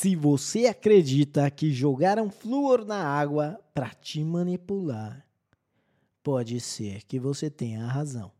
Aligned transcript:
Se 0.00 0.14
você 0.14 0.66
acredita 0.66 1.50
que 1.50 1.72
jogaram 1.72 2.30
flúor 2.30 2.84
na 2.84 3.02
água 3.02 3.58
para 3.74 3.88
te 3.88 4.22
manipular, 4.22 5.26
pode 6.22 6.60
ser 6.60 7.02
que 7.02 7.18
você 7.18 7.50
tenha 7.50 7.84
razão. 7.84 8.30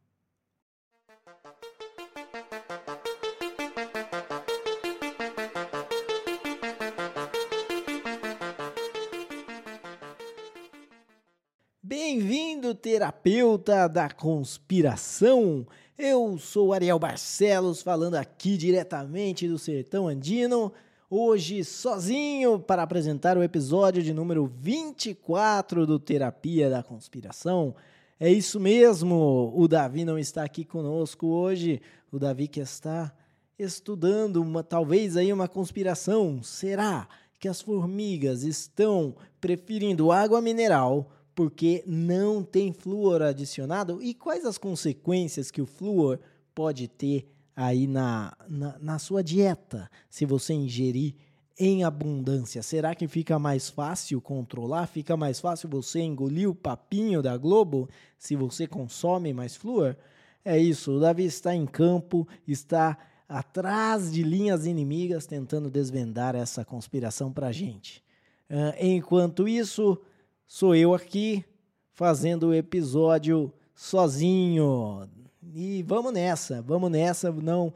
Bem-vindo, 11.83 12.73
terapeuta 12.73 13.89
da 13.89 14.09
conspiração. 14.09 15.67
Eu 15.99 16.39
sou 16.39 16.73
Ariel 16.73 17.01
Barcelos, 17.01 17.83
falando 17.83 18.15
aqui 18.15 18.57
diretamente 18.57 19.49
do 19.49 19.59
sertão 19.59 20.07
andino 20.07 20.73
hoje 21.11 21.65
sozinho 21.65 22.59
para 22.59 22.83
apresentar 22.83 23.39
o 23.39 23.43
episódio 23.43 24.03
de 24.03 24.13
número 24.13 24.47
24 24.47 25.87
do 25.87 25.99
Terapia 25.99 26.69
da 26.69 26.83
Conspiração. 26.83 27.75
É 28.21 28.31
isso 28.31 28.61
mesmo, 28.61 29.53
o 29.57 29.67
Davi 29.67 30.05
não 30.05 30.19
está 30.19 30.45
aqui 30.45 30.65
conosco 30.65 31.27
hoje, 31.29 31.81
o 32.13 32.19
Davi 32.19 32.47
que 32.47 32.61
está 32.61 33.15
estudando 33.59 34.43
uma 34.43 34.63
talvez 34.63 35.17
aí 35.17 35.33
uma 35.33 35.49
conspiração. 35.49 36.43
Será 36.43 37.09
que 37.41 37.49
as 37.49 37.61
formigas 37.61 38.43
estão 38.43 39.17
preferindo 39.41 40.13
água 40.13 40.43
mineral 40.43 41.11
porque 41.35 41.83
não 41.87 42.43
tem 42.43 42.73
flúor 42.73 43.23
adicionado? 43.23 44.03
E 44.03 44.13
quais 44.13 44.45
as 44.45 44.59
consequências 44.59 45.51
que 45.51 45.63
o 45.63 45.67
flúor 45.67 46.19
pode 46.55 46.87
ter 46.87 47.29
aí 47.61 47.89
na, 47.89 48.33
na, 48.49 48.79
na 48.79 48.99
sua 49.01 49.21
dieta, 49.21 49.91
se 50.09 50.25
você 50.25 50.55
ingerir 50.55 51.17
em 51.59 51.83
abundância? 51.83 52.63
Será 52.63 52.95
que 52.95 53.09
fica 53.09 53.37
mais 53.37 53.69
fácil 53.69 54.21
controlar? 54.21 54.87
Fica 54.87 55.17
mais 55.17 55.41
fácil 55.41 55.69
você 55.69 55.99
engolir 55.99 56.49
o 56.49 56.55
papinho 56.55 57.21
da 57.21 57.37
Globo 57.37 57.89
se 58.17 58.37
você 58.37 58.69
consome 58.69 59.33
mais 59.33 59.57
flúor? 59.57 59.97
É 60.45 60.57
isso, 60.57 60.93
o 60.93 61.01
Davi 61.01 61.25
está 61.25 61.53
em 61.53 61.67
campo, 61.67 62.29
está 62.47 62.97
atrás 63.29 64.13
de 64.13 64.23
linhas 64.23 64.65
inimigas 64.65 65.27
tentando 65.27 65.69
desvendar 65.69 66.37
essa 66.37 66.65
conspiração 66.65 67.33
para 67.33 67.49
a 67.49 67.53
gente. 67.53 68.05
Uh, 68.49 68.73
enquanto 68.79 69.49
isso, 69.49 70.01
sou 70.47 70.77
eu 70.77 70.95
aqui 70.95 71.45
fazendo 71.93 72.51
o 72.51 72.55
episódio 72.55 73.53
sozinho. 73.75 75.09
E 75.55 75.83
vamos 75.83 76.13
nessa, 76.13 76.61
vamos 76.61 76.91
nessa. 76.91 77.33
Não, 77.33 77.73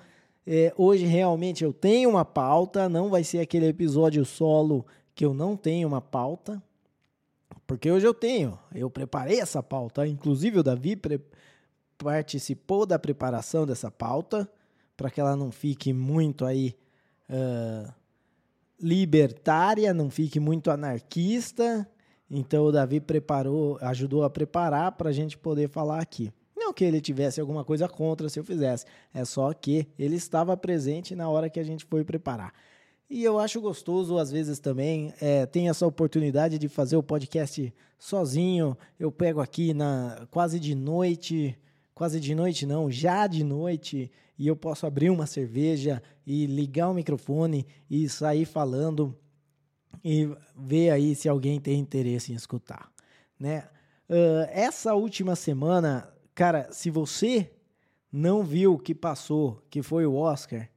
é, 0.47 0.73
hoje 0.77 1.06
realmente 1.06 1.65
eu 1.65 1.73
tenho 1.73 2.11
uma 2.11 2.25
pauta, 2.25 2.89
não 2.89 3.09
vai 3.09 3.25
ser 3.25 3.39
aquele 3.41 3.67
episódio 3.67 4.25
solo 4.25 4.84
que 5.14 5.25
eu 5.25 5.33
não 5.33 5.56
tenho 5.56 5.89
uma 5.89 6.01
pauta, 6.01 6.62
porque 7.67 7.91
hoje 7.91 8.06
eu 8.06 8.12
tenho. 8.12 8.59
Eu 8.75 8.91
preparei 8.91 9.41
essa 9.41 9.62
pauta, 9.62 10.06
inclusive 10.06 10.59
o 10.59 10.62
Davi 10.62 11.01
participou 11.97 12.84
da 12.84 12.98
preparação 12.98 13.64
dessa 13.64 13.91
pauta, 13.91 14.48
para 14.97 15.11
que 15.11 15.20
ela 15.20 15.34
não 15.34 15.51
fique 15.51 15.92
muito 15.92 16.45
aí 16.45 16.77
uh, 17.31 17.92
libertária, 18.79 19.95
não 19.95 20.11
fique 20.11 20.39
muito 20.39 20.70
anarquista. 20.70 21.89
Então 22.31 22.64
o 22.64 22.73
Davi 22.73 23.01
preparou, 23.01 23.79
ajudou 23.81 24.25
a 24.25 24.31
preparar 24.31 24.92
para 24.92 25.09
a 25.09 25.12
gente 25.12 25.39
poder 25.39 25.69
falar 25.69 26.01
aqui. 26.01 26.33
Não 26.73 26.75
que 26.75 26.84
ele 26.84 27.03
tivesse 27.03 27.39
alguma 27.39 27.67
coisa 27.67 27.87
contra 27.87 28.31
se 28.31 28.41
eu 28.41 28.45
fizesse, 28.45 28.87
é 29.12 29.27
só 29.27 29.53
que 29.53 29.87
ele 29.98 30.17
estava 30.17 30.56
presente 30.56 31.14
na 31.14 31.29
hora 31.29 31.51
que 31.51 31.61
a 31.61 31.62
gente 31.62 31.84
foi 31.84 32.03
preparar. 32.03 32.55
E 33.11 33.23
eu 33.23 33.39
acho 33.39 33.61
gostoso, 33.61 34.17
às 34.17 34.33
vezes 34.33 34.59
também, 34.59 35.12
é, 35.20 35.45
tem 35.45 35.69
essa 35.69 35.87
oportunidade 35.87 36.59
de 36.59 36.70
fazer 36.70 36.97
o 36.97 37.03
podcast 37.03 37.75
sozinho. 37.98 38.75
Eu 38.98 39.12
pego 39.12 39.42
aqui 39.42 39.75
na 39.75 40.27
quase 40.31 40.59
de 40.59 40.75
noite, 40.75 41.55
quase 41.95 42.19
de 42.19 42.35
noite 42.35 42.64
não, 42.64 42.91
já 42.91 43.27
de 43.27 43.45
noite, 43.45 44.11
e 44.39 44.46
eu 44.46 44.57
posso 44.57 44.86
abrir 44.86 45.11
uma 45.11 45.27
cerveja 45.27 46.02
e 46.27 46.46
ligar 46.46 46.89
o 46.89 46.95
microfone 46.95 47.67
e 47.91 48.08
sair 48.08 48.46
falando 48.46 49.14
e 50.02 50.27
ver 50.57 50.89
aí 50.89 51.14
se 51.14 51.29
alguém 51.29 51.61
tem 51.61 51.79
interesse 51.79 52.33
em 52.33 52.35
escutar, 52.35 52.91
né? 53.39 53.69
Uh, 54.08 54.48
essa 54.51 54.95
última 54.95 55.36
semana 55.36 56.11
Cara, 56.35 56.69
se 56.73 56.91
você 56.91 57.51
não 58.11 58.43
viu 58.43 58.75
o 58.75 58.79
que 58.79 58.95
passou, 58.95 59.63
que 59.70 59.83
foi 59.83 60.07
o 60.07 60.15
Oscar, 60.15 60.69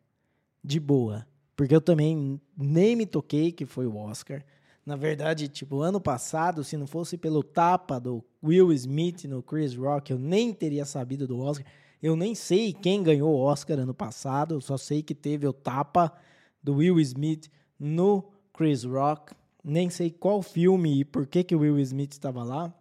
de 0.64 0.80
boa. 0.80 1.26
Porque 1.56 1.76
eu 1.76 1.82
também 1.82 2.40
nem 2.58 2.96
me 2.96 3.06
toquei 3.06 3.52
que 3.52 3.66
foi 3.66 3.86
o 3.86 3.96
Oscar. 3.96 4.44
Na 4.86 4.96
verdade, 4.96 5.48
tipo, 5.48 5.82
ano 5.82 6.00
passado, 6.00 6.64
se 6.64 6.78
não 6.78 6.86
fosse 6.86 7.18
pelo 7.18 7.42
tapa 7.42 8.00
do 8.00 8.24
Will 8.44 8.72
Smith 8.74 9.24
no 9.24 9.42
Chris 9.42 9.76
Rock, 9.76 10.12
eu 10.12 10.20
nem 10.20 10.54
teria 10.54 10.86
sabido 10.86 11.28
do 11.28 11.40
Oscar. 11.40 11.66
Eu 12.02 12.16
nem 12.16 12.36
sei 12.36 12.74
quem 12.74 13.02
ganhou 13.02 13.34
o 13.34 13.40
Oscar 13.40 13.80
ano 13.80 13.94
passado, 13.94 14.56
eu 14.56 14.62
só 14.62 14.78
sei 14.78 15.02
que 15.02 15.16
teve 15.16 15.48
o 15.48 15.54
tapa 15.54 16.14
do 16.62 16.76
Will 16.76 17.00
Smith 17.00 17.50
no 17.80 18.32
Chris 18.54 18.84
Rock. 18.84 19.34
Nem 19.64 19.90
sei 19.90 20.12
qual 20.12 20.44
filme 20.44 21.00
e 21.00 21.06
por 21.06 21.26
que, 21.26 21.44
que 21.44 21.56
o 21.56 21.60
Will 21.60 21.80
Smith 21.80 22.12
estava 22.12 22.44
lá. 22.44 22.72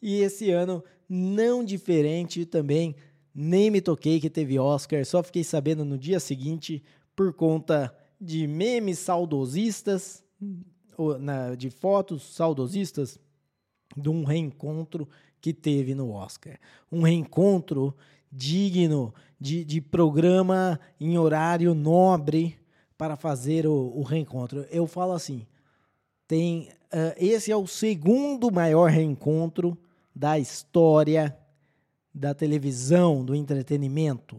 E 0.00 0.20
esse 0.20 0.50
ano 0.50 0.82
não 1.08 1.64
diferente 1.64 2.44
também. 2.44 2.94
Nem 3.34 3.70
me 3.70 3.80
toquei 3.80 4.20
que 4.20 4.28
teve 4.28 4.58
Oscar, 4.58 5.04
só 5.06 5.22
fiquei 5.22 5.44
sabendo 5.44 5.84
no 5.84 5.96
dia 5.96 6.18
seguinte 6.18 6.82
por 7.14 7.32
conta 7.32 7.94
de 8.20 8.46
memes 8.46 8.98
saudosistas, 8.98 10.24
de 11.56 11.70
fotos 11.70 12.34
saudosistas 12.34 13.18
de 13.96 14.08
um 14.08 14.24
reencontro 14.24 15.08
que 15.40 15.52
teve 15.52 15.94
no 15.94 16.10
Oscar. 16.10 16.58
Um 16.90 17.02
reencontro 17.02 17.94
digno 18.30 19.14
de, 19.40 19.64
de 19.64 19.80
programa 19.80 20.78
em 21.00 21.16
horário 21.16 21.74
nobre 21.74 22.58
para 22.96 23.16
fazer 23.16 23.66
o, 23.66 23.92
o 23.96 24.02
reencontro. 24.02 24.66
Eu 24.70 24.86
falo 24.86 25.12
assim, 25.12 25.46
tem 26.26 26.68
uh, 26.92 27.14
esse 27.16 27.52
é 27.52 27.56
o 27.56 27.66
segundo 27.66 28.50
maior 28.50 28.90
reencontro 28.90 29.78
da 30.18 30.36
história 30.36 31.38
da 32.12 32.34
televisão, 32.34 33.24
do 33.24 33.36
entretenimento. 33.36 34.36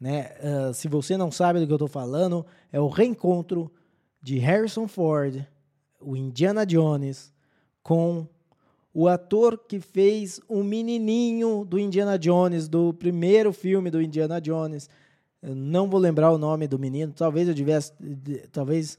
Né? 0.00 0.30
Uh, 0.38 0.72
se 0.72 0.86
você 0.86 1.16
não 1.16 1.32
sabe 1.32 1.58
do 1.58 1.66
que 1.66 1.72
eu 1.72 1.76
estou 1.76 1.88
falando, 1.88 2.46
é 2.70 2.78
o 2.78 2.86
reencontro 2.86 3.68
de 4.22 4.38
Harrison 4.38 4.86
Ford, 4.86 5.44
o 6.00 6.16
Indiana 6.16 6.64
Jones, 6.64 7.32
com 7.82 8.24
o 8.92 9.08
ator 9.08 9.58
que 9.66 9.80
fez 9.80 10.40
o 10.48 10.62
menininho 10.62 11.64
do 11.64 11.76
Indiana 11.76 12.16
Jones, 12.16 12.68
do 12.68 12.94
primeiro 12.94 13.52
filme 13.52 13.90
do 13.90 14.00
Indiana 14.00 14.40
Jones. 14.40 14.88
Eu 15.42 15.56
não 15.56 15.90
vou 15.90 15.98
lembrar 15.98 16.30
o 16.30 16.38
nome 16.38 16.68
do 16.68 16.78
menino, 16.78 17.12
talvez 17.12 17.48
eu 17.48 17.54
tivesse, 17.54 17.92
talvez 18.52 18.96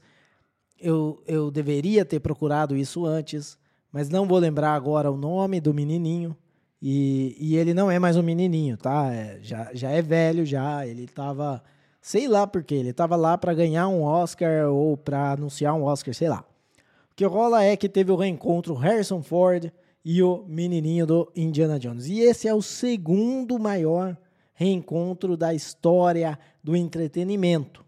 eu, 0.78 1.22
eu 1.26 1.50
deveria 1.50 2.04
ter 2.04 2.20
procurado 2.20 2.76
isso 2.76 3.06
antes, 3.06 3.56
mas 3.96 4.10
não 4.10 4.26
vou 4.26 4.36
lembrar 4.36 4.74
agora 4.74 5.10
o 5.10 5.16
nome 5.16 5.58
do 5.58 5.72
menininho. 5.72 6.36
E, 6.82 7.34
e 7.40 7.56
ele 7.56 7.72
não 7.72 7.90
é 7.90 7.98
mais 7.98 8.14
um 8.14 8.22
menininho, 8.22 8.76
tá? 8.76 9.10
É, 9.10 9.38
já, 9.40 9.70
já 9.72 9.88
é 9.88 10.02
velho, 10.02 10.44
já. 10.44 10.86
Ele 10.86 11.06
tava. 11.06 11.62
Sei 11.98 12.28
lá 12.28 12.46
por 12.46 12.62
quê. 12.62 12.74
Ele 12.74 12.92
tava 12.92 13.16
lá 13.16 13.38
para 13.38 13.54
ganhar 13.54 13.88
um 13.88 14.02
Oscar 14.02 14.68
ou 14.68 14.98
para 14.98 15.32
anunciar 15.32 15.72
um 15.72 15.82
Oscar, 15.82 16.12
sei 16.12 16.28
lá. 16.28 16.44
O 17.10 17.14
que 17.16 17.24
rola 17.24 17.64
é 17.64 17.74
que 17.74 17.88
teve 17.88 18.12
o 18.12 18.16
reencontro 18.16 18.74
Harrison 18.74 19.22
Ford 19.22 19.72
e 20.04 20.22
o 20.22 20.44
menininho 20.46 21.06
do 21.06 21.32
Indiana 21.34 21.78
Jones. 21.78 22.06
E 22.06 22.20
esse 22.20 22.46
é 22.46 22.54
o 22.54 22.60
segundo 22.60 23.58
maior 23.58 24.14
reencontro 24.52 25.38
da 25.38 25.54
história 25.54 26.38
do 26.62 26.76
entretenimento. 26.76 27.82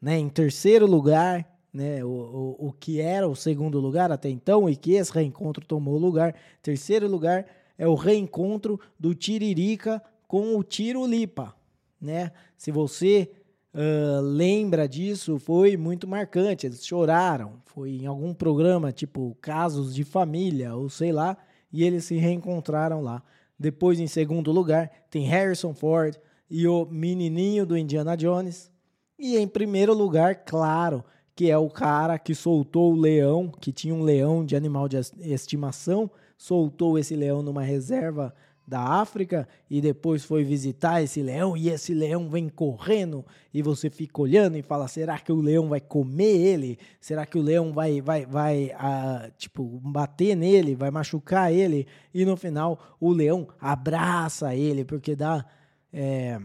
Né? 0.00 0.16
Em 0.16 0.30
terceiro 0.30 0.86
lugar 0.86 1.46
né, 1.74 2.04
o, 2.04 2.08
o, 2.08 2.68
o 2.68 2.72
que 2.72 3.00
era 3.00 3.28
o 3.28 3.34
segundo 3.34 3.80
lugar 3.80 4.12
até 4.12 4.28
então 4.28 4.70
e 4.70 4.76
que 4.76 4.92
esse 4.92 5.12
reencontro 5.12 5.66
tomou 5.66 5.98
lugar. 5.98 6.32
Terceiro 6.62 7.08
lugar 7.08 7.44
é 7.76 7.88
o 7.88 7.96
reencontro 7.96 8.78
do 8.98 9.12
Tiririca 9.12 10.00
com 10.28 10.56
o 10.56 10.62
Tiro 10.62 11.04
Lipa, 11.04 11.52
né? 12.00 12.30
Se 12.56 12.70
você 12.70 13.28
uh, 13.74 14.20
lembra 14.20 14.88
disso, 14.88 15.38
foi 15.40 15.76
muito 15.76 16.06
marcante. 16.06 16.66
Eles 16.66 16.86
choraram. 16.86 17.54
Foi 17.66 17.90
em 17.90 18.06
algum 18.06 18.32
programa, 18.32 18.92
tipo 18.92 19.36
Casos 19.40 19.92
de 19.92 20.04
Família, 20.04 20.76
ou 20.76 20.88
sei 20.88 21.10
lá, 21.10 21.36
e 21.72 21.82
eles 21.82 22.04
se 22.04 22.16
reencontraram 22.16 23.02
lá. 23.02 23.20
Depois, 23.58 23.98
em 23.98 24.06
segundo 24.06 24.52
lugar, 24.52 24.90
tem 25.10 25.26
Harrison 25.26 25.74
Ford 25.74 26.16
e 26.48 26.68
o 26.68 26.86
menininho 26.86 27.66
do 27.66 27.76
Indiana 27.76 28.16
Jones. 28.16 28.70
E 29.18 29.36
em 29.36 29.48
primeiro 29.48 29.92
lugar, 29.92 30.44
claro, 30.44 31.04
que 31.34 31.50
é 31.50 31.58
o 31.58 31.68
cara 31.68 32.18
que 32.18 32.34
soltou 32.34 32.92
o 32.92 32.96
leão, 32.96 33.50
que 33.60 33.72
tinha 33.72 33.94
um 33.94 34.02
leão 34.02 34.44
de 34.44 34.54
animal 34.54 34.88
de 34.88 34.96
estimação, 35.20 36.10
soltou 36.36 36.98
esse 36.98 37.16
leão 37.16 37.42
numa 37.42 37.62
reserva 37.62 38.34
da 38.66 38.80
África 38.80 39.46
e 39.68 39.80
depois 39.80 40.24
foi 40.24 40.42
visitar 40.42 41.02
esse 41.02 41.20
leão 41.20 41.56
e 41.56 41.68
esse 41.68 41.92
leão 41.92 42.30
vem 42.30 42.48
correndo 42.48 43.24
e 43.52 43.60
você 43.60 43.90
fica 43.90 44.22
olhando 44.22 44.56
e 44.56 44.62
fala 44.62 44.88
será 44.88 45.18
que 45.18 45.30
o 45.30 45.40
leão 45.40 45.68
vai 45.68 45.80
comer 45.80 46.36
ele? 46.36 46.78
Será 46.98 47.26
que 47.26 47.36
o 47.36 47.42
leão 47.42 47.72
vai 47.72 48.00
vai 48.00 48.24
vai 48.24 48.72
ah, 48.78 49.30
tipo 49.36 49.64
bater 49.82 50.34
nele 50.34 50.74
vai 50.74 50.90
machucar 50.90 51.52
ele? 51.52 51.86
E 52.12 52.24
no 52.24 52.36
final 52.36 52.96
o 52.98 53.12
leão 53.12 53.46
abraça 53.60 54.54
ele 54.54 54.82
porque 54.84 55.14
dá 55.14 55.44
é, 55.92 56.40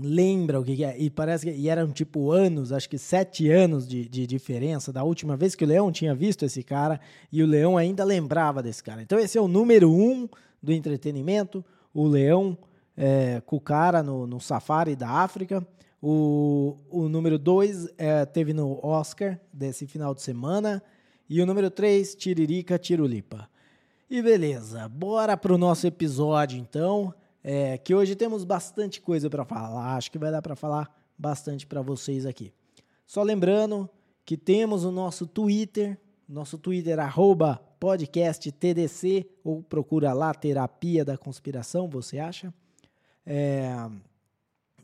lembra 0.00 0.60
o 0.60 0.64
que 0.64 0.84
é 0.84 0.98
e 0.98 1.08
parece 1.08 1.46
que 1.46 1.52
e 1.52 1.68
eram 1.68 1.92
tipo 1.92 2.32
anos 2.32 2.72
acho 2.72 2.88
que 2.88 2.98
sete 2.98 3.48
anos 3.48 3.86
de, 3.86 4.08
de 4.08 4.26
diferença 4.26 4.92
da 4.92 5.04
última 5.04 5.36
vez 5.36 5.54
que 5.54 5.64
o 5.64 5.68
leão 5.68 5.92
tinha 5.92 6.14
visto 6.14 6.44
esse 6.44 6.62
cara 6.64 7.00
e 7.30 7.42
o 7.42 7.46
leão 7.46 7.76
ainda 7.76 8.02
lembrava 8.02 8.60
desse 8.60 8.82
cara 8.82 9.02
então 9.02 9.18
esse 9.18 9.38
é 9.38 9.40
o 9.40 9.46
número 9.46 9.90
um 9.90 10.28
do 10.64 10.72
entretenimento, 10.72 11.64
o 11.92 12.06
leão 12.06 12.56
é, 12.96 13.42
com 13.44 13.56
o 13.56 13.60
cara 13.60 14.02
no, 14.02 14.26
no 14.26 14.40
safari 14.40 14.96
da 14.96 15.08
África. 15.08 15.64
O, 16.02 16.76
o 16.90 17.08
número 17.08 17.38
2 17.38 17.88
é, 17.96 18.24
teve 18.24 18.52
no 18.52 18.78
Oscar 18.84 19.38
desse 19.52 19.86
final 19.86 20.14
de 20.14 20.22
semana. 20.22 20.82
E 21.28 21.40
o 21.40 21.46
número 21.46 21.70
3, 21.70 22.14
Tiririca 22.14 22.78
Tirulipa. 22.78 23.48
E 24.10 24.20
beleza, 24.20 24.88
bora 24.88 25.36
pro 25.36 25.56
nosso 25.56 25.86
episódio 25.86 26.58
então. 26.58 27.14
É, 27.46 27.76
que 27.76 27.94
hoje 27.94 28.16
temos 28.16 28.42
bastante 28.42 29.02
coisa 29.02 29.28
para 29.28 29.44
falar. 29.44 29.96
Acho 29.96 30.10
que 30.10 30.18
vai 30.18 30.30
dar 30.30 30.40
para 30.40 30.56
falar 30.56 30.90
bastante 31.16 31.66
para 31.66 31.82
vocês 31.82 32.24
aqui. 32.24 32.50
Só 33.06 33.22
lembrando 33.22 33.88
que 34.24 34.36
temos 34.36 34.82
o 34.82 34.90
nosso 34.90 35.26
Twitter, 35.26 36.00
nosso 36.26 36.56
Twitter, 36.56 36.98
arroba 36.98 37.60
podcast 37.78 38.50
TDC, 38.50 39.26
ou 39.44 39.62
procura 39.62 40.14
lá 40.14 40.32
Terapia 40.32 41.04
da 41.04 41.18
Conspiração, 41.18 41.86
você 41.86 42.18
acha? 42.18 42.52
É, 43.26 43.70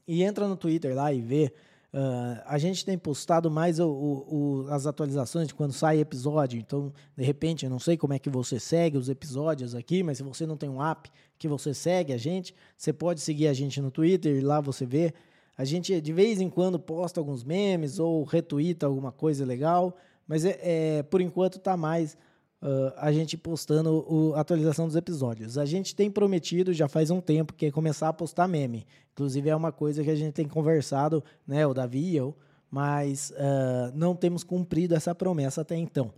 e 0.06 0.22
entra 0.22 0.46
no 0.46 0.56
Twitter 0.56 0.94
lá 0.94 1.12
e 1.12 1.20
vê. 1.22 1.52
Uh, 1.92 2.40
a 2.46 2.56
gente 2.56 2.84
tem 2.84 2.96
postado 2.96 3.50
mais 3.50 3.80
o, 3.80 3.88
o, 3.88 4.62
o, 4.64 4.66
as 4.70 4.86
atualizações 4.86 5.48
de 5.48 5.54
quando 5.54 5.72
sai 5.72 5.98
episódio. 5.98 6.58
Então, 6.58 6.92
de 7.16 7.24
repente, 7.24 7.64
eu 7.64 7.70
não 7.70 7.80
sei 7.80 7.96
como 7.96 8.12
é 8.12 8.18
que 8.18 8.30
você 8.30 8.60
segue 8.60 8.96
os 8.96 9.08
episódios 9.08 9.74
aqui, 9.74 10.02
mas 10.02 10.18
se 10.18 10.22
você 10.22 10.46
não 10.46 10.56
tem 10.56 10.68
um 10.68 10.80
app 10.82 11.10
que 11.36 11.48
você 11.48 11.74
segue 11.74 12.12
a 12.12 12.16
gente, 12.16 12.54
você 12.76 12.92
pode 12.92 13.20
seguir 13.20 13.48
a 13.48 13.52
gente 13.52 13.80
no 13.80 13.90
Twitter 13.90 14.44
lá 14.44 14.60
você 14.60 14.86
vê. 14.86 15.12
A 15.58 15.64
gente 15.64 16.00
de 16.00 16.12
vez 16.12 16.40
em 16.40 16.48
quando 16.48 16.78
posta 16.78 17.20
alguns 17.20 17.42
memes 17.42 17.98
ou 17.98 18.22
retuita 18.22 18.86
alguma 18.86 19.10
coisa 19.10 19.44
legal. 19.44 19.96
Mas 20.28 20.44
é, 20.44 20.58
é 20.62 21.02
por 21.02 21.20
enquanto 21.20 21.58
está 21.58 21.76
mais 21.76 22.16
uh, 22.62 22.92
a 22.96 23.12
gente 23.12 23.36
postando 23.36 24.32
a 24.34 24.40
atualização 24.40 24.86
dos 24.86 24.96
episódios. 24.96 25.58
A 25.58 25.64
gente 25.64 25.94
tem 25.94 26.10
prometido 26.10 26.72
já 26.72 26.88
faz 26.88 27.10
um 27.10 27.20
tempo 27.20 27.54
que 27.54 27.66
é 27.66 27.70
começar 27.70 28.08
a 28.08 28.12
postar 28.12 28.48
meme. 28.48 28.86
Inclusive 29.12 29.48
é 29.48 29.56
uma 29.56 29.72
coisa 29.72 30.02
que 30.02 30.10
a 30.10 30.14
gente 30.14 30.32
tem 30.32 30.48
conversado, 30.48 31.22
né, 31.46 31.66
o 31.66 31.74
Davi 31.74 32.00
e 32.00 32.16
eu, 32.16 32.36
mas 32.70 33.30
uh, 33.30 33.92
não 33.94 34.14
temos 34.14 34.44
cumprido 34.44 34.94
essa 34.94 35.14
promessa 35.14 35.62
até 35.62 35.76
então. 35.76 36.12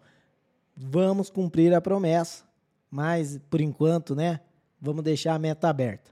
Vamos 0.76 1.30
cumprir 1.30 1.74
a 1.74 1.80
promessa, 1.80 2.44
mas 2.90 3.38
por 3.50 3.60
enquanto, 3.60 4.14
né, 4.14 4.40
vamos 4.80 5.02
deixar 5.02 5.34
a 5.34 5.38
meta 5.38 5.68
aberta. 5.68 6.10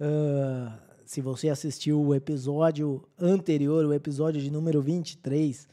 Uh, 0.00 0.88
se 1.04 1.20
você 1.20 1.48
assistiu 1.48 2.00
o 2.00 2.14
episódio 2.14 3.02
anterior, 3.18 3.84
o 3.84 3.94
episódio 3.94 4.40
de 4.40 4.50
número 4.50 4.82
23, 4.82 5.66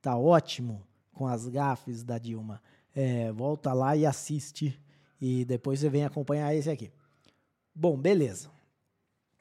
tá 0.00 0.16
ótimo 0.16 0.82
com 1.12 1.26
as 1.26 1.48
gafes 1.48 2.02
da 2.02 2.18
Dilma. 2.18 2.60
É, 2.94 3.32
volta 3.32 3.72
lá 3.72 3.96
e 3.96 4.04
assiste 4.04 4.78
e 5.20 5.44
depois 5.44 5.80
você 5.80 5.88
vem 5.88 6.04
acompanhar 6.04 6.54
esse 6.54 6.68
aqui. 6.68 6.90
Bom, 7.74 7.96
beleza. 7.96 8.50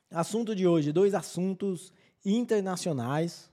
Assunto 0.10 0.56
de 0.56 0.68
hoje, 0.68 0.92
dois 0.92 1.14
assuntos 1.14 1.92
internacionais, 2.24 3.50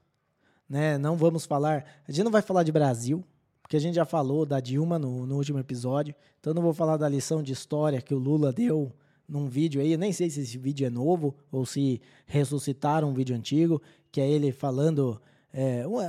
né? 0.68 0.98
Não 0.98 1.16
vamos 1.16 1.46
falar, 1.46 1.84
a 2.06 2.12
gente 2.12 2.24
não 2.24 2.30
vai 2.30 2.42
falar 2.42 2.62
de 2.62 2.70
Brasil, 2.70 3.24
porque 3.62 3.76
a 3.76 3.80
gente 3.80 3.94
já 3.94 4.04
falou 4.04 4.44
da 4.44 4.60
Dilma 4.60 4.98
no, 4.98 5.26
no 5.26 5.36
último 5.36 5.58
episódio, 5.58 6.14
então 6.38 6.52
não 6.52 6.62
vou 6.62 6.74
falar 6.74 6.96
da 6.96 7.08
lição 7.08 7.42
de 7.42 7.52
história 7.52 8.02
que 8.02 8.14
o 8.14 8.18
Lula 8.18 8.52
deu 8.52 8.92
num 9.28 9.46
vídeo 9.46 9.80
aí, 9.80 9.92
eu 9.92 9.98
nem 9.98 10.12
sei 10.12 10.30
se 10.30 10.40
esse 10.40 10.56
vídeo 10.56 10.86
é 10.86 10.90
novo 10.90 11.34
ou 11.52 11.66
se 11.66 12.00
ressuscitaram 12.24 13.10
um 13.10 13.14
vídeo 13.14 13.36
antigo, 13.36 13.80
que 14.10 14.20
é 14.20 14.28
ele 14.28 14.52
falando 14.52 15.20
é, 15.52 15.86
uma, 15.86 16.04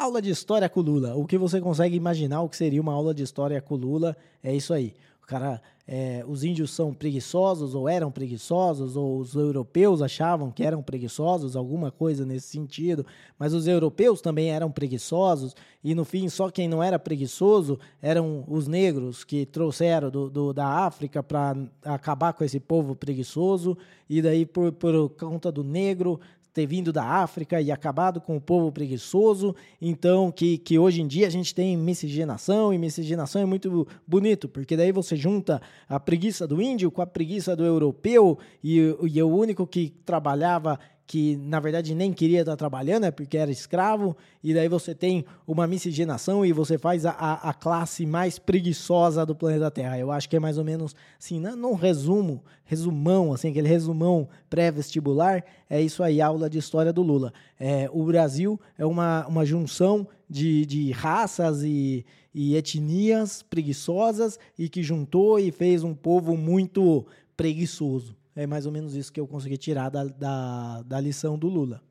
aula 0.00 0.22
de 0.22 0.30
história 0.30 0.68
com 0.68 0.80
Lula. 0.80 1.14
O 1.14 1.26
que 1.26 1.36
você 1.36 1.60
consegue 1.60 1.94
imaginar 1.94 2.40
o 2.40 2.48
que 2.48 2.56
seria 2.56 2.80
uma 2.80 2.94
aula 2.94 3.12
de 3.12 3.22
história 3.22 3.60
com 3.60 3.74
Lula 3.76 4.16
é 4.42 4.54
isso 4.54 4.72
aí. 4.72 4.94
O 5.22 5.26
cara, 5.26 5.60
é, 5.86 6.24
os 6.26 6.42
índios 6.42 6.70
são 6.70 6.94
preguiçosos 6.94 7.74
ou 7.74 7.88
eram 7.88 8.10
preguiçosos, 8.10 8.96
ou 8.96 9.18
os 9.18 9.34
europeus 9.34 10.00
achavam 10.00 10.50
que 10.50 10.64
eram 10.64 10.82
preguiçosos, 10.82 11.54
alguma 11.54 11.90
coisa 11.90 12.24
nesse 12.24 12.48
sentido, 12.48 13.04
mas 13.38 13.52
os 13.52 13.66
europeus 13.66 14.20
também 14.20 14.50
eram 14.50 14.70
preguiçosos, 14.70 15.54
e 15.84 15.94
no 15.94 16.04
fim 16.04 16.28
só 16.28 16.50
quem 16.50 16.66
não 16.66 16.82
era 16.82 16.98
preguiçoso 16.98 17.78
eram 18.00 18.44
os 18.48 18.66
negros 18.66 19.22
que 19.22 19.44
trouxeram 19.44 20.10
do, 20.10 20.30
do 20.30 20.52
da 20.52 20.66
África 20.66 21.22
para 21.22 21.56
acabar 21.84 22.32
com 22.32 22.42
esse 22.42 22.58
povo 22.58 22.96
preguiçoso, 22.96 23.76
e 24.08 24.22
daí 24.22 24.46
por, 24.46 24.72
por 24.72 25.10
conta 25.10 25.52
do 25.52 25.62
negro 25.62 26.18
ter 26.60 26.66
vindo 26.66 26.92
da 26.92 27.04
África 27.04 27.60
e 27.60 27.70
acabado 27.70 28.20
com 28.20 28.36
o 28.36 28.40
povo 28.40 28.70
preguiçoso. 28.70 29.54
Então, 29.80 30.30
que, 30.30 30.58
que 30.58 30.78
hoje 30.78 31.00
em 31.00 31.06
dia 31.06 31.26
a 31.26 31.30
gente 31.30 31.54
tem 31.54 31.76
miscigenação, 31.76 32.72
e 32.72 32.78
miscigenação 32.78 33.40
é 33.40 33.46
muito 33.46 33.86
bonito, 34.06 34.48
porque 34.48 34.76
daí 34.76 34.92
você 34.92 35.16
junta 35.16 35.60
a 35.88 35.98
preguiça 35.98 36.46
do 36.46 36.60
índio 36.60 36.90
com 36.90 37.00
a 37.00 37.06
preguiça 37.06 37.56
do 37.56 37.64
europeu, 37.64 38.38
e, 38.62 38.94
e 39.04 39.22
o 39.22 39.28
único 39.28 39.66
que 39.66 39.94
trabalhava 40.04 40.78
que 41.10 41.36
na 41.38 41.58
verdade 41.58 41.92
nem 41.92 42.12
queria 42.12 42.42
estar 42.42 42.56
trabalhando, 42.56 43.02
é 43.04 43.10
porque 43.10 43.36
era 43.36 43.50
escravo, 43.50 44.16
e 44.44 44.54
daí 44.54 44.68
você 44.68 44.94
tem 44.94 45.24
uma 45.44 45.66
miscigenação 45.66 46.46
e 46.46 46.52
você 46.52 46.78
faz 46.78 47.04
a, 47.04 47.10
a, 47.10 47.52
classe 47.52 48.06
mais 48.06 48.38
preguiçosa 48.38 49.26
do 49.26 49.34
planeta 49.34 49.72
Terra. 49.72 49.98
Eu 49.98 50.12
acho 50.12 50.28
que 50.28 50.36
é 50.36 50.38
mais 50.38 50.56
ou 50.56 50.62
menos 50.62 50.94
assim, 51.18 51.40
não 51.40 51.74
resumo, 51.74 52.44
resumão, 52.64 53.32
assim, 53.32 53.50
aquele 53.50 53.66
resumão 53.66 54.28
pré-vestibular, 54.48 55.44
é 55.68 55.82
isso 55.82 56.00
aí, 56.04 56.20
aula 56.20 56.48
de 56.48 56.58
história 56.58 56.92
do 56.92 57.02
Lula. 57.02 57.32
É, 57.58 57.90
o 57.92 58.04
Brasil 58.04 58.60
é 58.78 58.86
uma, 58.86 59.26
uma 59.26 59.44
junção 59.44 60.06
de, 60.28 60.64
de 60.64 60.92
raças 60.92 61.64
e, 61.64 62.06
e 62.32 62.54
etnias 62.54 63.42
preguiçosas 63.42 64.38
e 64.56 64.68
que 64.68 64.80
juntou 64.80 65.40
e 65.40 65.50
fez 65.50 65.82
um 65.82 65.92
povo 65.92 66.36
muito 66.36 67.04
preguiçoso. 67.36 68.19
É 68.34 68.46
mais 68.46 68.66
ou 68.66 68.72
menos 68.72 68.94
isso 68.94 69.12
que 69.12 69.20
eu 69.20 69.26
consegui 69.26 69.56
tirar 69.56 69.88
da, 69.88 70.04
da, 70.04 70.82
da 70.82 71.00
lição 71.00 71.38
do 71.38 71.48
Lula. 71.48 71.82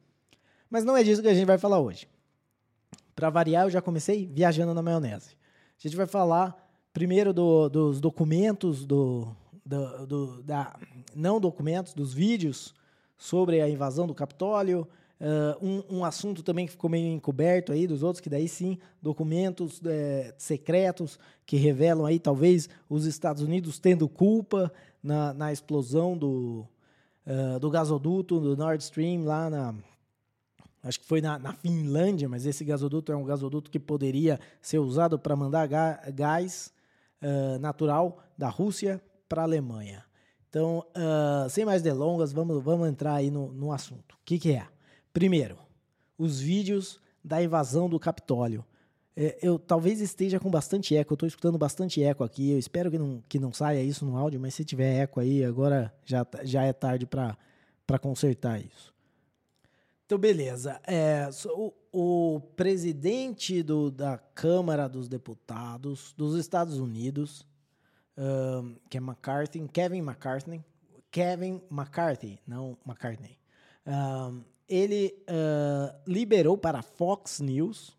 Mas 0.69 0.83
não 0.83 0.95
é 0.95 1.03
disso 1.03 1.21
que 1.21 1.27
a 1.27 1.33
gente 1.33 1.45
vai 1.45 1.57
falar 1.57 1.79
hoje. 1.79 2.07
Para 3.15 3.29
variar, 3.29 3.65
eu 3.65 3.69
já 3.69 3.81
comecei 3.81 4.25
viajando 4.25 4.73
na 4.73 4.81
maionese. 4.81 5.35
A 5.77 5.87
gente 5.87 5.97
vai 5.97 6.05
falar 6.05 6.55
primeiro 6.93 7.33
do, 7.33 7.69
dos 7.69 7.99
documentos, 7.99 8.85
do, 8.85 9.27
do, 9.65 10.07
do, 10.07 10.43
da, 10.43 10.77
não 11.15 11.39
documentos, 11.39 11.93
dos 11.93 12.13
vídeos 12.13 12.73
sobre 13.17 13.61
a 13.61 13.69
invasão 13.69 14.07
do 14.07 14.15
Capitólio. 14.15 14.87
Uh, 15.19 15.65
um, 15.65 15.97
um, 15.97 16.05
assunto 16.05 16.41
também 16.41 16.65
que 16.65 16.71
ficou 16.71 16.89
meio 16.89 17.11
encoberto 17.11 17.73
aí 17.73 17.85
dos 17.85 18.03
outros, 18.03 18.21
que 18.21 18.29
daí 18.29 18.47
sim, 18.47 18.77
documentos 19.01 19.81
é, 19.85 20.33
secretos 20.37 21.19
que 21.45 21.57
revelam 21.57 22.05
aí 22.05 22.17
talvez 22.17 22.69
os 22.89 23.05
Estados 23.05 23.41
Unidos 23.41 23.79
tendo 23.79 24.07
culpa 24.07 24.71
na, 25.03 25.33
na 25.33 25.51
explosão 25.51 26.17
do, 26.17 26.65
uh, 27.27 27.59
do 27.59 27.69
gasoduto 27.69 28.39
do 28.39 28.55
Nord 28.55 28.81
Stream 28.81 29.25
lá 29.25 29.49
na. 29.49 29.75
Acho 30.81 31.01
que 31.01 31.05
foi 31.05 31.19
na, 31.19 31.37
na, 31.37 31.51
Finlândia, 31.51 32.29
mas 32.29 32.45
esse 32.45 32.63
gasoduto 32.63 33.11
é 33.11 33.15
um 33.15 33.25
gasoduto 33.25 33.69
que 33.69 33.77
poderia 33.77 34.39
ser 34.61 34.79
usado 34.79 35.19
para 35.19 35.35
mandar 35.35 35.67
gás 35.67 36.71
uh, 37.21 37.59
natural 37.59 38.19
da 38.37 38.47
Rússia 38.47 39.01
para 39.27 39.41
a 39.41 39.45
Alemanha. 39.45 40.05
Então, 40.49 40.85
uh, 40.95 41.49
sem 41.49 41.65
mais 41.65 41.81
delongas, 41.81 42.31
vamos, 42.31 42.63
vamos 42.63 42.87
entrar 42.87 43.15
aí 43.15 43.29
no, 43.29 43.51
no 43.51 43.73
assunto. 43.73 44.13
O 44.13 44.19
que, 44.23 44.39
que 44.39 44.53
é? 44.53 44.65
Primeiro, 45.13 45.57
os 46.17 46.39
vídeos 46.39 46.99
da 47.23 47.41
invasão 47.41 47.89
do 47.89 47.99
Capitólio. 47.99 48.65
É, 49.15 49.37
eu 49.41 49.59
talvez 49.59 49.99
esteja 49.99 50.39
com 50.39 50.49
bastante 50.49 50.95
eco, 50.95 51.13
eu 51.13 51.15
estou 51.15 51.27
escutando 51.27 51.57
bastante 51.57 52.01
eco 52.01 52.23
aqui. 52.23 52.51
Eu 52.51 52.59
espero 52.59 52.89
que 52.89 52.97
não, 52.97 53.23
que 53.27 53.39
não 53.39 53.51
saia 53.51 53.83
isso 53.83 54.05
no 54.05 54.17
áudio, 54.17 54.39
mas 54.39 54.53
se 54.53 54.63
tiver 54.63 55.01
eco 55.01 55.19
aí, 55.19 55.43
agora 55.43 55.93
já, 56.05 56.25
já 56.43 56.63
é 56.63 56.73
tarde 56.73 57.05
para 57.05 57.99
consertar 57.99 58.59
isso. 58.59 58.93
Então, 60.05 60.17
beleza. 60.17 60.81
É, 60.87 61.29
o, 61.47 61.73
o 61.91 62.41
presidente 62.55 63.61
do, 63.61 63.91
da 63.91 64.17
Câmara 64.17 64.87
dos 64.87 65.07
Deputados 65.07 66.13
dos 66.17 66.35
Estados 66.35 66.79
Unidos, 66.79 67.45
um, 68.17 68.75
que 68.89 68.97
é 68.97 69.01
McCarthy, 69.01 69.67
Kevin 69.67 69.99
McCarthy, 69.99 70.63
Kevin 71.11 71.61
McCarthy, 71.69 72.39
não 72.47 72.77
McCartney, 72.85 73.37
um, 73.85 74.43
ele 74.69 75.15
uh, 75.27 75.93
liberou 76.07 76.57
para 76.57 76.79
a 76.79 76.83
Fox 76.83 77.39
News 77.39 77.97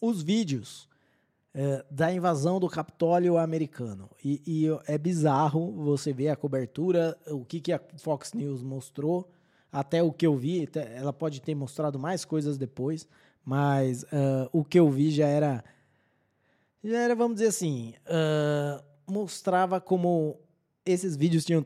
os 0.00 0.22
vídeos 0.22 0.88
é, 1.58 1.82
da 1.90 2.12
invasão 2.12 2.60
do 2.60 2.68
Capitólio 2.68 3.38
americano. 3.38 4.10
E, 4.22 4.42
e, 4.46 4.66
é 4.86 4.98
bizarro 4.98 5.72
você 5.72 6.12
ver 6.12 6.28
a 6.28 6.36
cobertura, 6.36 7.16
o 7.28 7.46
que, 7.46 7.62
que 7.62 7.72
a 7.72 7.80
Fox 7.96 8.34
News 8.34 8.62
mostrou, 8.62 9.26
até 9.72 10.02
o 10.02 10.12
que 10.12 10.26
eu 10.26 10.36
vi, 10.36 10.68
ela 10.94 11.14
pode 11.14 11.40
ter 11.40 11.54
mostrado 11.54 11.98
mais 11.98 12.26
coisas 12.26 12.58
depois, 12.58 13.08
mas 13.42 14.02
uh, 14.02 14.50
o 14.52 14.62
que 14.62 14.78
eu 14.78 14.90
vi 14.90 15.10
já 15.10 15.26
era, 15.26 15.64
já 16.84 16.98
era, 16.98 17.14
vamos 17.14 17.36
dizer 17.36 17.48
assim, 17.48 17.94
uh, 18.06 18.84
mostrava 19.10 19.80
como 19.80 20.38
esses 20.86 21.16
vídeos 21.16 21.44
tinham, 21.44 21.64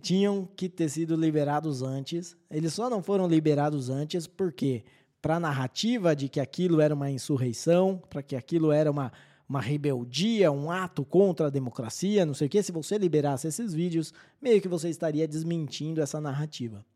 tinham 0.00 0.48
que 0.56 0.68
ter 0.68 0.88
sido 0.88 1.16
liberados 1.16 1.82
antes. 1.82 2.36
Eles 2.48 2.72
só 2.72 2.88
não 2.88 3.02
foram 3.02 3.26
liberados 3.26 3.90
antes 3.90 4.28
porque 4.28 4.84
para 5.20 5.36
a 5.36 5.40
narrativa 5.40 6.14
de 6.14 6.28
que 6.28 6.38
aquilo 6.38 6.80
era 6.80 6.94
uma 6.94 7.10
insurreição, 7.10 8.00
para 8.08 8.22
que 8.22 8.36
aquilo 8.36 8.70
era 8.70 8.90
uma, 8.90 9.12
uma 9.48 9.60
rebeldia, 9.60 10.50
um 10.52 10.70
ato 10.70 11.04
contra 11.04 11.48
a 11.48 11.50
democracia, 11.50 12.24
não 12.24 12.32
sei 12.32 12.46
o 12.46 12.50
que, 12.50 12.62
se 12.62 12.72
você 12.72 12.96
liberasse 12.96 13.48
esses 13.48 13.74
vídeos, 13.74 14.14
meio 14.40 14.62
que 14.62 14.68
você 14.68 14.88
estaria 14.88 15.26
desmentindo 15.26 16.00
essa 16.00 16.20
narrativa. 16.20 16.86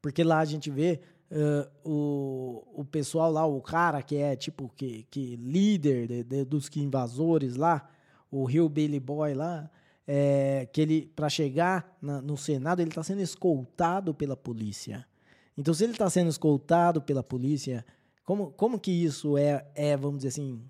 Porque 0.00 0.24
lá 0.24 0.38
a 0.38 0.44
gente 0.44 0.70
vê 0.70 1.00
uh, 1.30 1.70
o, 1.84 2.80
o 2.80 2.84
pessoal 2.84 3.30
lá, 3.30 3.44
o 3.44 3.60
cara 3.60 4.02
que 4.02 4.16
é 4.16 4.34
tipo 4.34 4.72
que, 4.74 5.06
que 5.10 5.36
líder 5.36 6.08
de, 6.08 6.24
de, 6.24 6.44
dos 6.44 6.68
que 6.68 6.80
invasores 6.80 7.54
lá, 7.56 7.88
o 8.30 8.44
Rio 8.44 8.68
Billy 8.68 8.98
Boy 8.98 9.34
lá, 9.34 9.70
é, 10.06 10.68
que 10.72 10.80
ele, 10.80 11.12
para 11.14 11.28
chegar 11.28 11.96
na, 12.00 12.22
no 12.22 12.36
Senado, 12.36 12.80
ele 12.80 12.90
está 12.90 13.02
sendo 13.02 13.20
escoltado 13.20 14.14
pela 14.14 14.36
polícia. 14.36 15.06
Então, 15.56 15.74
se 15.74 15.84
ele 15.84 15.92
está 15.92 16.08
sendo 16.08 16.28
escoltado 16.28 17.00
pela 17.02 17.22
polícia, 17.22 17.84
como, 18.24 18.50
como 18.52 18.78
que 18.78 18.90
isso 18.90 19.36
é, 19.36 19.66
é, 19.74 19.96
vamos 19.96 20.18
dizer 20.18 20.28
assim, 20.28 20.60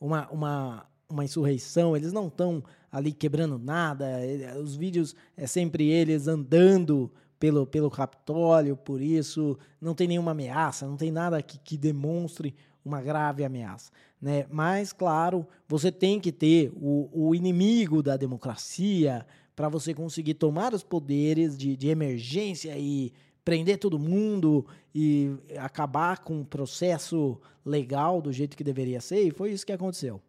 uma, 0.00 0.28
uma, 0.30 0.86
uma 1.08 1.24
insurreição? 1.24 1.96
Eles 1.96 2.12
não 2.12 2.28
estão 2.28 2.62
ali 2.92 3.12
quebrando 3.12 3.58
nada, 3.58 4.06
os 4.62 4.76
vídeos 4.76 5.14
é 5.36 5.46
sempre 5.46 5.88
eles 5.88 6.28
andando 6.28 7.10
pelo, 7.38 7.66
pelo 7.66 7.90
Capitólio, 7.90 8.76
por 8.76 9.00
isso 9.00 9.58
não 9.80 9.94
tem 9.94 10.08
nenhuma 10.08 10.30
ameaça, 10.30 10.86
não 10.86 10.96
tem 10.96 11.10
nada 11.10 11.42
que, 11.42 11.58
que 11.58 11.76
demonstre 11.76 12.54
uma 12.86 13.02
grave 13.02 13.44
ameaça. 13.44 13.90
Né? 14.22 14.46
Mas, 14.48 14.92
claro, 14.92 15.46
você 15.68 15.90
tem 15.90 16.20
que 16.20 16.30
ter 16.30 16.72
o, 16.76 17.10
o 17.12 17.34
inimigo 17.34 18.02
da 18.02 18.16
democracia 18.16 19.26
para 19.54 19.68
você 19.68 19.92
conseguir 19.92 20.34
tomar 20.34 20.72
os 20.72 20.82
poderes 20.82 21.56
de, 21.56 21.76
de 21.76 21.88
emergência 21.88 22.78
e 22.78 23.12
prender 23.44 23.78
todo 23.78 23.98
mundo 23.98 24.66
e 24.94 25.34
acabar 25.58 26.20
com 26.20 26.40
o 26.40 26.44
processo 26.44 27.40
legal 27.64 28.22
do 28.22 28.32
jeito 28.32 28.56
que 28.56 28.64
deveria 28.64 29.00
ser, 29.00 29.22
e 29.22 29.30
foi 29.30 29.52
isso 29.52 29.66
que 29.66 29.72
aconteceu. 29.72 30.20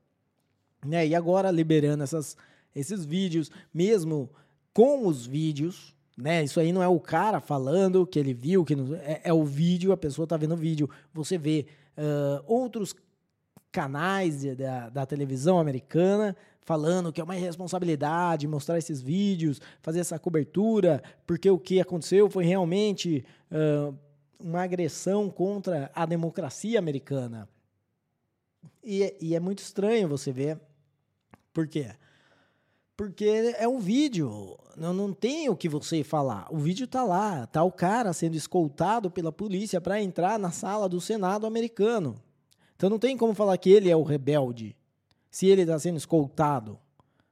Né? 0.85 1.07
E 1.07 1.15
agora 1.15 1.51
liberando 1.51 2.03
essas, 2.03 2.37
esses 2.75 3.05
vídeos, 3.05 3.51
mesmo 3.73 4.29
com 4.73 5.07
os 5.07 5.25
vídeos, 5.25 5.95
né? 6.17 6.43
Isso 6.43 6.59
aí 6.59 6.73
não 6.73 6.81
é 6.81 6.87
o 6.87 6.99
cara 6.99 7.39
falando 7.39 8.05
que 8.05 8.17
ele 8.17 8.33
viu, 8.33 8.65
que 8.65 8.75
não, 8.75 8.95
é, 8.95 9.21
é, 9.25 9.33
o 9.33 9.43
vídeo, 9.43 9.91
a 9.91 9.97
pessoa 9.97 10.23
está 10.23 10.35
vendo 10.35 10.55
o 10.55 10.57
vídeo. 10.57 10.89
Você 11.13 11.37
vê 11.37 11.67
uh, 11.97 12.43
outros 12.45 12.95
canais 13.71 14.41
de, 14.41 14.55
da, 14.55 14.89
da 14.89 15.05
televisão 15.05 15.59
americana 15.59 16.35
falando 16.67 17.13
que 17.13 17.21
é 17.21 17.23
uma 17.23 17.37
irresponsabilidade 17.37 18.45
mostrar 18.45 18.77
esses 18.77 19.01
vídeos, 19.01 19.61
fazer 19.81 20.01
essa 20.01 20.19
cobertura, 20.19 21.01
porque 21.25 21.49
o 21.49 21.57
que 21.57 21.79
aconteceu 21.79 22.29
foi 22.29 22.43
realmente 22.43 23.23
uh, 23.49 23.97
uma 24.37 24.63
agressão 24.63 25.29
contra 25.29 25.89
a 25.95 26.05
democracia 26.05 26.77
americana. 26.77 27.47
E, 28.83 29.15
e 29.21 29.33
é 29.33 29.39
muito 29.39 29.59
estranho 29.59 30.09
você 30.09 30.29
ver. 30.29 30.59
Por 31.53 31.67
quê? 31.67 31.95
Porque 32.97 33.53
é 33.59 33.67
um 33.67 33.77
vídeo, 33.77 34.57
não, 34.75 34.91
não 34.91 35.13
tem 35.13 35.47
o 35.49 35.55
que 35.55 35.69
você 35.69 36.03
falar. 36.03 36.47
O 36.49 36.57
vídeo 36.57 36.87
tá 36.87 37.03
lá, 37.03 37.45
tá 37.45 37.61
o 37.61 37.71
cara 37.71 38.11
sendo 38.11 38.35
escoltado 38.35 39.11
pela 39.11 39.31
polícia 39.31 39.79
para 39.79 40.01
entrar 40.01 40.39
na 40.39 40.49
sala 40.49 40.89
do 40.89 40.99
Senado 40.99 41.45
americano. 41.45 42.15
Então 42.75 42.89
não 42.89 42.97
tem 42.97 43.15
como 43.15 43.35
falar 43.35 43.55
que 43.59 43.69
ele 43.69 43.87
é 43.87 43.95
o 43.95 44.01
rebelde, 44.01 44.75
se 45.29 45.45
ele 45.45 45.61
está 45.61 45.77
sendo 45.77 45.97
escoltado. 45.97 46.79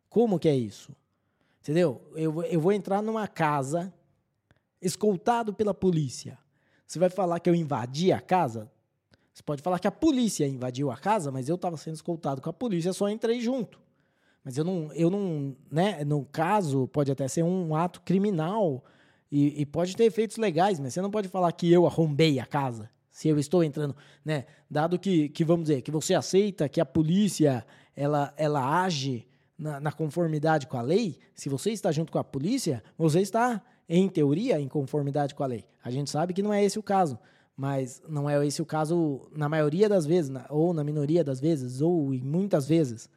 Como 0.08 0.38
que 0.38 0.48
é 0.48 0.56
isso? 0.56 0.96
Entendeu? 1.62 2.00
Eu, 2.14 2.44
eu 2.44 2.62
vou 2.62 2.72
entrar 2.72 3.02
numa 3.02 3.28
casa 3.28 3.92
escoltado 4.80 5.52
pela 5.52 5.74
polícia. 5.74 6.38
Você 6.86 7.00
vai 7.00 7.10
falar 7.10 7.40
que 7.40 7.50
eu 7.50 7.56
invadi 7.56 8.14
a 8.14 8.22
casa? 8.22 8.72
Você 9.34 9.42
pode 9.42 9.64
falar 9.64 9.80
que 9.80 9.88
a 9.88 9.92
polícia 9.92 10.48
invadiu 10.48 10.92
a 10.92 10.96
casa, 10.96 11.32
mas 11.32 11.50
eu 11.50 11.56
estava 11.56 11.76
sendo 11.76 11.96
escoltado 11.96 12.40
com 12.40 12.52
a 12.52 12.54
polícia, 12.54 12.94
só 12.94 13.10
entrei 13.10 13.42
junto. 13.42 13.85
Mas 14.46 14.58
eu 14.58 14.64
não, 14.64 14.94
eu 14.94 15.10
não, 15.10 15.56
né? 15.72 16.06
No 16.06 16.24
caso, 16.24 16.88
pode 16.90 17.12
até 17.12 17.28
ser 17.28 17.44
um 17.44 17.76
ato 17.76 18.00
criminal 18.02 18.86
e, 19.32 19.60
e, 19.60 19.66
pode 19.66 19.96
ter 19.96 20.04
efeitos 20.04 20.38
legais, 20.38 20.80
mas 20.80 20.94
você 20.94 21.02
não 21.02 21.10
pode 21.10 21.28
falar 21.28 21.52
que 21.52 21.72
eu 21.72 21.88
arrombei 21.88 22.40
a 22.40 22.46
casa. 22.46 22.88
Se 23.10 23.28
eu 23.28 23.40
estou 23.40 23.64
entrando, 23.64 23.96
né? 24.24 24.46
Dado 24.70 25.00
que, 25.00 25.30
que 25.30 25.44
vamos 25.44 25.68
dizer, 25.68 25.82
que 25.82 25.90
você 25.90 26.14
aceita 26.14 26.70
que 26.70 26.80
a 26.80 26.86
polícia 26.86 27.66
ela, 27.96 28.32
ela 28.38 28.84
age 28.84 29.28
na, 29.58 29.80
na 29.80 29.92
conformidade 29.92 30.68
com 30.68 30.78
a 30.78 30.82
lei, 30.82 31.18
se 31.34 31.50
você 31.50 31.72
está 31.72 31.92
junto 31.92 32.12
com 32.12 32.20
a 32.20 32.24
polícia, 32.24 32.84
você 32.96 33.22
está, 33.22 33.64
em 33.90 34.08
teoria, 34.08 34.60
em 34.60 34.68
conformidade 34.68 35.34
com 35.34 35.44
a 35.44 35.48
lei. 35.48 35.66
A 35.84 35.90
gente 35.90 36.12
sabe 36.12 36.34
que 36.34 36.44
não 36.44 36.54
é 36.54 36.64
esse 36.64 36.78
o 36.78 36.84
caso 36.84 37.18
mas 37.58 38.04
não 38.08 38.30
é 38.30 38.46
esse 38.46 38.62
o 38.62 38.66
caso 38.66 39.30
na 39.32 39.48
maioria 39.48 39.88
das 39.88 40.06
vezes, 40.06 40.30
ou 40.50 40.74
na 40.74 40.84
minoria 40.84 41.24
das 41.24 41.40
vezes, 41.40 41.80
ou 41.80 42.14
em 42.14 42.22
muitas 42.22 42.68
vezes. 42.68 43.10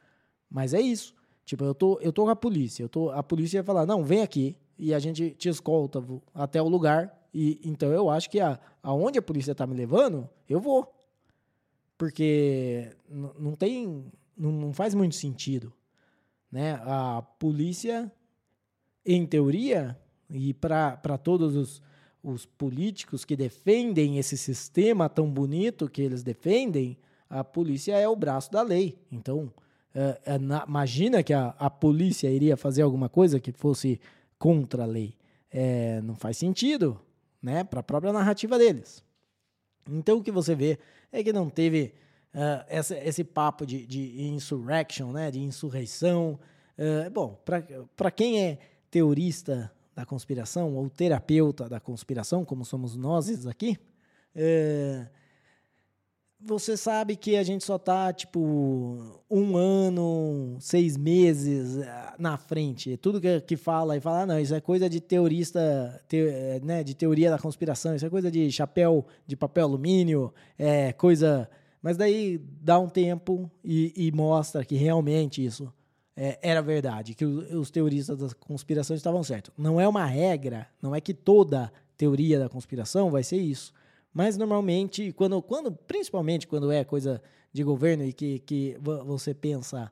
Mas 0.49 0.73
é 0.73 0.79
isso. 0.79 1.13
Tipo, 1.49 1.65
eu 1.65 1.73
tô, 1.73 1.99
eu 1.99 2.13
tô 2.13 2.25
com 2.25 2.29
a 2.29 2.35
polícia, 2.35 2.83
eu 2.83 2.87
tô, 2.87 3.09
a 3.09 3.23
polícia 3.23 3.63
vai 3.63 3.65
falar, 3.65 3.83
não, 3.87 4.03
vem 4.03 4.21
aqui 4.21 4.55
e 4.77 4.93
a 4.93 4.99
gente 4.99 5.31
te 5.31 5.49
escolta 5.49 5.99
até 6.31 6.61
o 6.61 6.69
lugar. 6.69 7.27
E 7.33 7.59
então 7.63 7.91
eu 7.91 8.07
acho 8.07 8.29
que 8.29 8.39
a, 8.39 8.59
aonde 8.83 9.17
a 9.17 9.21
polícia 9.21 9.55
tá 9.55 9.65
me 9.65 9.73
levando, 9.73 10.29
eu 10.47 10.59
vou. 10.59 10.93
Porque 11.97 12.91
não 13.09 13.55
tem, 13.55 14.05
não 14.37 14.71
faz 14.73 14.93
muito 14.93 15.15
sentido, 15.15 15.73
né? 16.51 16.73
A 16.83 17.23
polícia, 17.39 18.11
em 19.03 19.25
teoria, 19.25 19.99
e 20.29 20.53
para 20.53 21.17
todos 21.17 21.55
os, 21.55 21.81
os 22.23 22.45
políticos 22.45 23.25
que 23.25 23.35
defendem 23.35 24.19
esse 24.19 24.37
sistema 24.37 25.09
tão 25.09 25.27
bonito 25.27 25.89
que 25.89 26.03
eles 26.03 26.21
defendem, 26.21 26.95
a 27.27 27.43
polícia 27.43 27.97
é 27.97 28.07
o 28.07 28.15
braço 28.15 28.51
da 28.51 28.61
lei. 28.61 28.99
Então, 29.11 29.51
é, 29.93 30.21
é, 30.25 30.37
na, 30.37 30.65
imagina 30.67 31.23
que 31.23 31.33
a, 31.33 31.55
a 31.57 31.69
polícia 31.69 32.29
iria 32.29 32.55
fazer 32.55 32.81
alguma 32.81 33.09
coisa 33.09 33.39
que 33.39 33.51
fosse 33.51 33.99
contra 34.37 34.83
a 34.83 34.85
lei. 34.85 35.15
É, 35.51 35.99
não 36.01 36.15
faz 36.15 36.37
sentido, 36.37 36.99
né? 37.41 37.63
Para 37.63 37.79
a 37.79 37.83
própria 37.83 38.13
narrativa 38.13 38.57
deles. 38.57 39.03
Então 39.89 40.19
o 40.19 40.23
que 40.23 40.31
você 40.31 40.53
vê 40.53 40.77
é 41.11 41.23
que 41.23 41.33
não 41.33 41.49
teve 41.49 41.93
uh, 42.35 42.63
essa, 42.67 42.95
esse 42.97 43.23
papo 43.23 43.65
de, 43.65 43.85
de 43.87 44.21
insurrection, 44.21 45.11
né? 45.11 45.31
De 45.31 45.39
insurreição. 45.39 46.39
Bom, 47.11 47.37
para 47.97 48.09
quem 48.09 48.41
é 48.41 48.57
teorista 48.89 49.69
da 49.93 50.05
conspiração 50.05 50.73
ou 50.77 50.89
terapeuta 50.89 51.67
da 51.67 51.77
conspiração, 51.77 52.45
como 52.45 52.63
somos 52.63 52.95
nós 52.95 53.45
aqui, 53.45 53.77
você 56.41 56.77
sabe 56.77 57.17
que 57.17 57.35
a 57.35 57.43
gente 57.43 57.65
só 57.65 57.77
tá, 57.77 58.13
tipo, 58.13 58.39
um 59.29 59.57
ano, 59.57 60.55
seis 60.59 60.95
meses 60.95 61.77
eh, 61.77 62.13
na 62.17 62.37
frente. 62.37 62.95
Tudo 62.97 63.19
que, 63.19 63.41
que 63.41 63.57
fala 63.57 63.97
e 63.97 63.99
fala, 63.99 64.21
ah, 64.21 64.25
não, 64.25 64.39
isso 64.39 64.55
é 64.55 64.61
coisa 64.61 64.89
de 64.89 65.01
teorista, 65.01 66.01
te, 66.07 66.17
eh, 66.17 66.61
né, 66.63 66.83
de 66.83 66.95
teoria 66.95 67.29
da 67.29 67.37
conspiração, 67.37 67.93
isso 67.93 68.05
é 68.05 68.09
coisa 68.09 68.31
de 68.31 68.49
chapéu 68.51 69.05
de 69.27 69.35
papel 69.35 69.65
alumínio, 69.65 70.33
é 70.57 70.93
coisa. 70.93 71.49
Mas 71.81 71.97
daí 71.97 72.41
dá 72.61 72.79
um 72.79 72.87
tempo 72.87 73.51
e, 73.63 73.93
e 73.95 74.11
mostra 74.11 74.63
que 74.63 74.75
realmente 74.75 75.43
isso 75.43 75.71
é, 76.15 76.39
era 76.41 76.61
verdade, 76.61 77.15
que 77.15 77.25
os, 77.25 77.51
os 77.51 77.69
teoristas 77.69 78.17
da 78.17 78.29
conspiração 78.35 78.95
estavam 78.95 79.23
certos. 79.23 79.53
Não 79.57 79.79
é 79.79 79.87
uma 79.87 80.05
regra, 80.05 80.67
não 80.81 80.95
é 80.95 81.01
que 81.01 81.13
toda 81.13 81.71
teoria 81.97 82.39
da 82.39 82.47
conspiração 82.47 83.11
vai 83.11 83.23
ser 83.23 83.37
isso. 83.37 83.73
Mas 84.13 84.37
normalmente, 84.37 85.11
quando, 85.13 85.41
quando, 85.41 85.71
principalmente 85.71 86.47
quando 86.47 86.71
é 86.71 86.83
coisa 86.83 87.21
de 87.51 87.63
governo 87.63 88.03
e 88.03 88.13
que, 88.13 88.39
que 88.39 88.77
você 88.81 89.33
pensa 89.33 89.91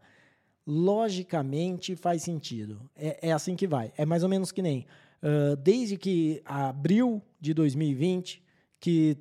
logicamente 0.66 1.96
faz 1.96 2.24
sentido. 2.24 2.82
É, 2.96 3.30
é 3.30 3.32
assim 3.32 3.56
que 3.56 3.66
vai. 3.66 3.94
É 3.98 4.06
mais 4.06 4.24
ou 4.24 4.30
menos 4.30 4.52
que 4.52 4.62
nem 4.62 4.86
uh, 5.24 5.56
desde 5.56 5.98
que 5.98 6.42
abril 6.46 7.22
de 7.40 7.54
2020, 7.54 8.44
que 8.80 9.18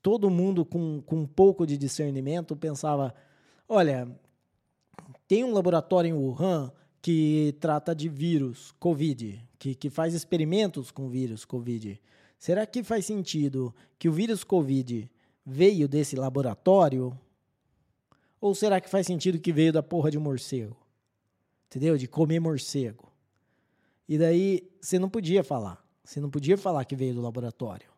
todo 0.00 0.30
mundo 0.30 0.64
com, 0.64 1.02
com 1.02 1.16
um 1.16 1.26
pouco 1.26 1.66
de 1.66 1.76
discernimento 1.76 2.54
pensava: 2.54 3.12
olha, 3.68 4.08
tem 5.26 5.42
um 5.42 5.52
laboratório 5.52 6.08
em 6.08 6.12
Wuhan 6.12 6.72
que 7.02 7.54
trata 7.60 7.94
de 7.94 8.08
vírus, 8.08 8.72
Covid, 8.78 9.44
que, 9.58 9.74
que 9.74 9.90
faz 9.90 10.14
experimentos 10.14 10.90
com 10.90 11.08
vírus, 11.08 11.44
Covid. 11.44 12.00
Será 12.38 12.66
que 12.66 12.82
faz 12.82 13.06
sentido 13.06 13.74
que 13.98 14.08
o 14.08 14.12
vírus 14.12 14.44
Covid 14.44 15.10
veio 15.44 15.88
desse 15.88 16.16
laboratório? 16.16 17.18
Ou 18.40 18.54
será 18.54 18.80
que 18.80 18.88
faz 18.88 19.06
sentido 19.06 19.38
que 19.38 19.52
veio 19.52 19.72
da 19.72 19.82
porra 19.82 20.10
de 20.10 20.18
morcego? 20.18 20.76
Entendeu? 21.66 21.96
De 21.96 22.06
comer 22.06 22.40
morcego. 22.40 23.10
E 24.08 24.18
daí 24.18 24.70
você 24.80 24.98
não 24.98 25.08
podia 25.08 25.42
falar. 25.42 25.82
Você 26.04 26.20
não 26.20 26.30
podia 26.30 26.58
falar 26.58 26.84
que 26.84 26.94
veio 26.94 27.14
do 27.14 27.22
laboratório. 27.22 27.88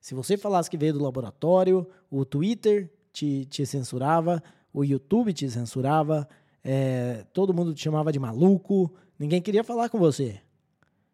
Se 0.00 0.14
você 0.14 0.36
falasse 0.36 0.70
que 0.70 0.76
veio 0.76 0.92
do 0.92 1.02
laboratório, 1.02 1.84
o 2.08 2.24
Twitter 2.24 2.92
te, 3.12 3.44
te 3.46 3.66
censurava, 3.66 4.40
o 4.72 4.84
YouTube 4.84 5.32
te 5.32 5.50
censurava, 5.50 6.28
é, 6.62 7.24
todo 7.32 7.52
mundo 7.52 7.74
te 7.74 7.82
chamava 7.82 8.12
de 8.12 8.18
maluco, 8.18 8.94
ninguém 9.18 9.42
queria 9.42 9.64
falar 9.64 9.88
com 9.88 9.98
você. 9.98 10.40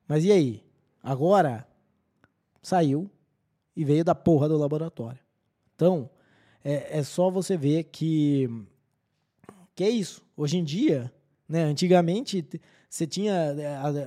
Mas 0.06 0.24
e 0.24 0.32
aí? 0.32 0.64
Agora 1.02 1.66
saiu 2.62 3.10
e 3.76 3.84
veio 3.84 4.04
da 4.04 4.14
porra 4.14 4.48
do 4.48 4.56
laboratório. 4.56 5.18
Então, 5.74 6.08
é, 6.64 6.98
é 6.98 7.02
só 7.02 7.30
você 7.30 7.56
ver 7.56 7.84
que, 7.84 8.48
que 9.74 9.82
é 9.82 9.90
isso. 9.90 10.22
Hoje 10.36 10.58
em 10.58 10.64
dia, 10.64 11.12
né, 11.48 11.64
antigamente, 11.64 12.46
você 12.88 13.06
tinha. 13.06 13.54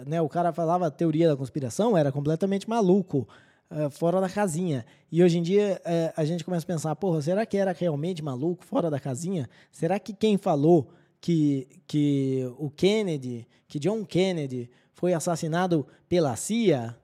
Né, 0.05 0.21
o 0.21 0.29
cara 0.29 0.53
falava 0.53 0.87
a 0.87 0.91
teoria 0.91 1.27
da 1.27 1.35
conspiração, 1.35 1.97
era 1.97 2.11
completamente 2.11 2.69
maluco. 2.69 3.27
Uh, 3.67 3.89
fora 3.89 4.21
da 4.21 4.29
casinha. 4.29 4.85
E 5.11 5.23
hoje 5.23 5.39
em 5.39 5.41
dia 5.41 5.81
uh, 5.83 6.13
a 6.15 6.23
gente 6.23 6.43
começa 6.43 6.63
a 6.63 6.67
pensar, 6.67 6.95
porra, 6.95 7.19
será 7.19 7.47
que 7.47 7.57
era 7.57 7.71
realmente 7.71 8.23
maluco 8.23 8.63
fora 8.63 8.91
da 8.91 8.99
casinha? 8.99 9.49
Será 9.71 9.97
que 9.97 10.13
quem 10.13 10.37
falou 10.37 10.87
que, 11.19 11.67
que 11.87 12.47
o 12.59 12.69
Kennedy, 12.69 13.47
que 13.67 13.79
John 13.79 14.05
Kennedy 14.05 14.69
foi 14.93 15.15
assassinado 15.15 15.87
pela 16.07 16.35
CIA, 16.35 16.95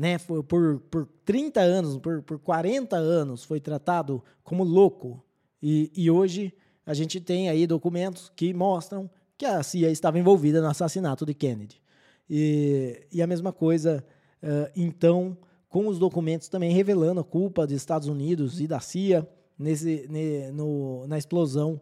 né, 0.00 0.16
por, 0.18 0.80
por 0.80 1.06
30 1.26 1.60
anos, 1.60 1.98
por, 1.98 2.22
por 2.22 2.38
40 2.38 2.96
anos, 2.96 3.44
foi 3.44 3.60
tratado 3.60 4.24
como 4.42 4.64
louco. 4.64 5.22
E, 5.62 5.92
e 5.94 6.10
hoje 6.10 6.54
a 6.86 6.94
gente 6.94 7.20
tem 7.20 7.50
aí 7.50 7.66
documentos 7.66 8.32
que 8.34 8.54
mostram 8.54 9.10
que 9.36 9.44
a 9.44 9.62
CIA 9.62 9.90
estava 9.90 10.18
envolvida 10.18 10.62
no 10.62 10.68
assassinato 10.68 11.26
de 11.26 11.34
Kennedy. 11.34 11.82
E, 12.30 13.06
e 13.12 13.20
a 13.20 13.26
mesma 13.26 13.52
coisa, 13.52 14.02
uh, 14.42 14.72
então, 14.74 15.36
com 15.68 15.86
os 15.86 15.98
documentos 15.98 16.48
também 16.48 16.72
revelando 16.72 17.20
a 17.20 17.24
culpa 17.24 17.66
dos 17.66 17.76
Estados 17.76 18.08
Unidos 18.08 18.58
e 18.58 18.66
da 18.66 18.80
CIA 18.80 19.28
nesse, 19.58 20.06
ne, 20.08 20.50
no, 20.50 21.06
na 21.08 21.18
explosão 21.18 21.78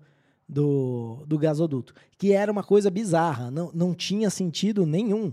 do, 0.48 1.22
do 1.24 1.38
gasoduto, 1.38 1.94
que 2.18 2.32
era 2.32 2.50
uma 2.50 2.64
coisa 2.64 2.90
bizarra, 2.90 3.48
não, 3.48 3.70
não 3.72 3.94
tinha 3.94 4.28
sentido 4.28 4.84
nenhum. 4.84 5.32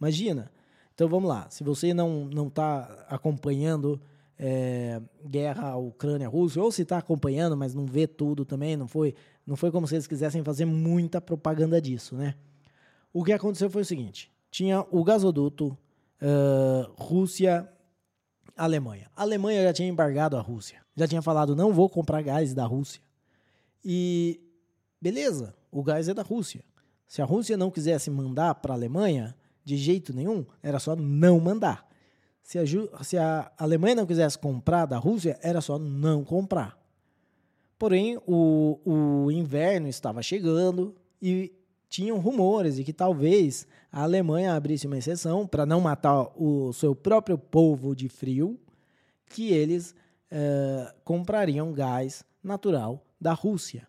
Imagina. 0.00 0.50
Então 0.94 1.08
vamos 1.08 1.28
lá, 1.28 1.48
se 1.50 1.64
você 1.64 1.92
não 1.92 2.26
não 2.26 2.48
está 2.48 3.06
acompanhando 3.08 4.00
é, 4.38 5.00
guerra 5.24 5.76
Ucrânia-Rússia, 5.76 6.62
ou 6.62 6.70
se 6.70 6.82
está 6.82 6.98
acompanhando, 6.98 7.56
mas 7.56 7.74
não 7.74 7.86
vê 7.86 8.06
tudo 8.06 8.44
também, 8.44 8.76
não 8.76 8.86
foi, 8.86 9.14
não 9.46 9.56
foi 9.56 9.70
como 9.70 9.86
se 9.86 9.94
eles 9.94 10.06
quisessem 10.06 10.44
fazer 10.44 10.64
muita 10.64 11.20
propaganda 11.20 11.78
disso, 11.80 12.16
né? 12.16 12.34
O 13.12 13.24
que 13.24 13.32
aconteceu 13.32 13.70
foi 13.70 13.82
o 13.82 13.86
seguinte: 13.86 14.32
tinha 14.50 14.84
o 14.90 15.04
gasoduto 15.04 15.78
uh, 16.20 16.92
Rússia-Alemanha. 16.96 19.08
A 19.14 19.22
Alemanha 19.22 19.62
já 19.62 19.72
tinha 19.72 19.88
embargado 19.88 20.36
a 20.36 20.40
Rússia, 20.40 20.82
já 20.96 21.06
tinha 21.06 21.22
falado 21.22 21.54
não 21.54 21.72
vou 21.72 21.88
comprar 21.88 22.20
gás 22.22 22.52
da 22.52 22.66
Rússia. 22.66 23.00
E 23.84 24.40
beleza, 25.00 25.54
o 25.70 25.80
gás 25.82 26.08
é 26.08 26.14
da 26.14 26.22
Rússia. 26.22 26.64
Se 27.06 27.22
a 27.22 27.24
Rússia 27.24 27.56
não 27.56 27.70
quisesse 27.70 28.10
mandar 28.10 28.56
para 28.56 28.72
a 28.72 28.76
Alemanha, 28.76 29.36
de 29.64 29.76
jeito 29.76 30.12
nenhum, 30.12 30.44
era 30.62 30.78
só 30.78 30.94
não 30.94 31.40
mandar. 31.40 31.88
Se 32.42 32.58
a, 32.58 32.64
se 33.02 33.16
a 33.16 33.50
Alemanha 33.56 33.94
não 33.94 34.06
quisesse 34.06 34.38
comprar 34.38 34.84
da 34.84 34.98
Rússia, 34.98 35.38
era 35.42 35.60
só 35.60 35.78
não 35.78 36.22
comprar. 36.22 36.78
Porém, 37.78 38.18
o, 38.26 38.78
o 38.84 39.30
inverno 39.30 39.88
estava 39.88 40.22
chegando 40.22 40.94
e 41.20 41.52
tinham 41.88 42.18
rumores 42.18 42.76
de 42.76 42.84
que 42.84 42.92
talvez 42.92 43.66
a 43.90 44.02
Alemanha 44.02 44.54
abrisse 44.54 44.86
uma 44.86 44.98
exceção 44.98 45.46
para 45.46 45.64
não 45.64 45.80
matar 45.80 46.28
o 46.36 46.72
seu 46.72 46.94
próprio 46.94 47.38
povo 47.38 47.94
de 47.94 48.08
frio, 48.08 48.58
que 49.26 49.52
eles 49.52 49.94
eh, 50.30 50.94
comprariam 51.04 51.72
gás 51.72 52.24
natural 52.42 53.06
da 53.20 53.32
Rússia. 53.32 53.86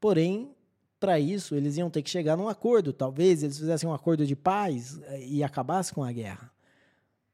Porém, 0.00 0.55
para 0.98 1.18
isso, 1.18 1.54
eles 1.54 1.76
iam 1.76 1.90
ter 1.90 2.02
que 2.02 2.10
chegar 2.10 2.36
num 2.36 2.48
acordo. 2.48 2.92
Talvez 2.92 3.42
eles 3.42 3.58
fizessem 3.58 3.88
um 3.88 3.92
acordo 3.92 4.26
de 4.26 4.34
paz 4.34 5.00
eh, 5.04 5.26
e 5.26 5.44
acabassem 5.44 5.94
com 5.94 6.02
a 6.02 6.12
guerra. 6.12 6.50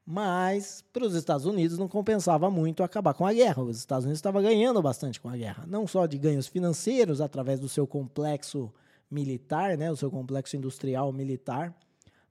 Mas, 0.04 0.84
para 0.92 1.06
os 1.06 1.14
Estados 1.14 1.46
Unidos, 1.46 1.78
não 1.78 1.86
compensava 1.86 2.50
muito 2.50 2.82
acabar 2.82 3.14
com 3.14 3.24
a 3.24 3.32
guerra. 3.32 3.62
Os 3.62 3.78
Estados 3.78 4.04
Unidos 4.04 4.18
estavam 4.18 4.42
ganhando 4.42 4.82
bastante 4.82 5.20
com 5.20 5.28
a 5.28 5.36
guerra. 5.36 5.64
Não 5.66 5.86
só 5.86 6.06
de 6.06 6.18
ganhos 6.18 6.48
financeiros, 6.48 7.20
através 7.20 7.60
do 7.60 7.68
seu 7.68 7.86
complexo 7.86 8.72
militar, 9.08 9.76
né, 9.76 9.90
o 9.90 9.96
seu 9.96 10.10
complexo 10.10 10.56
industrial 10.56 11.12
militar, 11.12 11.74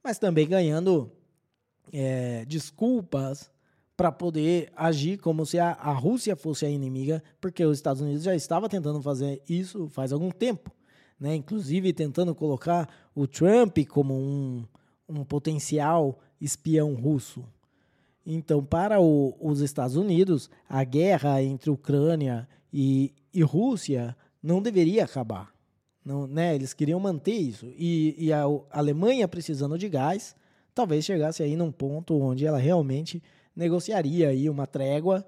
mas 0.03 0.17
também 0.17 0.47
ganhando 0.47 1.11
é, 1.93 2.43
desculpas 2.45 3.51
para 3.95 4.11
poder 4.11 4.71
agir 4.75 5.17
como 5.19 5.45
se 5.45 5.59
a, 5.59 5.73
a 5.73 5.93
Rússia 5.93 6.35
fosse 6.35 6.65
a 6.65 6.69
inimiga, 6.69 7.23
porque 7.39 7.63
os 7.63 7.77
Estados 7.77 8.01
Unidos 8.01 8.23
já 8.23 8.35
estava 8.35 8.67
tentando 8.67 8.99
fazer 9.01 9.41
isso 9.47 9.87
faz 9.89 10.11
algum 10.11 10.31
tempo, 10.31 10.71
né? 11.21 11.35
Inclusive 11.35 11.93
tentando 11.93 12.33
colocar 12.33 12.89
o 13.13 13.27
Trump 13.27 13.77
como 13.87 14.15
um, 14.15 14.65
um 15.07 15.23
potencial 15.23 16.19
espião 16.41 16.95
russo. 16.95 17.45
Então, 18.25 18.65
para 18.65 18.99
o, 18.99 19.37
os 19.39 19.61
Estados 19.61 19.95
Unidos, 19.95 20.49
a 20.67 20.83
guerra 20.83 21.41
entre 21.43 21.69
Ucrânia 21.69 22.49
e, 22.73 23.13
e 23.31 23.43
Rússia 23.43 24.17
não 24.41 24.63
deveria 24.63 25.05
acabar. 25.05 25.53
Não, 26.03 26.25
né? 26.25 26.55
Eles 26.55 26.73
queriam 26.73 26.99
manter 26.99 27.35
isso. 27.35 27.67
E, 27.77 28.15
e 28.17 28.33
a, 28.33 28.45
a 28.45 28.79
Alemanha 28.79 29.27
precisando 29.27 29.77
de 29.77 29.87
gás, 29.87 30.35
talvez 30.73 31.05
chegasse 31.05 31.43
aí 31.43 31.55
num 31.55 31.71
ponto 31.71 32.19
onde 32.19 32.47
ela 32.47 32.57
realmente 32.57 33.21
negociaria 33.55 34.29
aí 34.29 34.49
uma 34.49 34.65
trégua 34.65 35.23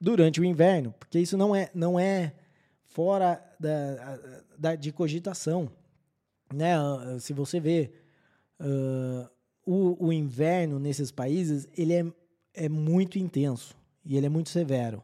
durante 0.00 0.40
o 0.40 0.44
inverno, 0.44 0.94
porque 0.98 1.18
isso 1.18 1.36
não 1.36 1.54
é, 1.54 1.68
não 1.74 2.00
é 2.00 2.32
fora 2.86 3.44
da, 3.58 4.18
da, 4.60 4.74
de 4.74 4.92
cogitação. 4.92 5.70
Né? 6.52 6.74
Se 7.18 7.32
você 7.32 7.58
vê 7.58 7.90
uh, 8.60 9.28
o, 9.64 10.08
o 10.08 10.12
inverno 10.12 10.78
nesses 10.78 11.10
países, 11.10 11.66
ele 11.76 11.94
é, 11.94 12.04
é 12.52 12.68
muito 12.68 13.18
intenso 13.18 13.74
e 14.04 14.18
ele 14.18 14.26
é 14.26 14.28
muito 14.28 14.50
severo. 14.50 15.02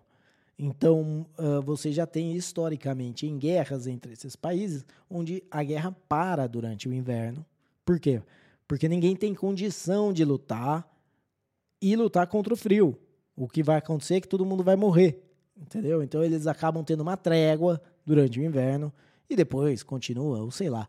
Então, 0.59 1.27
uh, 1.39 1.63
você 1.63 1.91
já 1.91 2.07
tem 2.07 2.35
historicamente 2.35 3.27
em 3.27 3.39
guerras 3.39 3.87
entre 3.87 4.13
esses 4.13 4.37
países, 4.37 4.85
onde 5.09 5.43
a 5.51 5.63
guerra 5.63 5.95
para 6.09 6.47
durante 6.47 6.89
o 6.89 6.93
inverno. 6.93 7.45
Por 7.85 7.99
quê? 7.99 8.23
Porque 8.69 8.89
ninguém 8.89 9.17
tem 9.17 9.35
condição 9.35 10.13
de 10.13 10.25
lutar 10.25 10.87
e 11.81 11.95
lutar 11.97 12.27
contra 12.27 12.53
o 12.53 12.57
frio. 12.57 12.99
O 13.35 13.49
que 13.49 13.63
vai 13.63 13.77
acontecer 13.77 14.17
é 14.17 14.21
que 14.21 14.29
todo 14.29 14.47
mundo 14.47 14.65
vai 14.65 14.77
morrer, 14.77 15.23
entendeu? 15.57 16.03
Então 16.03 16.25
eles 16.25 16.47
acabam 16.47 16.83
tendo 16.83 17.03
uma 17.03 17.19
trégua 17.19 17.81
durante 18.05 18.41
o 18.41 18.45
inverno 18.45 18.93
e 19.29 19.37
depois 19.37 19.83
continua, 19.83 20.41
ou 20.41 20.51
sei 20.51 20.71
lá. 20.71 20.89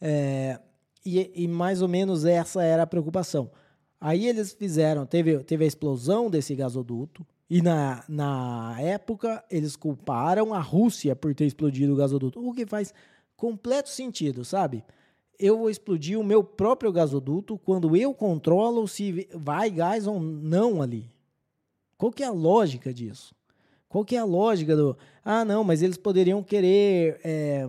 É, 0.00 0.60
e, 1.04 1.44
e, 1.44 1.48
mais 1.48 1.82
ou 1.82 1.88
menos 1.88 2.24
essa 2.24 2.62
era 2.62 2.82
a 2.82 2.86
preocupação. 2.86 3.50
Aí 4.00 4.26
eles 4.26 4.52
fizeram, 4.52 5.06
teve, 5.06 5.38
teve 5.44 5.64
a 5.64 5.68
explosão 5.68 6.28
desse 6.28 6.54
gasoduto, 6.54 7.26
e 7.48 7.62
na, 7.62 8.04
na 8.08 8.76
época 8.80 9.44
eles 9.50 9.76
culparam 9.76 10.52
a 10.52 10.60
Rússia 10.60 11.14
por 11.14 11.34
ter 11.34 11.46
explodido 11.46 11.92
o 11.92 11.96
gasoduto, 11.96 12.44
o 12.44 12.52
que 12.52 12.66
faz 12.66 12.92
completo 13.36 13.88
sentido, 13.88 14.44
sabe? 14.44 14.84
eu 15.38 15.58
vou 15.58 15.70
explodir 15.70 16.18
o 16.18 16.24
meu 16.24 16.42
próprio 16.42 16.92
gasoduto 16.92 17.58
quando 17.58 17.96
eu 17.96 18.14
controlo 18.14 18.86
se 18.88 19.28
vai 19.34 19.70
gás 19.70 20.06
ou 20.06 20.20
não 20.20 20.80
ali. 20.80 21.08
Qual 21.96 22.12
que 22.12 22.22
é 22.22 22.26
a 22.26 22.32
lógica 22.32 22.92
disso? 22.92 23.34
Qual 23.88 24.04
que 24.04 24.16
é 24.16 24.18
a 24.18 24.24
lógica 24.24 24.76
do... 24.76 24.96
Ah, 25.24 25.44
não, 25.44 25.62
mas 25.64 25.82
eles 25.82 25.96
poderiam 25.96 26.42
querer 26.42 27.20
é, 27.24 27.68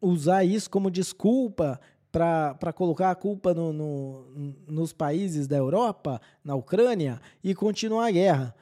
usar 0.00 0.44
isso 0.44 0.68
como 0.70 0.90
desculpa 0.90 1.80
para 2.10 2.72
colocar 2.72 3.10
a 3.10 3.14
culpa 3.14 3.54
no, 3.54 3.72
no, 3.72 4.54
nos 4.66 4.92
países 4.92 5.46
da 5.46 5.56
Europa, 5.56 6.20
na 6.44 6.54
Ucrânia, 6.54 7.20
e 7.42 7.54
continuar 7.54 8.06
a 8.06 8.10
guerra. 8.10 8.54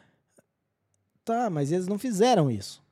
Tá, 1.25 1.49
mas 1.49 1.73
eles 1.73 1.87
não 1.87 1.99
fizeram 1.99 2.51
isso. 2.51 2.83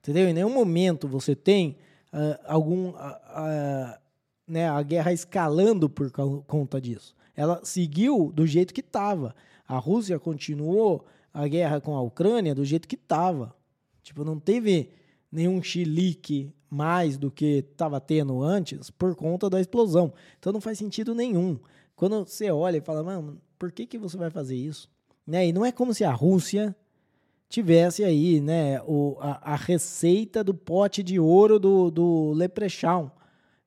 Entendeu? 0.00 0.28
Em 0.28 0.32
nenhum 0.32 0.52
momento 0.52 1.06
você 1.06 1.34
tem 1.36 1.76
uh, 2.12 2.38
algum 2.46 2.88
uh, 2.88 2.94
uh, 2.94 3.98
né, 4.46 4.68
a 4.68 4.82
guerra 4.82 5.12
escalando 5.12 5.88
por 5.88 6.10
conta 6.46 6.80
disso. 6.80 7.14
Ela 7.36 7.60
seguiu 7.62 8.32
do 8.34 8.46
jeito 8.46 8.74
que 8.74 8.80
estava. 8.80 9.34
A 9.66 9.76
Rússia 9.78 10.18
continuou 10.18 11.04
a 11.32 11.46
guerra 11.46 11.80
com 11.80 11.96
a 11.96 12.02
Ucrânia 12.02 12.54
do 12.54 12.64
jeito 12.64 12.88
que 12.88 12.96
estava. 12.96 13.54
Tipo, 14.02 14.24
não 14.24 14.38
teve 14.38 14.90
nenhum 15.30 15.62
chilique 15.62 16.52
mais 16.68 17.18
do 17.18 17.30
que 17.30 17.64
estava 17.70 18.00
tendo 18.00 18.42
antes 18.42 18.90
por 18.90 19.14
conta 19.14 19.50
da 19.50 19.60
explosão. 19.60 20.12
Então 20.38 20.52
não 20.52 20.60
faz 20.60 20.78
sentido 20.78 21.14
nenhum. 21.14 21.58
Quando 21.96 22.24
você 22.24 22.50
olha 22.50 22.78
e 22.78 22.80
fala, 22.80 23.02
mano, 23.02 23.40
por 23.58 23.70
que, 23.72 23.86
que 23.86 23.98
você 23.98 24.16
vai 24.16 24.30
fazer 24.30 24.56
isso? 24.56 24.88
Né? 25.26 25.48
E 25.48 25.52
não 25.52 25.64
é 25.64 25.72
como 25.72 25.92
se 25.92 26.04
a 26.04 26.12
Rússia 26.12 26.74
tivesse 27.48 28.04
aí 28.04 28.40
né, 28.40 28.80
o, 28.82 29.16
a, 29.20 29.52
a 29.52 29.56
receita 29.56 30.42
do 30.42 30.54
pote 30.54 31.02
de 31.02 31.18
ouro 31.18 31.58
do, 31.58 31.90
do 31.90 32.32
Leprechaun. 32.32 33.10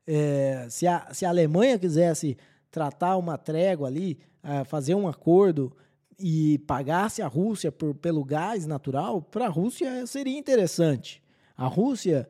É, 0.08 0.68
se, 0.70 0.88
a, 0.88 1.14
se 1.14 1.26
a 1.26 1.30
Alemanha 1.30 1.78
quisesse 1.78 2.38
tratar 2.72 3.18
uma 3.18 3.38
trégua 3.38 3.88
ali, 3.88 4.18
fazer 4.66 4.96
um 4.96 5.08
acordo 5.08 5.72
e 6.20 6.60
pagasse 6.60 7.22
a 7.22 7.28
Rússia 7.28 7.72
por, 7.72 7.96
pelo 7.96 8.24
gás 8.24 8.66
natural, 8.66 9.22
para 9.22 9.46
a 9.46 9.50
Rússia 9.50 10.06
seria 10.06 10.38
interessante. 10.38 11.22
A 11.56 11.68
Rússia 11.68 12.30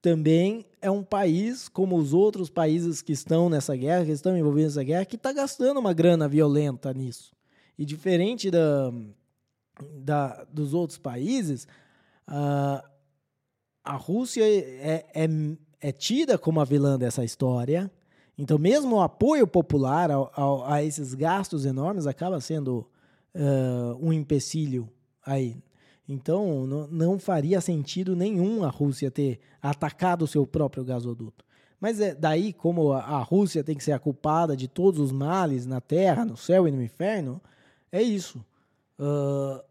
também 0.00 0.66
é 0.82 0.90
um 0.90 1.02
país, 1.02 1.68
como 1.68 1.96
os 1.96 2.12
outros 2.12 2.50
países 2.50 3.00
que 3.00 3.12
estão 3.12 3.48
nessa 3.48 3.74
guerra, 3.74 4.04
que 4.04 4.10
estão 4.10 4.36
envolvidos 4.36 4.74
nessa 4.74 4.84
guerra, 4.84 5.04
que 5.06 5.16
está 5.16 5.32
gastando 5.32 5.80
uma 5.80 5.94
grana 5.94 6.28
violenta 6.28 6.92
nisso. 6.92 7.34
E 7.78 7.86
diferente 7.86 8.50
da, 8.50 8.92
da, 9.94 10.44
dos 10.52 10.74
outros 10.74 10.98
países, 10.98 11.66
uh, 12.28 12.86
a 13.82 13.96
Rússia 13.96 14.44
é, 14.44 15.06
é, 15.14 15.28
é, 15.80 15.92
tida 15.92 16.38
como 16.38 16.60
a 16.60 16.64
vilã 16.64 16.98
dessa 16.98 17.24
história. 17.24 17.90
Então, 18.36 18.58
mesmo 18.58 18.96
o 18.96 19.00
apoio 19.00 19.46
popular 19.46 20.10
ao, 20.10 20.30
ao, 20.34 20.70
a 20.70 20.82
esses 20.82 21.14
gastos 21.14 21.64
enormes 21.64 22.06
acaba 22.06 22.40
sendo 22.40 22.86
uh, 23.34 23.98
um 24.00 24.12
empecilho 24.12 24.88
aí. 25.24 25.56
Então, 26.08 26.66
não, 26.66 26.86
não 26.86 27.18
faria 27.18 27.60
sentido 27.60 28.14
nenhum 28.14 28.62
a 28.62 28.68
Rússia 28.68 29.10
ter 29.10 29.40
atacado 29.62 30.22
o 30.22 30.28
seu 30.28 30.46
próprio 30.46 30.84
gasoduto. 30.84 31.44
Mas 31.80 32.00
é 32.00 32.14
daí, 32.14 32.52
como 32.52 32.92
a 32.92 33.18
Rússia 33.18 33.64
tem 33.64 33.76
que 33.76 33.84
ser 33.84 33.92
a 33.92 33.98
culpada 33.98 34.56
de 34.56 34.68
todos 34.68 35.00
os 35.00 35.12
males 35.12 35.66
na 35.66 35.80
terra, 35.80 36.24
no 36.24 36.36
céu 36.36 36.68
e 36.68 36.70
no 36.70 36.82
inferno, 36.82 37.40
é 37.90 38.02
isso. 38.02 38.44
Uh, 38.98 39.62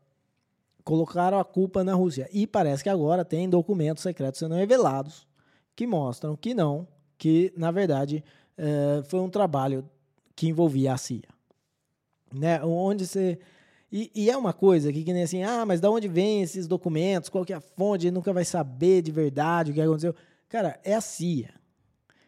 colocaram 0.84 1.40
a 1.40 1.46
culpa 1.46 1.84
na 1.84 1.94
Rússia. 1.94 2.30
E 2.32 2.46
parece 2.46 2.84
que 2.84 2.90
agora 2.90 3.24
tem 3.24 3.50
documentos 3.50 4.04
secretos 4.04 4.40
sendo 4.40 4.56
revelados 4.56 5.28
que 5.76 5.88
mostram 5.88 6.36
que 6.36 6.54
não, 6.54 6.88
que 7.18 7.52
na 7.58 7.72
verdade 7.72 8.24
uh, 8.58 9.04
foi 9.06 9.20
um 9.20 9.30
trabalho 9.30 9.90
que 10.36 10.48
envolvia 10.48 10.94
a 10.94 10.98
CIA. 10.98 11.24
Né? 12.34 12.64
Onde 12.64 13.08
você 13.08 13.40
e, 13.96 14.10
e, 14.16 14.32
é 14.32 14.36
uma 14.36 14.54
coisa 14.54 14.92
que, 14.92 15.04
que 15.04 15.14
nem 15.14 15.22
assim, 15.22 15.44
ah, 15.44 15.68
mas 15.68 15.80
da 15.80 15.88
onde 15.88 16.08
vem 16.08 16.42
esses 16.42 16.66
documentos? 16.66 17.30
Qual 17.30 17.46
que 17.46 17.54
é 17.54 17.56
a 17.56 17.62
fonte? 17.62 18.08
Ele 18.08 18.16
nunca 18.16 18.34
vai 18.34 18.44
saber 18.44 19.04
de 19.04 19.12
verdade 19.12 19.70
o 19.70 19.74
que 19.76 19.80
aconteceu. 19.80 20.16
Cara, 20.50 20.80
é 20.84 20.96
a 20.96 21.02
CIA. 21.02 21.54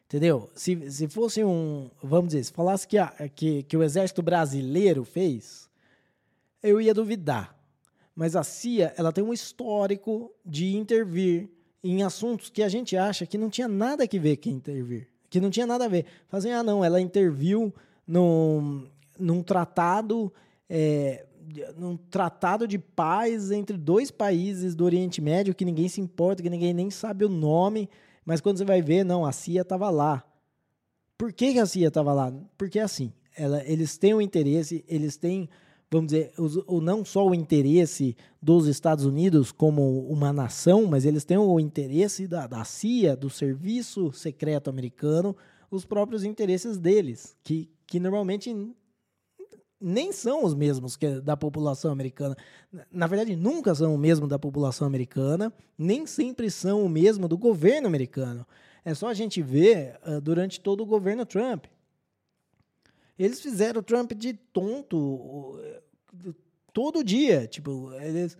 Entendeu? 0.06 0.47
Se, 0.54 0.91
se 0.91 1.08
fosse 1.08 1.43
um, 1.43 1.89
vamos 2.04 2.28
dizer, 2.28 2.43
se 2.43 2.51
falasse 2.51 2.88
que, 2.88 2.99
a, 2.99 3.08
que, 3.34 3.63
que 3.63 3.75
o 3.75 3.82
exército 3.82 4.21
brasileiro 4.21 5.04
fez, 5.04 5.67
eu 6.62 6.80
ia 6.80 6.93
duvidar. 6.93 7.58
Mas 8.15 8.36
a 8.36 8.43
CIA, 8.43 8.93
ela 8.95 9.12
tem 9.12 9.23
um 9.23 9.34
histórico 9.34 10.32
de 10.45 10.75
intervir 10.75 11.49
em 11.84 12.04
assuntos 12.04 12.51
que 12.51 12.62
a 12.62 12.69
gente 12.69 12.95
acha 12.95 13.25
que 13.25 13.39
não 13.39 13.49
tinha 13.49 13.67
nada 13.67 14.04
a 14.04 14.19
ver 14.19 14.38
com 14.38 14.49
intervir. 14.49 15.08
Que 15.32 15.41
não 15.41 15.49
tinha 15.49 15.65
nada 15.65 15.86
a 15.86 15.88
ver. 15.88 16.06
Fazem, 16.28 16.54
ah, 16.54 16.62
não, 16.62 16.86
ela 16.86 17.01
interviu 17.01 17.73
num, 18.08 18.88
num 19.17 19.41
tratado 19.41 20.32
é, 20.69 21.25
num 21.78 21.98
tratado 21.98 22.68
de 22.68 22.78
paz 22.78 23.52
entre 23.52 23.78
dois 23.78 24.12
países 24.12 24.76
do 24.76 24.86
Oriente 24.86 25.22
Médio 25.22 25.56
que 25.56 25.66
ninguém 25.66 25.88
se 25.88 26.02
importa, 26.02 26.42
que 26.42 26.50
ninguém 26.50 26.74
nem 26.74 26.90
sabe 26.90 27.26
o 27.26 27.30
nome, 27.30 27.90
mas 28.26 28.42
quando 28.42 28.58
você 28.58 28.66
vai 28.66 28.82
ver, 28.82 29.04
não, 29.04 29.26
a 29.26 29.32
CIA 29.32 29.62
estava 29.62 29.90
lá. 29.90 30.24
Por 31.18 31.32
que, 31.32 31.54
que 31.54 31.60
a 31.60 31.66
CIA 31.66 31.88
estava 31.88 32.12
lá? 32.14 32.34
Porque 32.58 32.80
assim, 32.80 33.14
ela, 33.38 33.64
eles 33.66 33.98
têm 33.98 34.14
o 34.14 34.22
interesse, 34.22 34.84
eles 34.88 35.18
têm, 35.18 35.50
vamos 35.92 36.12
dizer, 36.12 36.34
o, 36.68 36.82
não 36.82 37.06
só 37.06 37.26
o 37.28 37.36
interesse 37.36 38.16
dos 38.42 38.68
Estados 38.68 39.06
Unidos 39.06 39.52
como 39.52 40.08
uma 40.08 40.34
nação, 40.34 40.86
mas 40.86 41.06
eles 41.06 41.24
têm 41.24 41.38
o 41.38 41.60
interesse 41.60 42.28
da, 42.28 42.48
da 42.48 42.64
CIA, 42.64 43.16
do 43.16 43.30
Serviço 43.30 44.12
Secreto 44.12 44.70
Americano, 44.70 45.36
os 45.70 45.86
próprios 45.86 46.24
interesses 46.24 46.78
deles, 46.78 47.36
que, 47.44 47.70
que 47.86 48.00
normalmente 48.00 48.54
nem 49.80 50.12
são 50.12 50.44
os 50.44 50.54
mesmos 50.54 50.96
que 50.96 51.20
da 51.22 51.36
população 51.36 51.92
americana. 51.92 52.36
Na 52.92 53.08
verdade, 53.08 53.36
nunca 53.36 53.76
são 53.76 53.94
o 53.94 53.98
mesmo 53.98 54.28
da 54.28 54.40
população 54.40 54.88
americana, 54.88 55.54
nem 55.78 56.06
sempre 56.06 56.50
são 56.50 56.86
o 56.86 56.90
mesmo 56.90 57.28
do 57.28 57.38
governo 57.38 57.88
americano. 57.88 58.46
É 58.84 58.94
só 58.94 59.08
a 59.08 59.14
gente 59.14 59.42
ver 59.42 60.00
uh, 60.06 60.22
durante 60.22 60.60
todo 60.60 60.82
o 60.82 60.86
governo 60.86 61.26
Trump. 61.26 61.66
Eles 63.18 63.42
fizeram 63.42 63.80
o 63.80 63.84
Trump 63.84 64.12
de 64.14 64.34
tonto 64.34 64.98
uh, 64.98 66.36
todo 66.72 67.04
dia. 67.04 67.48
Tipo, 67.48 67.92
eles 67.94 68.38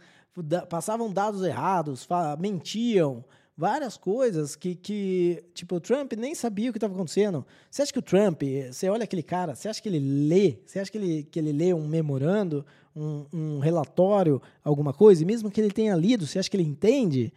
passavam 0.70 1.12
dados 1.12 1.44
errados, 1.44 2.08
mentiam, 2.40 3.24
várias 3.58 3.96
coisas 3.98 4.56
que, 4.56 4.76
que, 4.76 5.44
tipo, 5.54 5.76
o 5.76 5.80
Trump 5.80 6.14
nem 6.14 6.36
sabia 6.36 6.70
o 6.70 6.74
que 6.74 6.78
estava 6.78 6.94
acontecendo. 6.94 7.46
Você 7.72 7.82
acha 7.82 7.94
que 7.94 8.00
o 8.00 8.02
Trump, 8.02 8.42
você 8.72 8.90
olha 8.90 9.04
aquele 9.04 9.24
cara, 9.24 9.56
você 9.56 9.70
acha 9.70 9.82
que 9.82 9.88
ele 9.88 10.00
lê, 10.00 10.60
você 10.66 10.80
acha 10.80 10.92
que 10.92 10.98
ele, 10.98 11.24
que 11.24 11.40
ele 11.40 11.52
lê 11.52 11.74
um 11.74 11.88
memorando, 11.88 12.66
um, 12.96 13.26
um 13.32 13.60
relatório, 13.60 14.42
alguma 14.64 14.94
coisa, 14.94 15.24
e 15.24 15.26
mesmo 15.26 15.50
que 15.50 15.62
ele 15.62 15.72
tenha 15.72 15.96
lido, 15.96 16.28
você 16.28 16.40
acha 16.40 16.50
que 16.50 16.58
ele 16.58 16.64
entende? 16.64 17.34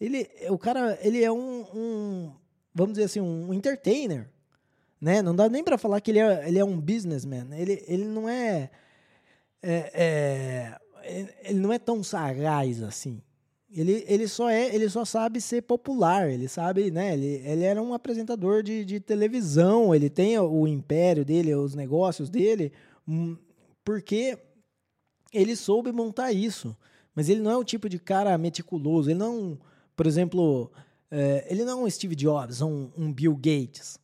Ele, 0.00 0.28
o 0.50 0.58
cara, 0.58 0.98
ele 1.02 1.24
é 1.24 1.32
um, 1.32 1.64
um 1.74 2.32
vamos 2.76 2.92
dizer 2.92 3.04
assim, 3.04 3.20
um 3.20 3.54
entertainer, 3.54 4.28
né? 5.00 5.22
Não 5.22 5.34
dá 5.34 5.48
nem 5.48 5.64
para 5.64 5.78
falar 5.78 6.00
que 6.00 6.10
ele 6.10 6.18
é, 6.18 6.46
ele 6.46 6.58
é 6.58 6.64
um 6.64 6.78
businessman. 6.78 7.48
Ele, 7.52 7.82
ele 7.88 8.04
não 8.04 8.28
é, 8.28 8.70
é, 9.62 9.90
é 9.94 10.78
ele 11.44 11.58
não 11.58 11.72
é 11.72 11.78
tão 11.78 12.02
sagaz 12.04 12.82
assim. 12.82 13.22
Ele, 13.70 14.04
ele 14.06 14.28
só 14.28 14.48
é, 14.48 14.72
ele 14.74 14.88
só 14.88 15.04
sabe 15.04 15.40
ser 15.40 15.62
popular, 15.62 16.30
ele 16.30 16.46
sabe, 16.46 16.90
né? 16.90 17.14
Ele, 17.14 17.42
ele 17.44 17.64
era 17.64 17.82
um 17.82 17.92
apresentador 17.92 18.62
de, 18.62 18.84
de 18.84 19.00
televisão, 19.00 19.94
ele 19.94 20.08
tem 20.08 20.38
o 20.38 20.66
império 20.68 21.24
dele, 21.24 21.54
os 21.54 21.74
negócios 21.74 22.30
dele, 22.30 22.72
hum, 23.06 23.36
porque 23.84 24.38
ele 25.32 25.56
soube 25.56 25.90
montar 25.90 26.32
isso. 26.32 26.76
Mas 27.14 27.28
ele 27.28 27.40
não 27.40 27.50
é 27.50 27.56
o 27.56 27.64
tipo 27.64 27.88
de 27.88 27.98
cara 27.98 28.36
meticuloso, 28.38 29.10
ele 29.10 29.18
não, 29.18 29.58
por 29.96 30.06
exemplo, 30.06 30.70
é, 31.10 31.46
ele 31.50 31.64
não 31.64 31.80
é 31.80 31.84
um 31.84 31.90
Steve 31.90 32.14
Jobs, 32.14 32.60
um, 32.60 32.90
um 32.96 33.12
Bill 33.12 33.34
Gates, 33.34 33.98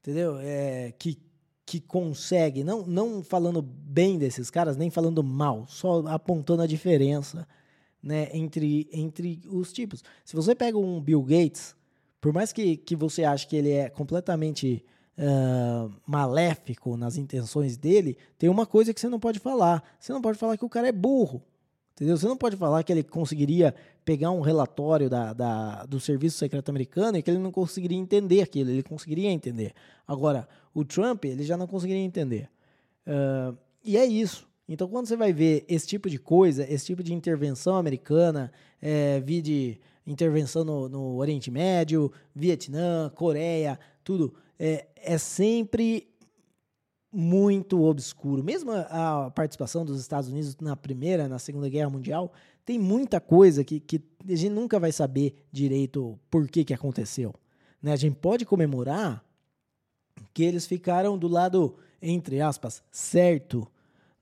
entendeu? 0.00 0.36
É, 0.40 0.92
que, 0.98 1.18
que 1.64 1.80
consegue, 1.80 2.64
não, 2.64 2.84
não 2.86 3.22
falando 3.22 3.62
bem 3.62 4.18
desses 4.18 4.50
caras, 4.50 4.76
nem 4.76 4.90
falando 4.90 5.22
mal, 5.22 5.64
só 5.68 6.06
apontando 6.08 6.62
a 6.62 6.66
diferença 6.66 7.46
né, 8.06 8.28
entre, 8.32 8.88
entre 8.92 9.40
os 9.48 9.72
tipos. 9.72 10.04
Se 10.24 10.36
você 10.36 10.54
pega 10.54 10.78
um 10.78 11.00
Bill 11.00 11.22
Gates, 11.22 11.74
por 12.20 12.32
mais 12.32 12.52
que, 12.52 12.76
que 12.76 12.94
você 12.94 13.24
ache 13.24 13.48
que 13.48 13.56
ele 13.56 13.72
é 13.72 13.90
completamente 13.90 14.84
uh, 15.18 15.92
maléfico 16.06 16.96
nas 16.96 17.16
intenções 17.16 17.76
dele, 17.76 18.16
tem 18.38 18.48
uma 18.48 18.64
coisa 18.64 18.94
que 18.94 19.00
você 19.00 19.08
não 19.08 19.18
pode 19.18 19.40
falar. 19.40 19.82
Você 19.98 20.12
não 20.12 20.22
pode 20.22 20.38
falar 20.38 20.56
que 20.56 20.64
o 20.64 20.68
cara 20.68 20.86
é 20.86 20.92
burro. 20.92 21.42
Entendeu? 21.94 22.16
Você 22.16 22.28
não 22.28 22.36
pode 22.36 22.56
falar 22.56 22.84
que 22.84 22.92
ele 22.92 23.02
conseguiria 23.02 23.74
pegar 24.04 24.30
um 24.30 24.40
relatório 24.40 25.10
da, 25.10 25.32
da, 25.32 25.84
do 25.86 25.98
Serviço 25.98 26.38
Secreto 26.38 26.68
Americano 26.68 27.18
e 27.18 27.22
que 27.22 27.30
ele 27.30 27.38
não 27.38 27.50
conseguiria 27.50 27.98
entender 27.98 28.40
aquilo. 28.40 28.70
Ele 28.70 28.82
conseguiria 28.82 29.30
entender. 29.30 29.72
Agora, 30.06 30.46
o 30.72 30.84
Trump, 30.84 31.24
ele 31.24 31.42
já 31.42 31.56
não 31.56 31.66
conseguiria 31.66 32.04
entender. 32.04 32.48
Uh, 33.04 33.56
e 33.82 33.96
é 33.96 34.04
isso. 34.04 34.46
Então, 34.68 34.88
quando 34.88 35.06
você 35.06 35.16
vai 35.16 35.32
ver 35.32 35.64
esse 35.68 35.86
tipo 35.86 36.10
de 36.10 36.18
coisa, 36.18 36.64
esse 36.68 36.86
tipo 36.86 37.02
de 37.02 37.14
intervenção 37.14 37.76
americana, 37.76 38.50
é, 38.82 39.20
de 39.20 39.78
intervenção 40.06 40.64
no, 40.64 40.88
no, 40.88 41.16
Oriente 41.16 41.50
Médio, 41.50 42.10
Vietnã, 42.34 43.10
Coreia, 43.14 43.78
tudo, 44.02 44.34
é, 44.58 44.86
é 44.96 45.18
sempre 45.18 46.08
muito 47.12 47.82
obscuro. 47.82 48.42
Mesmo 48.42 48.72
a, 48.72 49.26
a, 49.26 49.30
participação 49.30 49.84
dos 49.84 50.00
Estados 50.00 50.28
Unidos 50.28 50.56
na 50.60 50.76
Primeira, 50.76 51.28
na 51.28 51.38
Segunda 51.38 51.68
Guerra 51.68 51.90
Mundial, 51.90 52.32
tem 52.64 52.78
muita 52.78 53.20
coisa 53.20 53.62
que, 53.62 53.78
que 53.78 54.02
a 54.28 54.34
gente 54.34 54.50
nunca 54.52 54.80
vai 54.80 54.90
saber 54.90 55.46
direito 55.52 56.18
por 56.28 56.48
que, 56.48 56.64
que 56.64 56.74
aconteceu. 56.74 57.32
Né? 57.80 57.92
A 57.92 57.96
gente 57.96 58.16
pode 58.16 58.44
comemorar 58.44 59.24
que 60.34 60.42
eles 60.42 60.66
ficaram 60.66 61.16
do 61.16 61.28
lado, 61.28 61.76
entre 62.02 62.40
aspas, 62.40 62.82
certo 62.90 63.66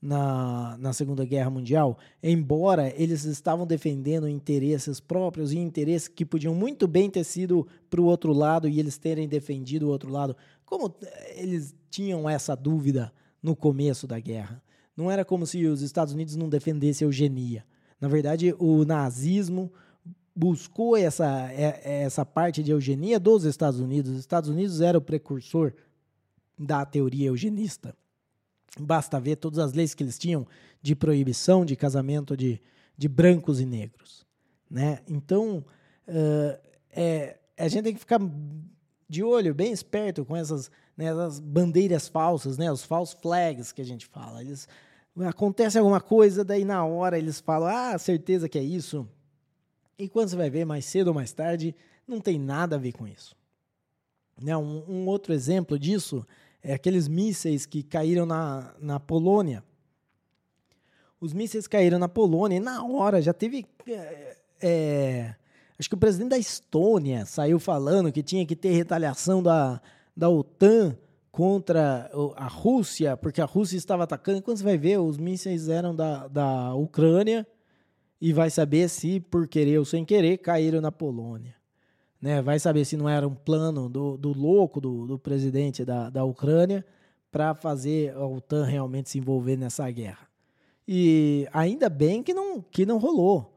na, 0.04 0.76
na 0.78 0.92
Segunda 0.92 1.24
Guerra 1.24 1.48
Mundial, 1.48 1.96
embora 2.22 2.92
eles 2.94 3.24
estavam 3.24 3.66
defendendo 3.66 4.28
interesses 4.28 5.00
próprios 5.00 5.50
e 5.50 5.58
interesses 5.58 6.08
que 6.08 6.26
podiam 6.26 6.54
muito 6.54 6.86
bem 6.86 7.08
ter 7.08 7.24
sido 7.24 7.66
para 7.88 8.02
o 8.02 8.04
outro 8.04 8.30
lado 8.34 8.68
e 8.68 8.78
eles 8.78 8.98
terem 8.98 9.26
defendido 9.26 9.86
o 9.86 9.88
outro 9.88 10.10
lado, 10.12 10.36
como 10.66 10.94
eles 11.34 11.74
tinham 11.88 12.28
essa 12.28 12.54
dúvida 12.54 13.10
no 13.42 13.56
começo 13.56 14.06
da 14.06 14.20
guerra? 14.20 14.62
Não 14.94 15.10
era 15.10 15.24
como 15.24 15.46
se 15.46 15.64
os 15.64 15.80
Estados 15.80 16.12
Unidos 16.12 16.36
não 16.36 16.50
defendessem 16.50 17.06
a 17.06 17.08
eugenia. 17.08 17.64
Na 17.98 18.06
verdade, 18.06 18.54
o 18.58 18.84
nazismo 18.84 19.72
buscou 20.36 20.98
essa, 20.98 21.50
é, 21.50 22.02
essa 22.02 22.26
parte 22.26 22.62
de 22.62 22.72
eugenia 22.72 23.18
dos 23.18 23.44
Estados 23.44 23.80
Unidos. 23.80 24.12
Os 24.12 24.18
Estados 24.18 24.50
Unidos 24.50 24.82
era 24.82 24.98
o 24.98 25.00
precursor 25.00 25.72
da 26.58 26.84
teoria 26.84 27.28
eugenista. 27.28 27.96
Basta 28.78 29.20
ver 29.20 29.36
todas 29.36 29.58
as 29.58 29.72
leis 29.72 29.94
que 29.94 30.02
eles 30.02 30.18
tinham 30.18 30.46
de 30.82 30.94
proibição 30.96 31.64
de 31.64 31.76
casamento 31.76 32.36
de, 32.36 32.60
de 32.96 33.08
brancos 33.08 33.60
e 33.60 33.66
negros. 33.66 34.26
Né? 34.68 35.00
Então, 35.08 35.64
uh, 36.08 36.58
é, 36.90 37.38
a 37.56 37.68
gente 37.68 37.84
tem 37.84 37.94
que 37.94 38.00
ficar 38.00 38.20
de 39.08 39.22
olho, 39.22 39.54
bem 39.54 39.72
esperto 39.72 40.24
com 40.24 40.36
essas, 40.36 40.70
né, 40.96 41.06
essas 41.06 41.38
bandeiras 41.38 42.08
falsas, 42.08 42.58
né, 42.58 42.70
os 42.72 42.84
false 42.84 43.16
flags 43.20 43.70
que 43.70 43.80
a 43.80 43.84
gente 43.84 44.06
fala. 44.06 44.40
Eles, 44.40 44.68
acontece 45.26 45.78
alguma 45.78 46.00
coisa, 46.00 46.44
daí 46.44 46.64
na 46.64 46.84
hora 46.84 47.18
eles 47.18 47.40
falam, 47.40 47.68
ah, 47.68 47.96
certeza 47.98 48.48
que 48.48 48.58
é 48.58 48.62
isso. 48.62 49.08
E 49.96 50.08
quando 50.08 50.30
você 50.30 50.36
vai 50.36 50.50
ver, 50.50 50.64
mais 50.64 50.84
cedo 50.84 51.08
ou 51.08 51.14
mais 51.14 51.32
tarde, 51.32 51.74
não 52.06 52.20
tem 52.20 52.38
nada 52.38 52.76
a 52.76 52.78
ver 52.78 52.92
com 52.92 53.06
isso. 53.06 53.36
Né, 54.42 54.56
um, 54.56 54.84
um 54.88 55.06
outro 55.06 55.32
exemplo 55.32 55.78
disso 55.78 56.26
é 56.64 56.72
aqueles 56.72 57.06
mísseis 57.06 57.66
que 57.66 57.82
caíram 57.82 58.24
na, 58.24 58.74
na 58.80 58.98
Polônia. 58.98 59.62
Os 61.20 61.34
mísseis 61.34 61.66
caíram 61.66 61.98
na 61.98 62.08
Polônia 62.08 62.56
e 62.56 62.60
na 62.60 62.82
hora 62.82 63.20
já 63.20 63.34
teve. 63.34 63.66
É, 63.86 64.36
é, 64.62 65.34
acho 65.78 65.90
que 65.90 65.94
o 65.94 65.98
presidente 65.98 66.30
da 66.30 66.38
Estônia 66.38 67.26
saiu 67.26 67.60
falando 67.60 68.10
que 68.10 68.22
tinha 68.22 68.46
que 68.46 68.56
ter 68.56 68.70
retaliação 68.70 69.42
da, 69.42 69.78
da 70.16 70.30
OTAN 70.30 70.96
contra 71.30 72.10
a 72.34 72.46
Rússia, 72.46 73.14
porque 73.14 73.42
a 73.42 73.44
Rússia 73.44 73.76
estava 73.76 74.04
atacando. 74.04 74.40
Quando 74.40 74.56
você 74.56 74.64
vai 74.64 74.78
ver, 74.78 74.98
os 74.98 75.18
mísseis 75.18 75.68
eram 75.68 75.94
da, 75.94 76.26
da 76.28 76.74
Ucrânia 76.74 77.46
e 78.18 78.32
vai 78.32 78.48
saber 78.48 78.88
se, 78.88 79.20
por 79.20 79.46
querer 79.46 79.78
ou 79.78 79.84
sem 79.84 80.02
querer, 80.02 80.38
caíram 80.38 80.80
na 80.80 80.90
Polônia. 80.90 81.54
Né? 82.24 82.40
Vai 82.40 82.58
saber 82.58 82.86
se 82.86 82.96
não 82.96 83.06
era 83.06 83.28
um 83.28 83.34
plano 83.34 83.86
do, 83.86 84.16
do 84.16 84.32
louco 84.32 84.80
do, 84.80 85.06
do 85.06 85.18
presidente 85.18 85.84
da, 85.84 86.08
da 86.08 86.24
Ucrânia 86.24 86.82
para 87.30 87.54
fazer 87.54 88.14
a 88.14 88.24
OTAN 88.24 88.64
realmente 88.64 89.10
se 89.10 89.18
envolver 89.18 89.58
nessa 89.58 89.90
guerra. 89.90 90.26
E 90.88 91.46
ainda 91.52 91.90
bem 91.90 92.22
que 92.22 92.32
não, 92.32 92.62
que 92.62 92.86
não 92.86 92.96
rolou. 92.96 93.54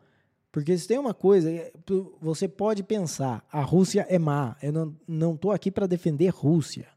Porque 0.52 0.78
se 0.78 0.86
tem 0.86 1.00
uma 1.00 1.14
coisa, 1.14 1.50
é, 1.50 1.72
você 2.20 2.46
pode 2.46 2.84
pensar, 2.84 3.42
a 3.50 3.62
Rússia 3.62 4.06
é 4.10 4.20
má. 4.20 4.58
Eu 4.62 4.74
não, 4.74 4.96
não 5.08 5.38
tô 5.38 5.52
aqui 5.52 5.72
para 5.72 5.88
defender 5.88 6.28
Rússia. 6.28 6.90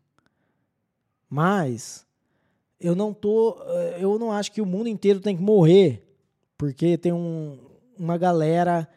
Mas 1.28 2.04
eu 2.80 2.96
não 2.96 3.14
tô, 3.14 3.62
eh, 3.64 3.98
eu 4.00 4.18
não 4.18 4.32
acho 4.32 4.50
que 4.50 4.60
o 4.60 4.66
mundo 4.66 4.88
inteiro 4.88 5.20
tem 5.20 5.36
que 5.36 5.42
morrer 5.42 6.04
porque 6.58 6.98
tem 6.98 7.12
um, 7.12 7.60
uma 7.96 8.18
galera 8.18 8.88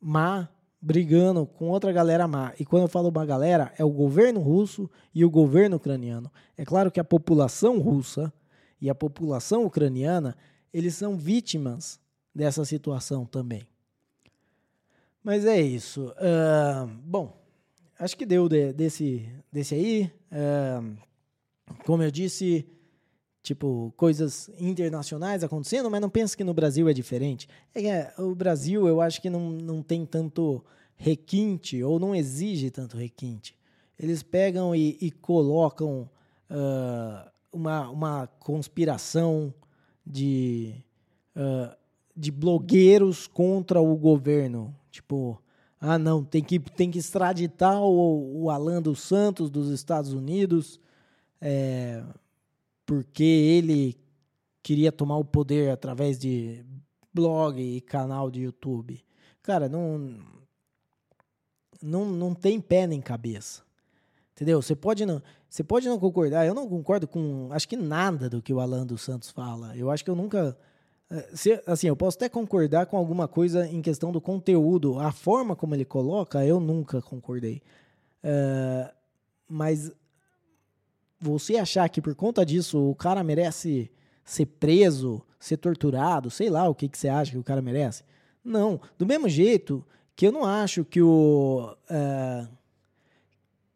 má 0.00 0.48
brigando 0.80 1.46
com 1.46 1.68
outra 1.68 1.92
galera 1.92 2.26
má. 2.26 2.52
E 2.58 2.64
quando 2.64 2.84
eu 2.84 2.88
falo 2.88 3.08
uma 3.08 3.26
galera, 3.26 3.72
é 3.76 3.84
o 3.84 3.90
governo 3.90 4.40
russo 4.40 4.90
e 5.14 5.24
o 5.24 5.30
governo 5.30 5.76
ucraniano. 5.76 6.30
É 6.56 6.64
claro 6.64 6.90
que 6.90 7.00
a 7.00 7.04
população 7.04 7.78
russa 7.78 8.32
e 8.80 8.88
a 8.88 8.94
população 8.94 9.64
ucraniana, 9.64 10.36
eles 10.72 10.94
são 10.94 11.16
vítimas 11.16 12.00
dessa 12.34 12.64
situação 12.64 13.26
também. 13.26 13.66
Mas 15.22 15.44
é 15.44 15.60
isso. 15.60 16.08
Uh, 16.16 16.86
bom, 17.04 17.36
acho 17.98 18.16
que 18.16 18.24
deu 18.24 18.48
de, 18.48 18.72
desse, 18.72 19.28
desse 19.52 19.74
aí. 19.74 20.12
Uh, 20.32 20.96
como 21.84 22.02
eu 22.02 22.10
disse, 22.10 22.66
tipo, 23.42 23.92
coisas 23.96 24.50
internacionais 24.58 25.42
acontecendo, 25.42 25.90
mas 25.90 26.00
não 26.00 26.10
pensa 26.10 26.36
que 26.36 26.44
no 26.44 26.54
Brasil 26.54 26.88
é 26.88 26.92
diferente. 26.92 27.48
É, 27.74 28.12
o 28.18 28.34
Brasil, 28.34 28.86
eu 28.86 29.00
acho 29.00 29.20
que 29.20 29.30
não, 29.30 29.50
não 29.50 29.82
tem 29.82 30.04
tanto 30.04 30.64
requinte, 30.96 31.82
ou 31.82 31.98
não 31.98 32.14
exige 32.14 32.70
tanto 32.70 32.96
requinte. 32.96 33.56
Eles 33.98 34.22
pegam 34.22 34.74
e, 34.74 34.98
e 35.00 35.10
colocam 35.10 36.08
uh, 36.50 37.30
uma, 37.52 37.88
uma 37.88 38.26
conspiração 38.26 39.52
de, 40.06 40.74
uh, 41.36 41.74
de 42.16 42.30
blogueiros 42.30 43.26
contra 43.26 43.80
o 43.80 43.96
governo. 43.96 44.74
Tipo, 44.90 45.42
ah, 45.80 45.98
não, 45.98 46.22
tem 46.22 46.42
que, 46.42 46.58
tem 46.58 46.90
que 46.90 46.98
extraditar 46.98 47.80
o, 47.80 48.42
o 48.42 48.50
Alan 48.50 48.82
dos 48.82 49.00
Santos 49.00 49.50
dos 49.50 49.70
Estados 49.70 50.12
Unidos. 50.12 50.78
É, 51.40 52.02
porque 52.90 53.22
ele 53.22 53.96
queria 54.64 54.90
tomar 54.90 55.16
o 55.16 55.24
poder 55.24 55.70
através 55.70 56.18
de 56.18 56.64
blog 57.14 57.62
e 57.62 57.80
canal 57.80 58.28
de 58.32 58.40
YouTube. 58.40 59.00
Cara, 59.44 59.68
não 59.68 60.18
não, 61.80 62.04
não 62.06 62.34
tem 62.34 62.60
pé 62.60 62.88
nem 62.88 63.00
cabeça. 63.00 63.62
Entendeu? 64.32 64.60
Você 64.60 64.74
pode 64.74 65.06
não, 65.06 65.22
você 65.48 65.62
pode 65.62 65.88
não 65.88 66.00
concordar. 66.00 66.44
Eu 66.44 66.52
não 66.52 66.68
concordo 66.68 67.06
com 67.06 67.48
acho 67.52 67.68
que 67.68 67.76
nada 67.76 68.28
do 68.28 68.42
que 68.42 68.52
o 68.52 68.58
Alan 68.58 68.84
dos 68.84 69.02
Santos 69.02 69.30
fala. 69.30 69.76
Eu 69.76 69.88
acho 69.88 70.04
que 70.04 70.10
eu 70.10 70.16
nunca 70.16 70.58
eh, 71.08 71.30
se, 71.32 71.62
assim, 71.68 71.86
eu 71.86 71.94
posso 71.94 72.16
até 72.16 72.28
concordar 72.28 72.86
com 72.86 72.96
alguma 72.96 73.28
coisa 73.28 73.68
em 73.68 73.80
questão 73.80 74.10
do 74.10 74.20
conteúdo, 74.20 74.98
a 74.98 75.12
forma 75.12 75.54
como 75.54 75.76
ele 75.76 75.84
coloca, 75.84 76.44
eu 76.44 76.58
nunca 76.58 77.00
concordei. 77.00 77.62
Uh, 78.24 78.92
mas 79.48 79.92
você 81.20 81.56
achar 81.56 81.88
que 81.88 82.00
por 82.00 82.14
conta 82.14 82.44
disso 82.46 82.90
o 82.90 82.94
cara 82.94 83.22
merece 83.22 83.90
ser 84.24 84.46
preso, 84.46 85.22
ser 85.38 85.58
torturado, 85.58 86.30
sei 86.30 86.48
lá 86.48 86.68
o 86.68 86.74
que, 86.74 86.88
que 86.88 86.96
você 86.96 87.08
acha 87.08 87.32
que 87.32 87.38
o 87.38 87.44
cara 87.44 87.60
merece. 87.60 88.02
Não. 88.42 88.80
Do 88.96 89.06
mesmo 89.06 89.28
jeito 89.28 89.84
que 90.16 90.26
eu 90.26 90.32
não 90.32 90.44
acho 90.44 90.84
que 90.84 91.02
o. 91.02 91.76
Uh, 91.90 92.60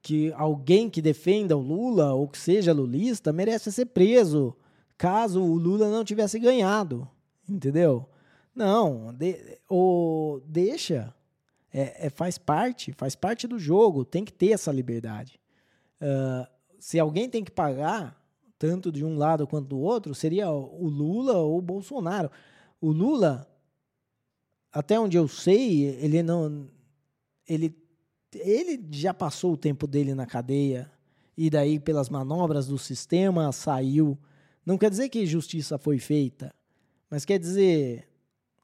que 0.02 0.32
alguém 0.34 0.90
que 0.90 1.00
defenda 1.00 1.56
o 1.56 1.60
Lula 1.60 2.12
ou 2.12 2.28
que 2.28 2.36
seja 2.36 2.74
lulista 2.74 3.32
merece 3.32 3.72
ser 3.72 3.86
preso 3.86 4.54
caso 4.98 5.42
o 5.42 5.56
Lula 5.56 5.90
não 5.90 6.04
tivesse 6.04 6.38
ganhado. 6.38 7.08
Entendeu? 7.48 8.06
Não. 8.54 9.12
De, 9.14 9.58
deixa. 10.46 11.14
É, 11.72 12.06
é, 12.06 12.10
faz 12.10 12.38
parte, 12.38 12.92
faz 12.92 13.16
parte 13.16 13.48
do 13.48 13.58
jogo, 13.58 14.04
tem 14.04 14.24
que 14.24 14.32
ter 14.32 14.52
essa 14.52 14.70
liberdade. 14.70 15.40
Uh, 16.00 16.46
se 16.84 17.00
alguém 17.00 17.30
tem 17.30 17.42
que 17.42 17.50
pagar, 17.50 18.14
tanto 18.58 18.92
de 18.92 19.02
um 19.02 19.16
lado 19.16 19.46
quanto 19.46 19.68
do 19.68 19.78
outro, 19.78 20.14
seria 20.14 20.50
o 20.50 20.86
Lula 20.86 21.38
ou 21.38 21.56
o 21.56 21.62
Bolsonaro. 21.62 22.30
O 22.78 22.92
Lula, 22.92 23.50
até 24.70 25.00
onde 25.00 25.16
eu 25.16 25.26
sei, 25.26 25.84
ele 25.84 26.22
não. 26.22 26.68
Ele, 27.48 27.74
ele 28.34 28.86
já 28.90 29.14
passou 29.14 29.54
o 29.54 29.56
tempo 29.56 29.86
dele 29.86 30.14
na 30.14 30.26
cadeia, 30.26 30.92
e 31.34 31.48
daí, 31.48 31.80
pelas 31.80 32.10
manobras 32.10 32.66
do 32.66 32.76
sistema, 32.76 33.50
saiu. 33.50 34.18
Não 34.66 34.76
quer 34.76 34.90
dizer 34.90 35.08
que 35.08 35.24
justiça 35.24 35.78
foi 35.78 35.98
feita, 35.98 36.54
mas 37.08 37.24
quer 37.24 37.38
dizer, 37.38 38.06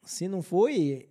se 0.05 0.29
não 0.29 0.43
foi, 0.43 1.09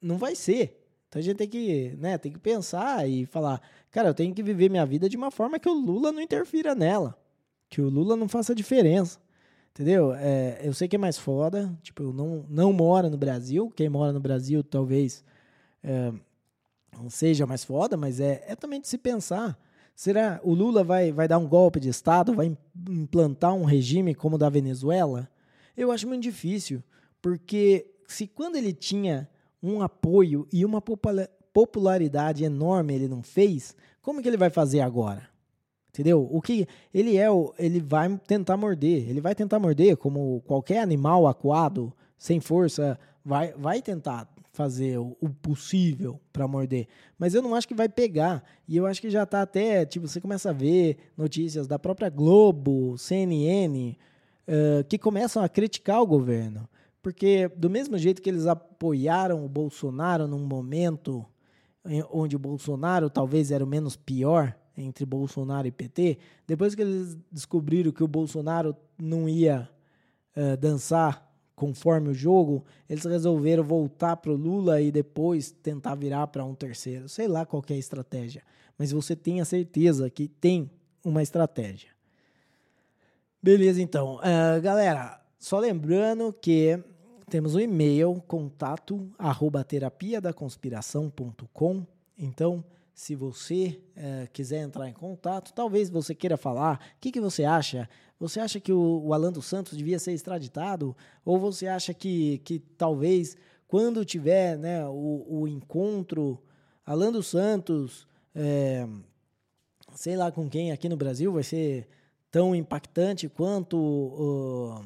não 0.00 0.18
vai 0.18 0.36
ser. 0.36 0.86
Então 1.08 1.18
a 1.18 1.22
gente 1.22 1.38
tem 1.38 1.48
que, 1.48 1.96
né, 1.98 2.16
tem 2.16 2.30
que 2.30 2.38
pensar 2.38 3.08
e 3.08 3.26
falar, 3.26 3.60
cara, 3.92 4.08
eu 4.08 4.14
tenho 4.14 4.34
que 4.34 4.42
viver 4.42 4.68
minha 4.68 4.84
vida 4.84 5.08
de 5.08 5.16
uma 5.16 5.30
forma 5.30 5.58
que 5.58 5.68
o 5.68 5.74
Lula 5.74 6.10
não 6.10 6.20
interfira 6.20 6.74
nela, 6.74 7.16
que 7.68 7.80
o 7.80 7.88
Lula 7.88 8.16
não 8.16 8.26
faça 8.26 8.54
diferença. 8.54 9.20
Entendeu? 9.70 10.12
É, 10.14 10.60
eu 10.62 10.74
sei 10.74 10.86
que 10.86 10.96
é 10.96 10.98
mais 10.98 11.16
foda, 11.16 11.74
tipo, 11.82 12.02
eu 12.02 12.12
não, 12.12 12.44
não 12.48 12.72
mora 12.72 13.08
no 13.08 13.16
Brasil, 13.16 13.72
quem 13.74 13.88
mora 13.88 14.12
no 14.12 14.20
Brasil 14.20 14.62
talvez 14.62 15.24
é, 15.82 16.12
não 16.94 17.08
seja 17.08 17.46
mais 17.46 17.64
foda, 17.64 17.96
mas 17.96 18.20
é, 18.20 18.44
é 18.46 18.54
também 18.54 18.80
de 18.80 18.88
se 18.88 18.98
pensar. 18.98 19.58
Será 19.94 20.40
o 20.42 20.52
Lula 20.52 20.84
vai, 20.84 21.10
vai 21.10 21.26
dar 21.26 21.38
um 21.38 21.48
golpe 21.48 21.80
de 21.80 21.88
Estado, 21.88 22.34
vai 22.34 22.56
implantar 22.88 23.54
um 23.54 23.64
regime 23.64 24.14
como 24.14 24.36
o 24.36 24.38
da 24.38 24.50
Venezuela? 24.50 25.28
Eu 25.74 25.90
acho 25.90 26.06
muito 26.06 26.22
difícil, 26.22 26.82
porque 27.22 27.90
se 28.06 28.26
quando 28.26 28.56
ele 28.56 28.74
tinha 28.74 29.28
um 29.62 29.80
apoio 29.80 30.46
e 30.52 30.66
uma 30.66 30.82
popularidade 31.52 32.44
enorme 32.44 32.94
ele 32.94 33.08
não 33.08 33.22
fez, 33.22 33.76
como 34.00 34.22
que 34.22 34.28
ele 34.28 34.36
vai 34.36 34.50
fazer 34.50 34.80
agora? 34.80 35.28
Entendeu? 35.88 36.26
O 36.30 36.40
que 36.40 36.66
ele 36.92 37.18
é, 37.18 37.26
ele 37.58 37.80
vai 37.80 38.18
tentar 38.26 38.56
morder, 38.56 39.08
ele 39.08 39.20
vai 39.20 39.34
tentar 39.34 39.58
morder 39.58 39.96
como 39.96 40.40
qualquer 40.46 40.80
animal 40.80 41.26
aquado, 41.26 41.92
sem 42.16 42.40
força, 42.40 42.98
vai, 43.22 43.52
vai 43.52 43.82
tentar 43.82 44.26
fazer 44.52 44.98
o, 44.98 45.16
possível 45.40 46.20
para 46.32 46.46
morder, 46.46 46.86
mas 47.18 47.34
eu 47.34 47.42
não 47.42 47.54
acho 47.54 47.66
que 47.66 47.74
vai 47.74 47.88
pegar. 47.88 48.42
E 48.68 48.76
eu 48.76 48.86
acho 48.86 49.00
que 49.00 49.10
já 49.10 49.22
está 49.22 49.42
até, 49.42 49.84
tipo, 49.84 50.06
você 50.06 50.20
começa 50.20 50.50
a 50.50 50.52
ver 50.52 50.98
notícias 51.16 51.66
da 51.66 51.78
própria 51.78 52.10
Globo, 52.10 52.96
CNN, 52.98 53.96
uh, 54.48 54.84
que 54.84 54.98
começam 54.98 55.42
a 55.42 55.48
criticar 55.48 56.02
o 56.02 56.06
governo. 56.06 56.68
Porque, 57.02 57.48
do 57.56 57.68
mesmo 57.68 57.98
jeito 57.98 58.22
que 58.22 58.30
eles 58.30 58.46
apoiaram 58.46 59.44
o 59.44 59.48
Bolsonaro 59.48 60.28
num 60.28 60.46
momento 60.46 61.26
onde 62.10 62.38
Bolsonaro 62.38 63.10
talvez 63.10 63.50
era 63.50 63.64
o 63.64 63.66
menos 63.66 63.96
pior 63.96 64.56
entre 64.76 65.04
Bolsonaro 65.04 65.66
e 65.66 65.70
PT, 65.70 66.18
depois 66.46 66.74
que 66.74 66.82
eles 66.82 67.16
descobriram 67.30 67.92
que 67.92 68.02
o 68.02 68.08
Bolsonaro 68.08 68.74
não 68.98 69.28
ia 69.28 69.68
uh, 70.36 70.56
dançar 70.56 71.30
conforme 71.54 72.08
o 72.08 72.14
jogo, 72.14 72.64
eles 72.88 73.04
resolveram 73.04 73.62
voltar 73.62 74.16
para 74.16 74.32
o 74.32 74.36
Lula 74.36 74.80
e 74.80 74.90
depois 74.90 75.50
tentar 75.50 75.94
virar 75.94 76.26
para 76.28 76.44
um 76.44 76.54
terceiro. 76.54 77.08
Sei 77.08 77.28
lá 77.28 77.44
qual 77.44 77.62
é 77.68 77.74
a 77.74 77.78
estratégia, 77.78 78.42
mas 78.78 78.90
você 78.90 79.14
tenha 79.14 79.44
certeza 79.44 80.08
que 80.08 80.26
tem 80.26 80.70
uma 81.04 81.22
estratégia. 81.22 81.90
Beleza, 83.42 83.82
então. 83.82 84.16
Uh, 84.16 84.60
galera, 84.62 85.20
só 85.38 85.58
lembrando 85.58 86.32
que 86.32 86.82
temos 87.32 87.54
o 87.54 87.60
e-mail 87.60 88.22
contato 88.28 89.10
arroba 89.18 89.64
conspiração.com. 90.36 91.86
Então, 92.18 92.62
se 92.94 93.14
você 93.14 93.80
é, 93.96 94.28
quiser 94.30 94.60
entrar 94.60 94.86
em 94.86 94.92
contato, 94.92 95.50
talvez 95.54 95.88
você 95.88 96.14
queira 96.14 96.36
falar, 96.36 96.78
o 96.94 97.00
que, 97.00 97.10
que 97.10 97.22
você 97.22 97.44
acha? 97.44 97.88
Você 98.20 98.38
acha 98.38 98.60
que 98.60 98.70
o, 98.70 99.00
o 99.02 99.14
Alan 99.14 99.32
dos 99.32 99.46
Santos 99.46 99.78
devia 99.78 99.98
ser 99.98 100.12
extraditado? 100.12 100.94
Ou 101.24 101.38
você 101.38 101.66
acha 101.66 101.94
que, 101.94 102.36
que 102.44 102.58
talvez, 102.58 103.34
quando 103.66 104.04
tiver 104.04 104.58
né, 104.58 104.86
o, 104.86 105.24
o 105.26 105.48
encontro 105.48 106.38
Alan 106.84 107.12
dos 107.12 107.28
Santos, 107.28 108.06
é, 108.34 108.86
sei 109.94 110.18
lá 110.18 110.30
com 110.30 110.50
quem 110.50 110.70
aqui 110.70 110.86
no 110.86 110.98
Brasil, 110.98 111.32
vai 111.32 111.44
ser 111.44 111.88
tão 112.30 112.54
impactante 112.54 113.26
quanto 113.26 113.78
o 113.78 114.84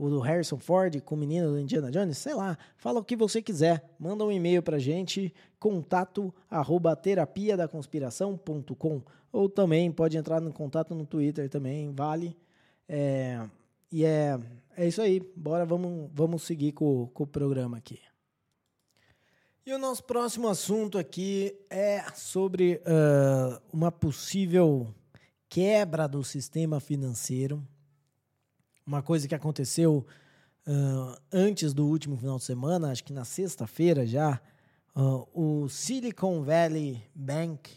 o 0.00 0.08
do 0.08 0.18
Harrison 0.18 0.58
Ford 0.58 0.98
com 1.02 1.14
o 1.14 1.18
menino 1.18 1.50
do 1.50 1.60
Indiana 1.60 1.90
Jones, 1.90 2.16
sei 2.16 2.32
lá, 2.32 2.56
fala 2.78 3.00
o 3.00 3.04
que 3.04 3.14
você 3.14 3.42
quiser. 3.42 3.84
Manda 3.98 4.24
um 4.24 4.32
e-mail 4.32 4.62
pra 4.62 4.78
gente, 4.78 5.32
contato 5.58 6.34
arroba 6.50 6.96
terapia 6.96 7.54
da 7.54 7.68
conspiração.com 7.68 9.02
ou 9.30 9.46
também 9.46 9.92
pode 9.92 10.16
entrar 10.16 10.40
no 10.40 10.54
contato 10.54 10.94
no 10.94 11.04
Twitter 11.04 11.50
também, 11.50 11.92
vale. 11.92 12.34
É, 12.88 13.46
e 13.92 14.02
é, 14.02 14.40
é 14.74 14.88
isso 14.88 15.02
aí, 15.02 15.20
bora, 15.36 15.66
vamos, 15.66 16.10
vamos 16.14 16.44
seguir 16.44 16.72
com, 16.72 17.06
com 17.12 17.24
o 17.24 17.26
programa 17.26 17.76
aqui. 17.76 18.00
E 19.66 19.74
o 19.74 19.78
nosso 19.78 20.02
próximo 20.04 20.48
assunto 20.48 20.96
aqui 20.96 21.54
é 21.68 22.02
sobre 22.14 22.80
uh, 22.86 23.60
uma 23.70 23.92
possível 23.92 24.88
quebra 25.46 26.08
do 26.08 26.24
sistema 26.24 26.80
financeiro 26.80 27.62
uma 28.86 29.02
coisa 29.02 29.28
que 29.28 29.34
aconteceu 29.34 30.06
uh, 30.66 31.20
antes 31.32 31.72
do 31.72 31.86
último 31.86 32.16
final 32.16 32.36
de 32.38 32.44
semana, 32.44 32.90
acho 32.90 33.04
que 33.04 33.12
na 33.12 33.24
sexta-feira 33.24 34.06
já, 34.06 34.40
uh, 34.96 35.26
o 35.34 35.68
Silicon 35.68 36.42
Valley 36.42 37.02
Bank, 37.14 37.70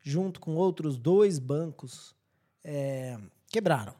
junto 0.00 0.40
com 0.40 0.54
outros 0.56 0.96
dois 0.96 1.38
bancos, 1.38 2.14
é, 2.62 3.18
quebraram. 3.48 3.94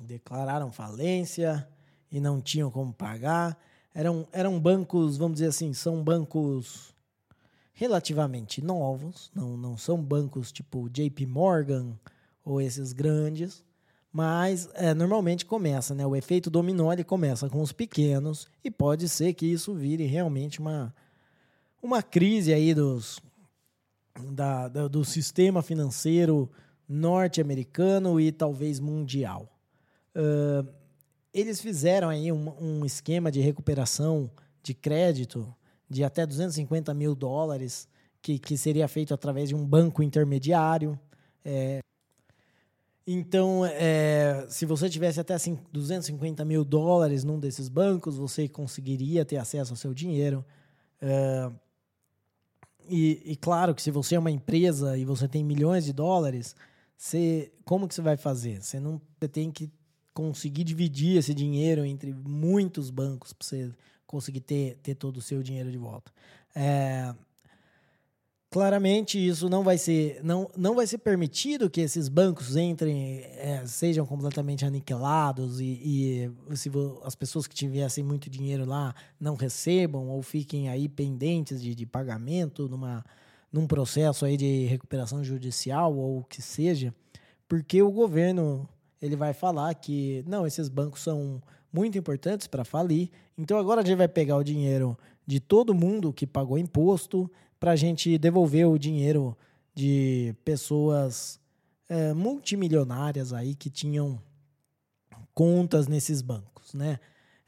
Declararam 0.00 0.72
falência 0.72 1.68
e 2.10 2.20
não 2.20 2.40
tinham 2.40 2.70
como 2.70 2.92
pagar. 2.92 3.58
Eram, 3.94 4.26
eram 4.32 4.58
bancos, 4.58 5.16
vamos 5.16 5.34
dizer 5.34 5.48
assim, 5.48 5.72
são 5.72 6.02
bancos 6.02 6.94
relativamente 7.72 8.62
novos, 8.62 9.30
não, 9.34 9.56
não 9.56 9.76
são 9.76 10.00
bancos 10.00 10.52
tipo 10.52 10.88
JP 10.88 11.26
Morgan 11.26 11.98
ou 12.44 12.60
esses 12.60 12.92
grandes, 12.92 13.64
mas 14.14 14.68
é, 14.74 14.94
normalmente 14.94 15.44
começa, 15.44 15.92
né? 15.92 16.06
O 16.06 16.14
efeito 16.14 16.48
dominó 16.48 16.92
ele 16.92 17.02
começa 17.02 17.48
com 17.48 17.60
os 17.60 17.72
pequenos 17.72 18.46
e 18.62 18.70
pode 18.70 19.08
ser 19.08 19.34
que 19.34 19.44
isso 19.44 19.74
vire 19.74 20.06
realmente 20.06 20.60
uma, 20.60 20.94
uma 21.82 22.00
crise 22.00 22.54
aí 22.54 22.72
dos, 22.72 23.18
da, 24.30 24.68
da 24.68 24.86
do 24.86 25.04
sistema 25.04 25.62
financeiro 25.62 26.48
norte-americano 26.88 28.20
e 28.20 28.30
talvez 28.30 28.78
mundial. 28.78 29.48
Uh, 30.14 30.64
eles 31.32 31.60
fizeram 31.60 32.08
aí 32.08 32.30
um, 32.30 32.52
um, 32.60 32.84
esquema 32.84 33.32
de 33.32 33.40
recuperação 33.40 34.30
de 34.62 34.74
crédito 34.74 35.52
de 35.90 36.04
até 36.04 36.24
250 36.24 36.94
mil 36.94 37.16
dólares, 37.16 37.88
que, 38.22 38.38
que 38.38 38.56
seria 38.56 38.86
feito 38.86 39.12
através 39.12 39.48
de 39.48 39.56
um 39.56 39.66
banco 39.66 40.04
intermediário. 40.04 40.96
É, 41.44 41.80
então, 43.06 43.66
é, 43.66 44.46
se 44.48 44.64
você 44.64 44.88
tivesse 44.88 45.20
até 45.20 45.36
250 45.72 46.44
mil 46.44 46.64
dólares 46.64 47.22
num 47.22 47.38
desses 47.38 47.68
bancos, 47.68 48.16
você 48.16 48.48
conseguiria 48.48 49.24
ter 49.24 49.36
acesso 49.36 49.72
ao 49.72 49.76
seu 49.76 49.92
dinheiro. 49.92 50.44
É, 51.00 51.50
e, 52.88 53.22
e, 53.32 53.36
claro 53.36 53.74
que 53.74 53.82
se 53.82 53.90
você 53.90 54.14
é 54.14 54.18
uma 54.18 54.30
empresa 54.30 54.96
e 54.96 55.04
você 55.04 55.28
tem 55.28 55.44
milhões 55.44 55.84
de 55.84 55.92
dólares, 55.92 56.56
você, 56.96 57.52
como 57.64 57.86
que 57.86 57.94
você 57.94 58.02
vai 58.02 58.16
fazer? 58.16 58.62
Você 58.62 58.80
não 58.80 59.00
você 59.20 59.28
tem 59.28 59.50
que 59.50 59.70
conseguir 60.14 60.64
dividir 60.64 61.18
esse 61.18 61.34
dinheiro 61.34 61.84
entre 61.84 62.14
muitos 62.14 62.88
bancos 62.88 63.32
para 63.32 63.46
você 63.46 63.70
conseguir 64.06 64.40
ter, 64.40 64.78
ter 64.82 64.94
todo 64.94 65.18
o 65.18 65.22
seu 65.22 65.42
dinheiro 65.42 65.70
de 65.70 65.78
volta. 65.78 66.12
É, 66.54 67.14
claramente 68.54 69.18
isso 69.18 69.48
não 69.48 69.64
vai 69.64 69.76
ser 69.76 70.20
não, 70.22 70.48
não 70.56 70.76
vai 70.76 70.86
ser 70.86 70.98
permitido 70.98 71.68
que 71.68 71.80
esses 71.80 72.08
bancos 72.08 72.54
entrem 72.54 73.18
é, 73.18 73.66
sejam 73.66 74.06
completamente 74.06 74.64
aniquilados 74.64 75.58
e, 75.58 76.30
e 76.48 76.56
se 76.56 76.70
as 77.02 77.16
pessoas 77.16 77.48
que 77.48 77.54
tivessem 77.56 78.04
muito 78.04 78.30
dinheiro 78.30 78.64
lá 78.64 78.94
não 79.18 79.34
recebam 79.34 80.08
ou 80.08 80.22
fiquem 80.22 80.68
aí 80.68 80.88
pendentes 80.88 81.60
de, 81.60 81.74
de 81.74 81.84
pagamento 81.84 82.68
numa 82.68 83.04
num 83.52 83.66
processo 83.66 84.24
aí 84.24 84.36
de 84.36 84.66
recuperação 84.66 85.24
judicial 85.24 85.92
ou 85.92 86.20
o 86.20 86.24
que 86.24 86.40
seja 86.40 86.94
porque 87.48 87.82
o 87.82 87.90
governo 87.90 88.68
ele 89.02 89.16
vai 89.16 89.32
falar 89.32 89.74
que 89.74 90.22
não 90.28 90.46
esses 90.46 90.68
bancos 90.68 91.02
são 91.02 91.42
muito 91.72 91.98
importantes 91.98 92.46
para 92.46 92.64
falir 92.64 93.10
então 93.36 93.58
agora 93.58 93.80
a 93.80 93.84
gente 93.84 93.98
vai 93.98 94.06
pegar 94.06 94.36
o 94.36 94.44
dinheiro 94.44 94.96
de 95.26 95.40
todo 95.40 95.74
mundo 95.74 96.12
que 96.12 96.24
pagou 96.24 96.56
imposto 96.56 97.28
para 97.64 97.72
a 97.72 97.76
gente 97.76 98.18
devolver 98.18 98.68
o 98.68 98.76
dinheiro 98.76 99.34
de 99.74 100.36
pessoas 100.44 101.40
é, 101.88 102.12
multimilionárias 102.12 103.32
aí 103.32 103.54
que 103.54 103.70
tinham 103.70 104.20
contas 105.32 105.88
nesses 105.88 106.20
bancos, 106.20 106.74
né? 106.74 107.00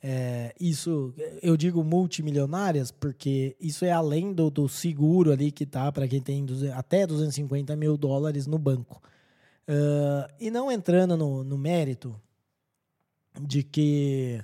É, 0.02 0.54
isso 0.58 1.12
eu 1.42 1.54
digo 1.54 1.84
multimilionárias 1.84 2.90
porque 2.90 3.58
isso 3.60 3.84
é 3.84 3.90
além 3.92 4.32
do, 4.32 4.48
do 4.48 4.66
seguro 4.70 5.32
ali 5.32 5.52
que 5.52 5.66
tá 5.66 5.92
para 5.92 6.08
quem 6.08 6.22
tem 6.22 6.46
até 6.74 7.06
250 7.06 7.76
mil 7.76 7.98
dólares 7.98 8.46
no 8.46 8.58
banco. 8.58 9.02
Uh, 9.68 10.32
e 10.40 10.50
não 10.50 10.72
entrando 10.72 11.14
no, 11.14 11.44
no 11.44 11.58
mérito 11.58 12.18
de 13.38 13.62
que 13.62 14.42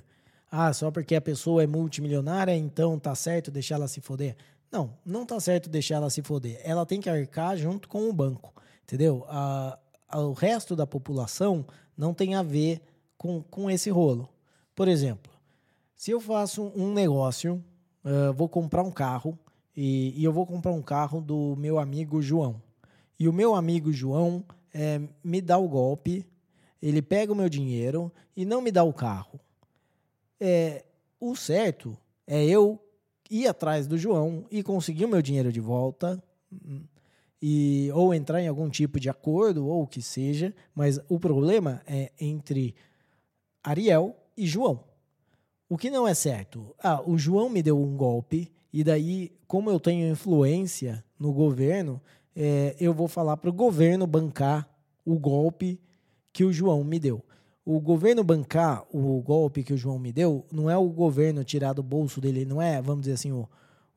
ah, 0.51 0.71
só 0.71 0.91
porque 0.91 1.15
a 1.15 1.21
pessoa 1.21 1.63
é 1.63 1.65
multimilionária, 1.65 2.55
então 2.55 2.99
tá 2.99 3.15
certo 3.15 3.49
deixar 3.49 3.73
ela 3.73 3.87
se 3.87 3.99
foder. 4.01 4.35
Não, 4.73 4.89
não 5.05 5.23
tá 5.23 5.39
certo 5.39 5.69
deixar 5.69 5.97
ela 5.97 6.09
se 6.09 6.23
foder. 6.23 6.59
Ela 6.63 6.83
tem 6.83 6.99
que 6.99 7.07
arcar 7.07 7.55
junto 7.55 7.87
com 7.87 8.09
o 8.09 8.11
banco, 8.11 8.51
entendeu? 8.81 9.23
A, 9.29 9.77
a, 10.09 10.19
o 10.21 10.33
resto 10.33 10.75
da 10.75 10.87
população 10.87 11.63
não 11.95 12.11
tem 12.11 12.33
a 12.33 12.41
ver 12.41 12.81
com, 13.15 13.43
com 13.43 13.69
esse 13.69 13.91
rolo. 13.91 14.27
Por 14.73 14.87
exemplo, 14.87 15.31
se 15.95 16.09
eu 16.09 16.19
faço 16.19 16.71
um 16.75 16.91
negócio, 16.91 17.63
uh, 18.03 18.33
vou 18.33 18.49
comprar 18.49 18.81
um 18.81 18.89
carro 18.89 19.37
e, 19.77 20.19
e, 20.19 20.23
eu 20.23 20.33
vou 20.33 20.43
comprar 20.43 20.71
um 20.71 20.81
carro 20.81 21.21
do 21.21 21.55
meu 21.55 21.77
amigo 21.77 22.19
João. 22.19 22.59
E 23.19 23.27
o 23.27 23.33
meu 23.33 23.53
amigo 23.53 23.93
João 23.93 24.43
é, 24.73 24.99
me 25.23 25.39
dá 25.39 25.55
o 25.55 25.69
golpe, 25.69 26.25
ele 26.81 26.99
pega 27.03 27.31
o 27.31 27.35
meu 27.35 27.47
dinheiro 27.47 28.11
e 28.35 28.43
não 28.43 28.59
me 28.59 28.71
dá 28.71 28.83
o 28.83 28.91
carro. 28.91 29.39
É, 30.39 30.83
o 31.19 31.35
certo 31.35 31.95
é 32.25 32.43
eu 32.43 32.82
ir 33.33 33.47
atrás 33.47 33.87
do 33.87 33.97
João 33.97 34.45
e 34.51 34.61
conseguir 34.61 35.05
o 35.05 35.09
meu 35.09 35.21
dinheiro 35.21 35.51
de 35.51 35.59
volta 35.59 36.23
e 37.41 37.89
ou 37.93 38.13
entrar 38.13 38.39
em 38.41 38.47
algum 38.47 38.69
tipo 38.69 38.99
de 38.99 39.09
acordo 39.09 39.67
ou 39.67 39.81
o 39.81 39.87
que 39.87 40.03
seja, 40.03 40.53
mas 40.75 40.99
o 41.09 41.19
problema 41.19 41.81
é 41.87 42.11
entre 42.21 42.75
Ariel 43.63 44.15
e 44.37 44.45
João. 44.45 44.83
O 45.67 45.77
que 45.77 45.89
não 45.89 46.07
é 46.07 46.13
certo? 46.13 46.75
Ah, 46.81 47.01
o 47.03 47.17
João 47.17 47.49
me 47.49 47.63
deu 47.63 47.81
um 47.81 47.97
golpe 47.97 48.51
e 48.71 48.83
daí, 48.83 49.31
como 49.47 49.71
eu 49.71 49.79
tenho 49.79 50.11
influência 50.11 51.03
no 51.19 51.33
governo, 51.33 51.99
é, 52.35 52.75
eu 52.79 52.93
vou 52.93 53.07
falar 53.07 53.37
para 53.37 53.49
o 53.49 53.53
governo 53.53 54.05
bancar 54.05 54.69
o 55.03 55.17
golpe 55.17 55.81
que 56.31 56.43
o 56.43 56.53
João 56.53 56.83
me 56.83 56.99
deu 56.99 57.23
o 57.65 57.79
governo 57.79 58.23
bancar 58.23 58.83
o 58.91 59.21
golpe 59.21 59.63
que 59.63 59.73
o 59.73 59.77
João 59.77 59.97
me 59.97 60.11
deu, 60.11 60.45
não 60.51 60.69
é 60.69 60.77
o 60.77 60.89
governo 60.89 61.43
tirar 61.43 61.73
do 61.73 61.81
bolso 61.83 62.19
dele, 62.19 62.45
não 62.45 62.61
é, 62.61 62.81
vamos 62.81 63.03
dizer 63.03 63.13
assim, 63.13 63.31
o, 63.31 63.47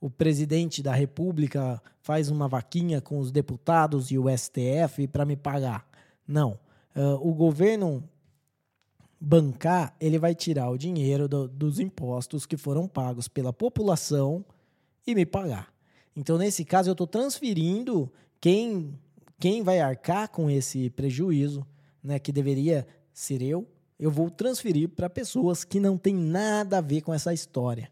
o 0.01 0.09
presidente 0.09 0.83
da 0.83 0.95
República 0.95 1.83
faz 2.01 2.31
uma 2.31 2.47
vaquinha 2.47 3.01
com 3.01 3.19
os 3.19 3.33
deputados 3.33 4.11
e 4.11 4.19
o 4.19 4.27
STF 4.37 5.09
para 5.09 5.25
me 5.25 5.37
pagar. 5.37 5.87
Não. 6.27 6.59
Uh, 6.95 7.29
o 7.29 7.35
governo 7.35 8.09
bancar, 9.21 9.95
ele 10.01 10.19
vai 10.19 10.35
tirar 10.35 10.71
o 10.71 10.79
dinheiro 10.79 11.27
do, 11.27 11.49
dos 11.49 11.81
impostos 11.81 12.47
que 12.47 12.57
foram 12.57 12.87
pagos 12.87 13.27
pela 13.27 13.53
população 13.53 14.45
e 15.07 15.15
me 15.15 15.27
pagar. 15.27 15.73
Então, 16.15 16.39
nesse 16.39 16.65
caso, 16.65 16.89
eu 16.89 16.93
estou 16.93 17.07
transferindo 17.07 18.11
quem, 18.41 18.99
quem 19.39 19.63
vai 19.63 19.81
arcar 19.81 20.29
com 20.29 20.49
esse 20.49 20.89
prejuízo, 20.91 21.67
né, 22.03 22.19
que 22.19 22.31
deveria 22.31 22.87
ser 23.17 23.41
eu, 23.41 23.67
eu 23.99 24.11
vou 24.11 24.29
transferir 24.29 24.91
para 24.91 25.09
pessoas 25.09 25.65
que 25.65 25.81
não 25.81 25.97
têm 25.97 26.15
nada 26.15 26.77
a 26.77 26.83
ver 26.83 27.01
com 27.01 27.15
essa 27.15 27.33
história. 27.33 27.91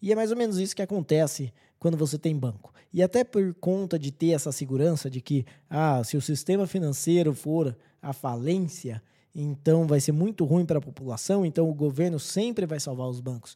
E 0.00 0.10
é 0.10 0.16
mais 0.16 0.30
ou 0.30 0.36
menos 0.36 0.58
isso 0.58 0.74
que 0.74 0.80
acontece 0.80 1.52
quando 1.78 1.94
você 1.94 2.16
tem 2.16 2.34
banco. 2.34 2.72
E 2.90 3.02
até 3.02 3.22
por 3.22 3.52
conta 3.54 3.98
de 3.98 4.10
ter 4.10 4.30
essa 4.30 4.50
segurança 4.50 5.10
de 5.10 5.20
que, 5.20 5.44
ah, 5.68 6.02
se 6.02 6.16
o 6.16 6.22
sistema 6.22 6.66
financeiro 6.66 7.34
for 7.34 7.76
à 8.00 8.14
falência, 8.14 9.02
então 9.34 9.86
vai 9.86 10.00
ser 10.00 10.12
muito 10.12 10.42
ruim 10.46 10.64
para 10.64 10.78
a 10.78 10.82
população, 10.82 11.44
então 11.44 11.68
o 11.68 11.74
governo 11.74 12.18
sempre 12.18 12.64
vai 12.64 12.80
salvar 12.80 13.08
os 13.08 13.20
bancos. 13.20 13.54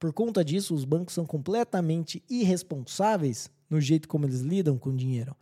Por 0.00 0.12
conta 0.12 0.44
disso, 0.44 0.74
os 0.74 0.84
bancos 0.84 1.14
são 1.14 1.24
completamente 1.24 2.24
irresponsáveis 2.28 3.48
no 3.70 3.80
jeito 3.80 4.08
como 4.08 4.26
eles 4.26 4.40
lidam 4.40 4.76
com 4.76 4.90
o 4.90 4.96
dinheiro. 4.96 5.36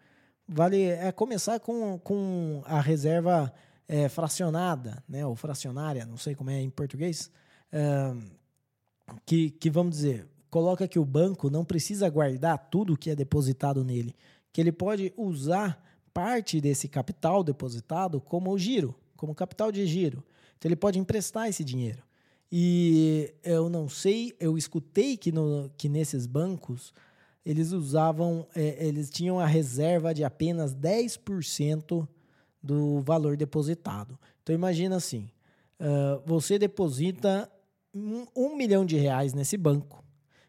Vale 0.47 0.83
é 0.83 1.11
começar 1.11 1.59
com, 1.61 1.99
com 1.99 2.63
a 2.67 2.79
reserva 2.79 3.51
é, 3.89 4.09
fracionada, 4.09 5.03
né, 5.09 5.27
ou 5.27 5.37
fracionária, 5.37 6.07
não 6.07 6.17
sei 6.17 6.35
como 6.35 6.51
é 6.51 6.61
em 6.61 6.71
português, 6.71 7.31
é, 7.73 8.15
que, 9.27 9.51
que 9.51 9.71
vamos 9.71 9.97
dizer, 9.97 10.27
coloca 10.51 10.89
que 10.89 10.99
o 10.99 11.05
banco 11.05 11.51
não 11.51 11.65
precisa 11.65 12.09
guardar 12.09 12.69
tudo 12.71 12.97
que 12.97 13.11
é 13.11 13.17
depositado 13.17 13.85
nele, 13.85 14.15
que 14.53 14.61
ele 14.61 14.73
pode 14.73 15.13
usar 15.17 15.83
parte 16.13 16.61
desse 16.61 16.89
capital 16.89 17.43
depositado 17.43 18.21
como 18.21 18.57
giro, 18.57 18.95
como 19.17 19.35
capital 19.35 19.73
de 19.73 19.85
giro. 19.85 20.25
Então 20.57 20.69
ele 20.69 20.77
pode 20.77 20.99
emprestar 20.99 21.49
esse 21.49 21.65
dinheiro. 21.65 22.03
E 22.51 23.35
eu 23.43 23.69
não 23.69 23.89
sei, 23.89 24.33
eu 24.39 24.57
escutei 24.57 25.17
que, 25.17 25.33
no, 25.33 25.71
que 25.77 25.89
nesses 25.89 26.25
bancos 26.25 26.95
eles 27.45 27.73
usavam, 27.73 28.47
é, 28.55 28.87
eles 28.87 29.11
tinham 29.11 29.41
a 29.41 29.47
reserva 29.47 30.15
de 30.15 30.23
apenas 30.23 30.75
10% 30.75 32.07
do 32.65 33.03
valor 33.03 33.37
depositado. 33.37 34.19
Então 34.43 34.55
imagina 34.55 34.97
assim, 34.97 35.29
uh, 35.79 36.23
você 36.25 36.59
deposita 36.59 37.51
um, 37.95 38.27
um, 38.35 38.57
milhão 38.57 38.87
de 38.87 38.97
reais 38.97 39.35
nesse 39.35 39.59
banco, 39.59 40.03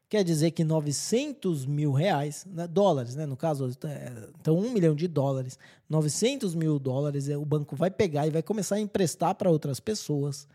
quer 0.07 0.23
dizer 0.23 0.51
que 0.51 0.63
900 0.63 1.65
mil 1.65 1.91
reais, 1.91 2.45
né, 2.49 2.65
dólares, 2.67 3.15
né, 3.15 3.25
no 3.25 3.35
caso, 3.35 3.69
é, 3.83 4.29
então 4.39 4.57
um 4.57 4.71
milhão 4.71 4.95
de 4.95 5.09
dólares, 5.09 5.59
900 5.89 6.55
mil 6.55 6.79
dólares, 6.79 7.27
é, 7.27 7.37
o 7.37 7.43
banco 7.43 7.75
vai 7.75 7.91
pegar 7.91 8.25
e 8.25 8.31
vai 8.31 8.41
começar 8.41 8.75
a 8.75 8.79
emprestar 8.79 9.35
para 9.35 9.51
outras 9.51 9.81
pessoas 9.81 10.47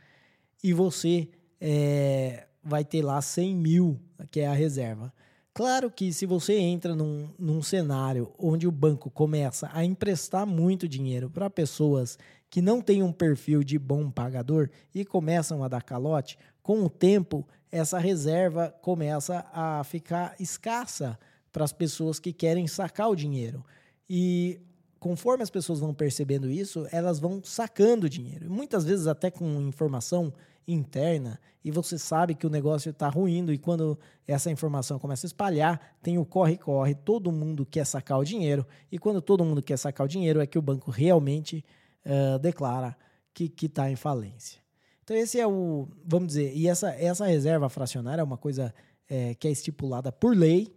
e 0.65 0.73
você 0.73 1.29
é, 1.61 2.47
vai 2.65 2.85
ter 2.85 3.03
lá 3.03 3.21
100 3.21 3.55
mil, 3.55 4.01
que 4.31 4.41
é 4.41 4.47
a 4.47 4.55
reserva. 4.55 5.13
Claro 5.53 5.91
que 5.91 6.13
se 6.13 6.27
você 6.27 6.57
entra 6.57 6.95
num, 6.95 7.29
num 7.39 7.61
cenário 7.61 8.33
onde 8.39 8.69
o 8.69 8.73
banco 8.73 9.11
começa 9.11 9.69
a 9.73 9.85
emprestar 9.85 10.47
muito 10.47 10.89
dinheiro 10.89 11.29
para 11.29 11.51
pessoas 11.51 12.17
que 12.49 12.63
não 12.63 12.81
têm 12.81 13.03
um 13.03 13.13
perfil 13.13 13.65
de 13.65 13.79
bom 13.79 14.11
pagador 14.11 14.71
e 14.95 15.05
começam 15.05 15.63
a 15.65 15.69
dar 15.69 15.83
calote, 15.83 16.39
com 16.63 16.85
o 16.85 16.91
tempo 16.91 17.47
essa 17.71 17.99
reserva 17.99 18.75
começa 18.81 19.45
a 19.53 19.83
ficar 19.85 20.35
escassa 20.39 21.19
para 21.53 21.65
as 21.65 21.73
pessoas 21.73 22.19
que 22.21 22.33
querem 22.33 22.67
sacar 22.67 23.09
o 23.09 23.17
dinheiro. 23.17 23.65
E 24.09 24.61
conforme 25.01 25.43
as 25.43 25.51
pessoas 25.51 25.81
vão 25.81 25.95
percebendo 25.95 26.49
isso, 26.49 26.87
elas 26.93 27.19
vão 27.19 27.41
sacando 27.43 28.09
dinheiro. 28.09 28.51
Muitas 28.51 28.85
vezes 28.85 29.07
até 29.07 29.31
com 29.31 29.61
informação 29.63 30.33
interna 30.73 31.41
e 31.64 31.71
você 31.71 31.99
sabe 31.99 32.35
que 32.35 32.47
o 32.47 32.51
negócio 32.51 32.91
está 32.91 33.09
ruindo 33.09 33.53
e 33.53 33.59
quando 33.59 33.99
essa 34.27 34.51
informação 34.51 34.99
começa 34.99 35.27
a 35.27 35.29
espalhar, 35.29 35.81
tem 36.03 36.18
o 36.18 36.25
corre-corre, 36.25 36.95
todo 36.95 37.31
mundo 37.31 37.66
quer 37.66 37.85
sacar 37.85 38.18
o 38.18 38.25
dinheiro 38.25 38.66
e 38.91 38.99
quando 38.99 39.21
todo 39.21 39.45
mundo 39.45 39.62
quer 39.62 39.77
sacar 39.77 40.07
o 40.07 40.09
dinheiro 40.09 40.41
é 40.41 40.47
que 40.47 40.59
o 40.59 40.62
banco 40.62 40.91
realmente 40.91 41.64
uh, 42.07 42.39
declara 42.39 42.97
que 43.33 43.53
está 43.66 43.91
em 43.91 43.97
falência. 43.97 44.61
Então 45.03 45.16
esse 45.16 45.39
é 45.41 45.47
o, 45.47 45.89
vamos 46.05 46.29
dizer, 46.29 46.55
e 46.55 46.68
essa, 46.68 46.91
essa 46.91 47.27
reserva 47.27 47.68
fracionária 47.68 48.23
é 48.23 48.25
uma 48.25 48.39
coisa 48.39 48.75
é, 49.09 49.35
que 49.35 49.49
é 49.49 49.51
estipulada 49.51 50.12
por 50.12 50.37
lei, 50.37 50.75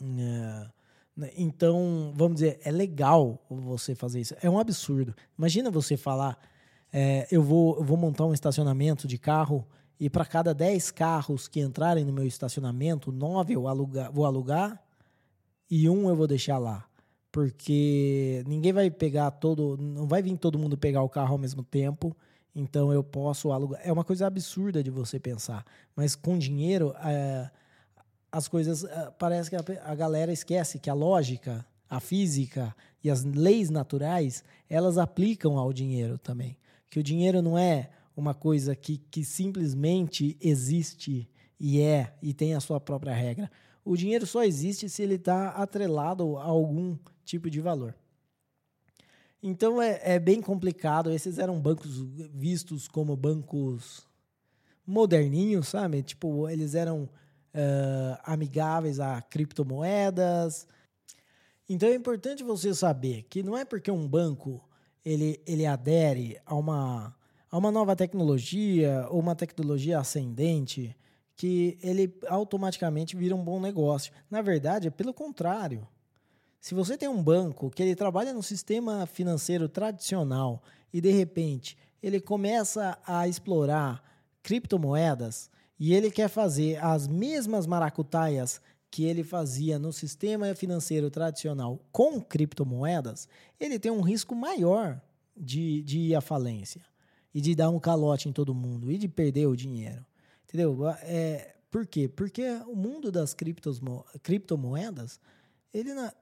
uh, 0.00 0.80
então, 1.36 2.12
vamos 2.14 2.36
dizer, 2.36 2.60
é 2.64 2.70
legal 2.70 3.44
você 3.48 3.94
fazer 3.94 4.20
isso. 4.20 4.34
É 4.42 4.48
um 4.48 4.58
absurdo. 4.58 5.14
Imagina 5.36 5.70
você 5.70 5.96
falar, 5.96 6.38
é, 6.92 7.26
eu, 7.30 7.42
vou, 7.42 7.76
eu 7.76 7.84
vou 7.84 7.96
montar 7.96 8.26
um 8.26 8.34
estacionamento 8.34 9.06
de 9.06 9.18
carro 9.18 9.66
e 9.98 10.08
para 10.08 10.24
cada 10.24 10.54
10 10.54 10.90
carros 10.90 11.46
que 11.46 11.60
entrarem 11.60 12.04
no 12.04 12.12
meu 12.12 12.26
estacionamento, 12.26 13.12
9 13.12 13.54
eu 13.54 13.62
vou 14.12 14.24
alugar 14.24 14.82
e 15.70 15.88
um 15.88 16.08
eu 16.08 16.16
vou 16.16 16.26
deixar 16.26 16.58
lá. 16.58 16.86
Porque 17.30 18.42
ninguém 18.46 18.72
vai 18.72 18.90
pegar 18.90 19.30
todo. 19.30 19.76
Não 19.76 20.08
vai 20.08 20.20
vir 20.20 20.36
todo 20.36 20.58
mundo 20.58 20.76
pegar 20.76 21.02
o 21.02 21.08
carro 21.08 21.32
ao 21.32 21.38
mesmo 21.38 21.62
tempo. 21.62 22.16
Então 22.52 22.92
eu 22.92 23.04
posso 23.04 23.52
alugar. 23.52 23.80
É 23.84 23.92
uma 23.92 24.02
coisa 24.02 24.26
absurda 24.26 24.82
de 24.82 24.90
você 24.90 25.20
pensar. 25.20 25.64
Mas 25.94 26.16
com 26.16 26.36
dinheiro, 26.36 26.92
é, 27.04 27.48
as 28.32 28.48
coisas. 28.48 28.82
É, 28.82 29.12
parece 29.16 29.50
que 29.50 29.54
a, 29.54 29.62
a 29.84 29.94
galera 29.94 30.32
esquece 30.32 30.80
que 30.80 30.90
a 30.90 30.94
lógica, 30.94 31.64
a 31.88 32.00
física 32.00 32.74
e 33.04 33.10
as 33.10 33.22
leis 33.22 33.70
naturais, 33.70 34.42
elas 34.68 34.98
aplicam 34.98 35.56
ao 35.56 35.72
dinheiro 35.72 36.18
também 36.18 36.56
que 36.90 36.98
o 36.98 37.02
dinheiro 37.02 37.40
não 37.40 37.56
é 37.56 37.90
uma 38.16 38.34
coisa 38.34 38.74
que, 38.74 38.98
que 38.98 39.24
simplesmente 39.24 40.36
existe 40.40 41.30
e 41.58 41.80
é 41.80 42.12
e 42.20 42.34
tem 42.34 42.54
a 42.54 42.60
sua 42.60 42.80
própria 42.80 43.14
regra. 43.14 43.50
O 43.84 43.96
dinheiro 43.96 44.26
só 44.26 44.42
existe 44.44 44.88
se 44.88 45.02
ele 45.02 45.14
está 45.14 45.50
atrelado 45.50 46.36
a 46.36 46.44
algum 46.44 46.98
tipo 47.24 47.48
de 47.48 47.60
valor. 47.60 47.94
Então 49.42 49.80
é, 49.80 50.00
é, 50.02 50.18
bem 50.18 50.42
complicado. 50.42 51.10
Esses 51.10 51.38
eram 51.38 51.58
bancos 51.60 51.96
vistos 52.34 52.88
como 52.88 53.16
bancos 53.16 54.06
moderninhos, 54.86 55.68
sabe? 55.68 56.02
Tipo, 56.02 56.48
eles 56.48 56.74
eram 56.74 57.04
uh, 57.04 58.18
amigáveis 58.24 59.00
a 59.00 59.22
criptomoedas. 59.22 60.66
Então 61.68 61.88
é 61.88 61.94
importante 61.94 62.42
você 62.42 62.74
saber 62.74 63.22
que 63.30 63.42
não 63.42 63.56
é 63.56 63.64
porque 63.64 63.90
um 63.90 64.06
banco 64.06 64.62
ele, 65.04 65.40
ele 65.46 65.66
adere 65.66 66.38
a 66.44 66.54
uma, 66.54 67.14
a 67.50 67.58
uma 67.58 67.70
nova 67.70 67.96
tecnologia 67.96 69.06
ou 69.10 69.20
uma 69.20 69.34
tecnologia 69.34 69.98
ascendente 69.98 70.96
que 71.36 71.78
ele 71.82 72.14
automaticamente 72.28 73.16
vira 73.16 73.34
um 73.34 73.42
bom 73.42 73.58
negócio. 73.58 74.12
Na 74.30 74.42
verdade, 74.42 74.88
é 74.88 74.90
pelo 74.90 75.14
contrário. 75.14 75.88
Se 76.60 76.74
você 76.74 76.98
tem 76.98 77.08
um 77.08 77.22
banco 77.22 77.70
que 77.70 77.82
ele 77.82 77.96
trabalha 77.96 78.34
no 78.34 78.42
sistema 78.42 79.06
financeiro 79.06 79.66
tradicional 79.66 80.62
e 80.92 81.00
de 81.00 81.10
repente 81.10 81.78
ele 82.02 82.20
começa 82.20 82.98
a 83.06 83.26
explorar 83.26 84.02
criptomoedas 84.42 85.50
e 85.78 85.94
ele 85.94 86.10
quer 86.10 86.28
fazer 86.28 86.76
as 86.84 87.08
mesmas 87.08 87.66
maracutaias 87.66 88.60
que 88.90 89.04
ele 89.04 89.22
fazia 89.22 89.78
no 89.78 89.92
sistema 89.92 90.54
financeiro 90.54 91.10
tradicional 91.10 91.80
com 91.92 92.20
criptomoedas, 92.20 93.28
ele 93.58 93.78
tem 93.78 93.92
um 93.92 94.00
risco 94.00 94.34
maior 94.34 95.00
de, 95.36 95.82
de 95.82 95.98
ir 95.98 96.14
à 96.14 96.20
falência 96.20 96.84
e 97.32 97.40
de 97.40 97.54
dar 97.54 97.70
um 97.70 97.78
calote 97.78 98.28
em 98.28 98.32
todo 98.32 98.54
mundo 98.54 98.90
e 98.90 98.98
de 98.98 99.08
perder 99.08 99.46
o 99.46 99.56
dinheiro. 99.56 100.04
Entendeu? 100.44 100.88
É, 101.02 101.54
por 101.70 101.86
quê? 101.86 102.08
Porque 102.08 102.42
o 102.66 102.74
mundo 102.74 103.12
das 103.12 103.34
criptomoedas, 104.22 105.20
ele 105.72 105.94
não, 105.94 106.12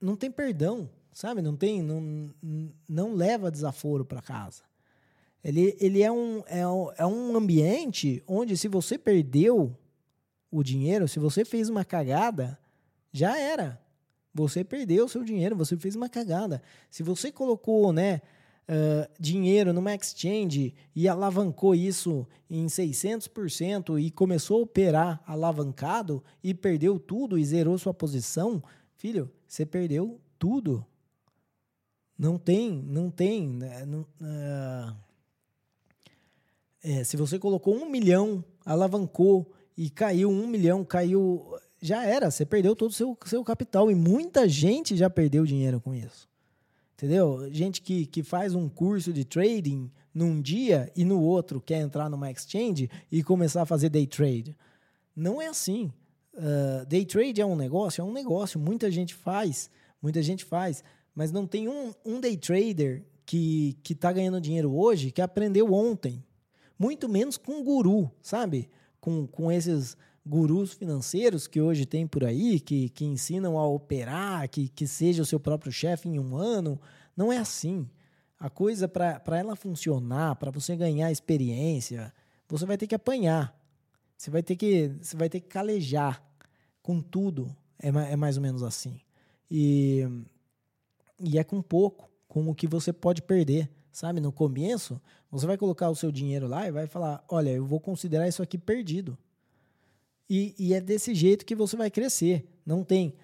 não 0.00 0.16
tem 0.16 0.30
perdão, 0.30 0.88
sabe? 1.12 1.42
Não 1.42 1.56
tem, 1.56 1.82
não, 1.82 2.32
não 2.88 3.14
leva 3.14 3.50
desaforo 3.50 4.04
para 4.04 4.22
casa. 4.22 4.62
Ele, 5.42 5.76
ele 5.80 6.02
é, 6.02 6.10
um, 6.10 6.42
é, 6.46 6.66
um, 6.66 6.92
é 6.96 7.06
um 7.06 7.36
ambiente 7.36 8.22
onde 8.26 8.56
se 8.56 8.68
você 8.68 8.96
perdeu 8.96 9.76
o 10.56 10.64
dinheiro, 10.64 11.06
se 11.06 11.18
você 11.18 11.44
fez 11.44 11.68
uma 11.68 11.84
cagada, 11.84 12.58
já 13.12 13.38
era. 13.38 13.78
Você 14.32 14.64
perdeu 14.64 15.04
o 15.04 15.08
seu 15.08 15.22
dinheiro, 15.22 15.54
você 15.54 15.76
fez 15.76 15.94
uma 15.94 16.08
cagada. 16.08 16.62
Se 16.90 17.02
você 17.02 17.30
colocou, 17.30 17.92
né, 17.92 18.22
uh, 18.68 19.10
dinheiro 19.20 19.72
numa 19.74 19.94
exchange 19.94 20.74
e 20.94 21.06
alavancou 21.06 21.74
isso 21.74 22.26
em 22.48 22.66
600% 22.66 24.00
e 24.00 24.10
começou 24.10 24.60
a 24.60 24.62
operar 24.62 25.22
alavancado 25.26 26.24
e 26.42 26.54
perdeu 26.54 26.98
tudo 26.98 27.38
e 27.38 27.44
zerou 27.44 27.76
sua 27.76 27.92
posição, 27.92 28.62
filho, 28.96 29.30
você 29.46 29.66
perdeu 29.66 30.18
tudo. 30.38 30.84
Não 32.18 32.38
tem, 32.38 32.82
não 32.82 33.10
tem. 33.10 33.46
Né, 33.46 33.84
não, 33.84 34.00
uh, 34.00 34.96
é, 36.82 37.04
se 37.04 37.14
você 37.14 37.38
colocou 37.38 37.74
um 37.74 37.90
milhão, 37.90 38.42
alavancou 38.64 39.52
e 39.76 39.90
caiu 39.90 40.30
um 40.30 40.46
milhão, 40.46 40.84
caiu. 40.84 41.44
Já 41.80 42.04
era, 42.04 42.30
você 42.30 42.46
perdeu 42.46 42.74
todo 42.74 42.90
o 42.90 42.94
seu, 42.94 43.16
seu 43.26 43.44
capital. 43.44 43.90
E 43.90 43.94
muita 43.94 44.48
gente 44.48 44.96
já 44.96 45.10
perdeu 45.10 45.44
dinheiro 45.44 45.80
com 45.80 45.94
isso. 45.94 46.28
Entendeu? 46.94 47.48
Gente 47.52 47.82
que, 47.82 48.06
que 48.06 48.22
faz 48.22 48.54
um 48.54 48.68
curso 48.68 49.12
de 49.12 49.24
trading 49.24 49.90
num 50.14 50.40
dia 50.40 50.90
e 50.96 51.04
no 51.04 51.20
outro 51.20 51.60
quer 51.60 51.80
entrar 51.80 52.08
numa 52.08 52.30
exchange 52.30 52.88
e 53.12 53.22
começar 53.22 53.62
a 53.62 53.66
fazer 53.66 53.90
day 53.90 54.06
trade. 54.06 54.56
Não 55.14 55.40
é 55.42 55.48
assim. 55.48 55.92
Uh, 56.32 56.86
day 56.86 57.04
trade 57.04 57.40
é 57.40 57.44
um 57.44 57.54
negócio? 57.54 58.00
É 58.00 58.04
um 58.04 58.12
negócio. 58.12 58.58
Muita 58.58 58.90
gente 58.90 59.14
faz. 59.14 59.70
Muita 60.00 60.22
gente 60.22 60.42
faz. 60.42 60.82
Mas 61.14 61.30
não 61.30 61.46
tem 61.46 61.68
um, 61.68 61.92
um 62.02 62.18
day 62.18 62.36
trader 62.36 63.04
que 63.26 63.76
está 63.90 64.10
ganhando 64.10 64.40
dinheiro 64.40 64.74
hoje 64.74 65.10
que 65.10 65.20
aprendeu 65.20 65.74
ontem. 65.74 66.24
Muito 66.78 67.08
menos 67.08 67.36
com 67.36 67.60
um 67.60 67.64
guru, 67.64 68.10
sabe? 68.22 68.70
Com, 69.00 69.26
com 69.26 69.50
esses 69.50 69.96
gurus 70.26 70.72
financeiros 70.72 71.46
que 71.46 71.60
hoje 71.60 71.86
tem 71.86 72.06
por 72.06 72.24
aí, 72.24 72.58
que, 72.58 72.88
que 72.88 73.04
ensinam 73.04 73.56
a 73.58 73.66
operar, 73.66 74.48
que, 74.48 74.68
que 74.68 74.86
seja 74.86 75.22
o 75.22 75.26
seu 75.26 75.38
próprio 75.38 75.70
chefe 75.70 76.08
em 76.08 76.18
um 76.18 76.36
ano. 76.36 76.80
Não 77.16 77.32
é 77.32 77.38
assim. 77.38 77.88
A 78.38 78.50
coisa, 78.50 78.88
para 78.88 79.38
ela 79.38 79.54
funcionar, 79.54 80.34
para 80.36 80.50
você 80.50 80.76
ganhar 80.76 81.10
experiência, 81.10 82.12
você 82.48 82.66
vai 82.66 82.76
ter 82.76 82.86
que 82.86 82.94
apanhar. 82.94 83.56
Você 84.16 84.30
vai 84.30 84.42
ter 84.42 84.56
que, 84.56 84.88
você 85.00 85.16
vai 85.16 85.28
ter 85.28 85.40
que 85.40 85.48
calejar 85.48 86.22
com 86.82 87.00
tudo. 87.00 87.54
É, 87.80 87.88
é 87.88 88.16
mais 88.16 88.36
ou 88.36 88.42
menos 88.42 88.62
assim. 88.62 89.00
E, 89.50 90.04
e 91.20 91.38
é 91.38 91.44
com 91.44 91.62
pouco, 91.62 92.10
com 92.26 92.48
o 92.48 92.54
que 92.54 92.66
você 92.66 92.92
pode 92.92 93.22
perder. 93.22 93.70
Sabe, 93.92 94.20
no 94.20 94.30
começo, 94.30 95.00
você 95.38 95.46
vai 95.46 95.56
colocar 95.56 95.90
o 95.90 95.94
seu 95.94 96.10
dinheiro 96.10 96.46
lá 96.46 96.66
e 96.66 96.70
vai 96.70 96.86
falar: 96.86 97.24
olha, 97.28 97.50
eu 97.50 97.64
vou 97.64 97.80
considerar 97.80 98.26
isso 98.28 98.42
aqui 98.42 98.56
perdido. 98.56 99.16
E, 100.28 100.54
e 100.58 100.74
é 100.74 100.80
desse 100.80 101.14
jeito 101.14 101.44
que 101.44 101.54
você 101.54 101.76
vai 101.76 101.90
crescer. 101.90 102.46
Não 102.64 102.82
tem. 102.82 103.14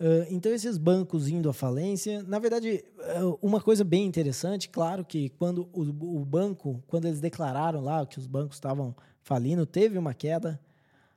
Uh, 0.00 0.24
então, 0.30 0.52
esses 0.52 0.78
bancos 0.78 1.28
indo 1.28 1.50
à 1.50 1.52
falência, 1.52 2.22
na 2.22 2.38
verdade, 2.38 2.84
uh, 3.20 3.36
uma 3.42 3.60
coisa 3.60 3.82
bem 3.82 4.06
interessante, 4.06 4.68
claro 4.68 5.04
que 5.04 5.28
quando 5.30 5.68
o, 5.72 6.20
o, 6.20 6.24
banco, 6.24 6.80
quando 6.86 7.06
eles 7.06 7.20
declararam 7.20 7.80
lá 7.80 8.06
que 8.06 8.18
os 8.18 8.26
bancos 8.28 8.56
estavam 8.56 8.94
falindo, 9.20 9.66
teve 9.66 9.98
uma 9.98 10.14
queda 10.14 10.60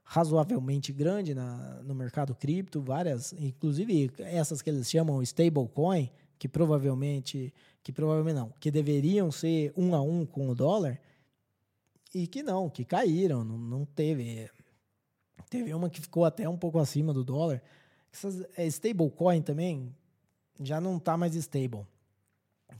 razoavelmente 0.03 0.91
grande 0.91 1.35
na, 1.35 1.79
no 1.83 1.93
mercado 1.93 2.33
cripto, 2.33 2.81
várias, 2.81 3.33
inclusive 3.33 4.11
essas 4.17 4.63
que 4.63 4.69
eles 4.71 4.89
chamam 4.89 5.21
stablecoin, 5.21 6.09
que 6.41 6.47
provavelmente, 6.47 7.53
que 7.83 7.91
provavelmente 7.91 8.33
não, 8.33 8.49
que 8.59 8.71
deveriam 8.71 9.31
ser 9.31 9.71
um 9.77 9.93
a 9.93 10.01
um 10.01 10.25
com 10.25 10.49
o 10.49 10.55
dólar, 10.55 10.99
e 12.15 12.25
que 12.25 12.41
não, 12.41 12.67
que 12.67 12.83
caíram, 12.83 13.43
não, 13.43 13.59
não 13.59 13.85
teve 13.85 14.49
Teve 15.51 15.71
uma 15.73 15.87
que 15.87 16.01
ficou 16.01 16.25
até 16.25 16.49
um 16.49 16.57
pouco 16.57 16.79
acima 16.79 17.13
do 17.13 17.23
dólar. 17.23 17.61
Essas 18.11 18.43
é, 18.57 18.65
stablecoin 18.65 19.41
também 19.41 19.95
já 20.59 20.81
não 20.81 20.97
está 20.97 21.15
mais 21.15 21.35
stable. 21.35 21.85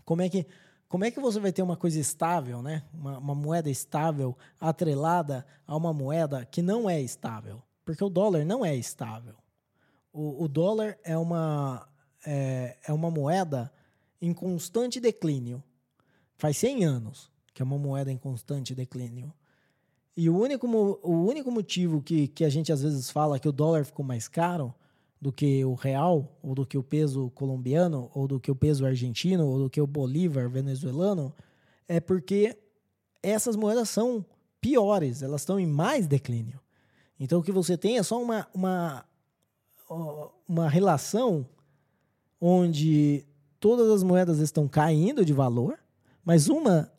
Como 0.03 0.24
é 0.24 0.30
que 0.30 0.47
como 0.88 1.05
é 1.05 1.12
que 1.12 1.20
você 1.20 1.39
vai 1.39 1.51
ter 1.51 1.62
uma 1.62 1.78
coisa 1.78 1.99
estável, 1.99 2.64
né? 2.64 2.84
Uma, 2.93 3.18
uma, 3.20 3.36
moeda 3.36 3.70
estável 3.70 4.38
atrelada 4.59 5.45
a 5.68 5.76
uma 5.76 5.93
moeda 5.93 6.45
que 6.45 6.62
não 6.64 6.89
é 6.89 6.99
estável? 6.99 7.62
Porque 7.86 8.03
o 8.03 8.09
dólar 8.09 8.43
não 8.43 8.66
é 8.66 8.76
estável. 8.76 9.36
O, 10.12 10.45
o 10.45 10.47
dólar 10.47 10.97
é 11.03 11.18
uma, 11.18 11.88
é, 12.26 12.78
é 12.88 12.94
uma 12.94 13.10
moeda 13.10 13.72
em 14.22 14.34
constante 14.34 15.00
declínio. 15.00 15.64
Faz 16.38 16.58
100 16.58 16.86
anos 16.86 17.32
que 17.54 17.62
é 17.62 17.66
uma 17.66 17.78
moeda 17.78 18.12
em 18.12 18.18
constante 18.18 18.74
declínio. 18.74 19.34
E 20.16 20.30
o 20.30 20.38
único, 20.38 20.68
o 20.68 21.26
único 21.26 21.52
motivo 21.52 22.02
que, 22.02 22.28
que 22.28 22.44
a 22.44 22.50
gente 22.50 22.72
às 22.72 22.82
vezes 22.82 23.10
fala 23.10 23.40
que 23.40 23.48
o 23.48 23.52
dólar 23.52 23.86
ficou 23.86 24.06
mais 24.06 24.28
caro 24.28 24.74
do 25.20 25.32
que 25.32 25.64
o 25.64 25.76
real, 25.76 26.36
ou 26.42 26.56
do 26.56 26.66
que 26.66 26.78
o 26.78 26.84
peso 26.84 27.30
colombiano, 27.32 28.10
ou 28.14 28.28
do 28.28 28.40
que 28.40 28.50
o 28.50 28.56
peso 28.56 28.86
argentino, 28.86 29.48
ou 29.48 29.60
do 29.60 29.70
que 29.70 29.80
o 29.80 29.86
bolívar 29.86 30.50
venezuelano, 30.50 31.34
é 31.88 32.00
porque 32.00 32.58
essas 33.22 33.56
moedas 33.56 33.90
são 33.90 34.26
piores, 34.60 35.22
elas 35.22 35.42
estão 35.42 35.60
em 35.60 35.68
mais 35.68 36.08
declínio. 36.08 36.60
Então 37.20 37.40
o 37.40 37.44
que 37.44 37.52
você 37.52 37.78
tem 37.78 37.98
é 37.98 38.04
só 38.04 38.22
uma, 38.22 38.48
uma, 38.54 39.06
uma 40.48 40.68
relação 40.68 41.46
onde 42.42 43.24
todas 43.60 43.88
as 43.92 44.02
moedas 44.02 44.39
estão 44.39 44.68
caindo 44.68 45.24
de 45.24 45.32
valor, 45.32 45.78
mas 46.26 46.50
uma 46.50 46.92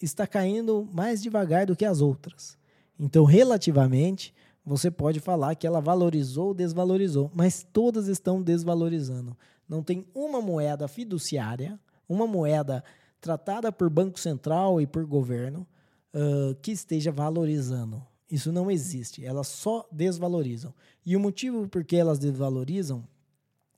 está 0.00 0.26
caindo 0.26 0.88
mais 0.92 1.20
devagar 1.20 1.66
do 1.66 1.74
que 1.74 1.84
as 1.84 2.00
outras. 2.00 2.56
Então, 2.98 3.24
relativamente, 3.24 4.32
você 4.64 4.90
pode 4.90 5.18
falar 5.18 5.56
que 5.56 5.66
ela 5.66 5.80
valorizou 5.80 6.48
ou 6.48 6.54
desvalorizou, 6.54 7.30
mas 7.34 7.66
todas 7.72 8.06
estão 8.06 8.40
desvalorizando. 8.40 9.36
Não 9.68 9.82
tem 9.82 10.06
uma 10.14 10.40
moeda 10.40 10.86
fiduciária, 10.86 11.78
uma 12.08 12.26
moeda 12.26 12.84
tratada 13.20 13.72
por 13.72 13.90
Banco 13.90 14.20
Central 14.20 14.80
e 14.80 14.86
por 14.86 15.04
governo 15.04 15.66
uh, 16.14 16.54
que 16.62 16.70
esteja 16.70 17.10
valorizando. 17.10 18.02
Isso 18.30 18.52
não 18.52 18.70
existe. 18.70 19.24
Elas 19.24 19.48
só 19.48 19.86
desvalorizam. 19.90 20.72
E 21.04 21.16
o 21.16 21.20
motivo 21.20 21.68
por 21.68 21.84
que 21.84 21.96
elas 21.96 22.18
desvalorizam 22.18 23.06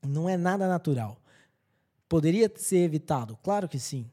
não 0.05 0.29
é 0.29 0.37
nada 0.37 0.67
natural. 0.67 1.21
Poderia 2.07 2.51
ser 2.55 2.79
evitado? 2.79 3.37
Claro 3.43 3.67
que 3.67 3.79
sim. 3.79 4.09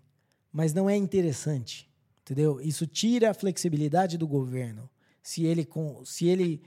Mas 0.53 0.73
não 0.73 0.89
é 0.89 0.97
interessante. 0.97 1.89
Entendeu? 2.23 2.61
Isso 2.61 2.87
tira 2.87 3.31
a 3.31 3.35
flexibilidade 3.35 4.19
do 4.19 4.27
governo. 4.27 4.89
Se 5.23 5.45
ele, 5.45 5.65
com, 5.65 6.05
se 6.05 6.27
ele 6.27 6.63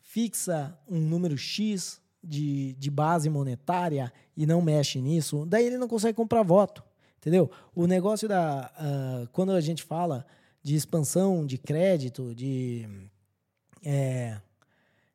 fixa 0.00 0.76
um 0.88 1.00
número 1.00 1.36
X 1.36 2.00
de, 2.22 2.74
de 2.74 2.90
base 2.90 3.28
monetária 3.28 4.12
e 4.36 4.46
não 4.46 4.62
mexe 4.62 5.00
nisso, 5.00 5.44
daí 5.46 5.66
ele 5.66 5.78
não 5.78 5.88
consegue 5.88 6.16
comprar 6.16 6.42
voto. 6.42 6.82
Entendeu? 7.18 7.50
O 7.74 7.86
negócio 7.86 8.26
da. 8.26 8.72
Uh, 8.78 9.28
quando 9.32 9.52
a 9.52 9.60
gente 9.60 9.82
fala 9.82 10.26
de 10.62 10.74
expansão 10.74 11.44
de 11.44 11.58
crédito, 11.58 12.34
de. 12.34 12.88
É, 13.84 14.40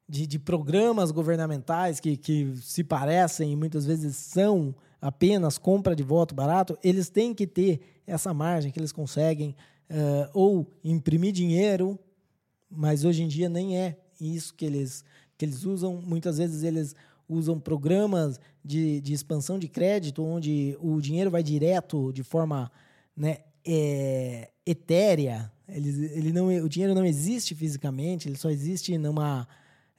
de, 0.08 0.28
de, 0.28 0.38
programas 0.38 1.12
governamentais 1.12 2.00
que, 2.00 2.16
que 2.16 2.56
se 2.62 2.84
parecem 2.84 3.52
e 3.52 3.56
muitas 3.56 3.86
vezes 3.86 4.16
são 4.16 4.76
apenas 5.02 5.58
compra 5.58 5.96
de 5.96 6.04
voto 6.04 6.34
barato, 6.34 6.78
eles 6.84 7.10
têm 7.10 7.34
que 7.34 7.46
ter 7.46 7.82
essa 8.08 8.34
margem 8.34 8.72
que 8.72 8.80
eles 8.80 8.92
conseguem 8.92 9.56
uh, 9.90 10.30
ou 10.34 10.72
imprimir 10.84 11.32
dinheiro, 11.32 12.00
mas 12.70 13.04
hoje 13.04 13.24
em 13.24 13.28
dia 13.28 13.50
nem 13.50 13.78
é 13.78 13.98
isso 14.20 14.54
que 14.54 14.66
eles, 14.66 15.04
que 15.38 15.46
eles 15.46 15.64
usam. 15.64 16.02
Muitas 16.02 16.38
vezes 16.38 16.64
eles 16.64 16.96
usam 17.28 17.60
programas 17.60 18.40
de, 18.64 19.02
de 19.02 19.14
expansão 19.14 19.58
de 19.60 19.68
crédito, 19.68 20.24
onde 20.24 20.78
o 20.80 21.00
dinheiro 21.02 21.32
vai 21.32 21.44
direto 21.44 22.12
de 22.14 22.24
forma 22.24 22.72
né, 23.16 23.40
é, 23.66 24.50
etérea. 24.66 25.52
Ele, 25.68 25.90
ele 26.14 26.32
não, 26.32 26.48
o 26.48 26.70
dinheiro 26.70 26.94
não 26.94 27.06
existe 27.06 27.56
fisicamente, 27.56 28.28
ele 28.28 28.38
só 28.38 28.50
existe 28.50 28.98
numa, 28.98 29.48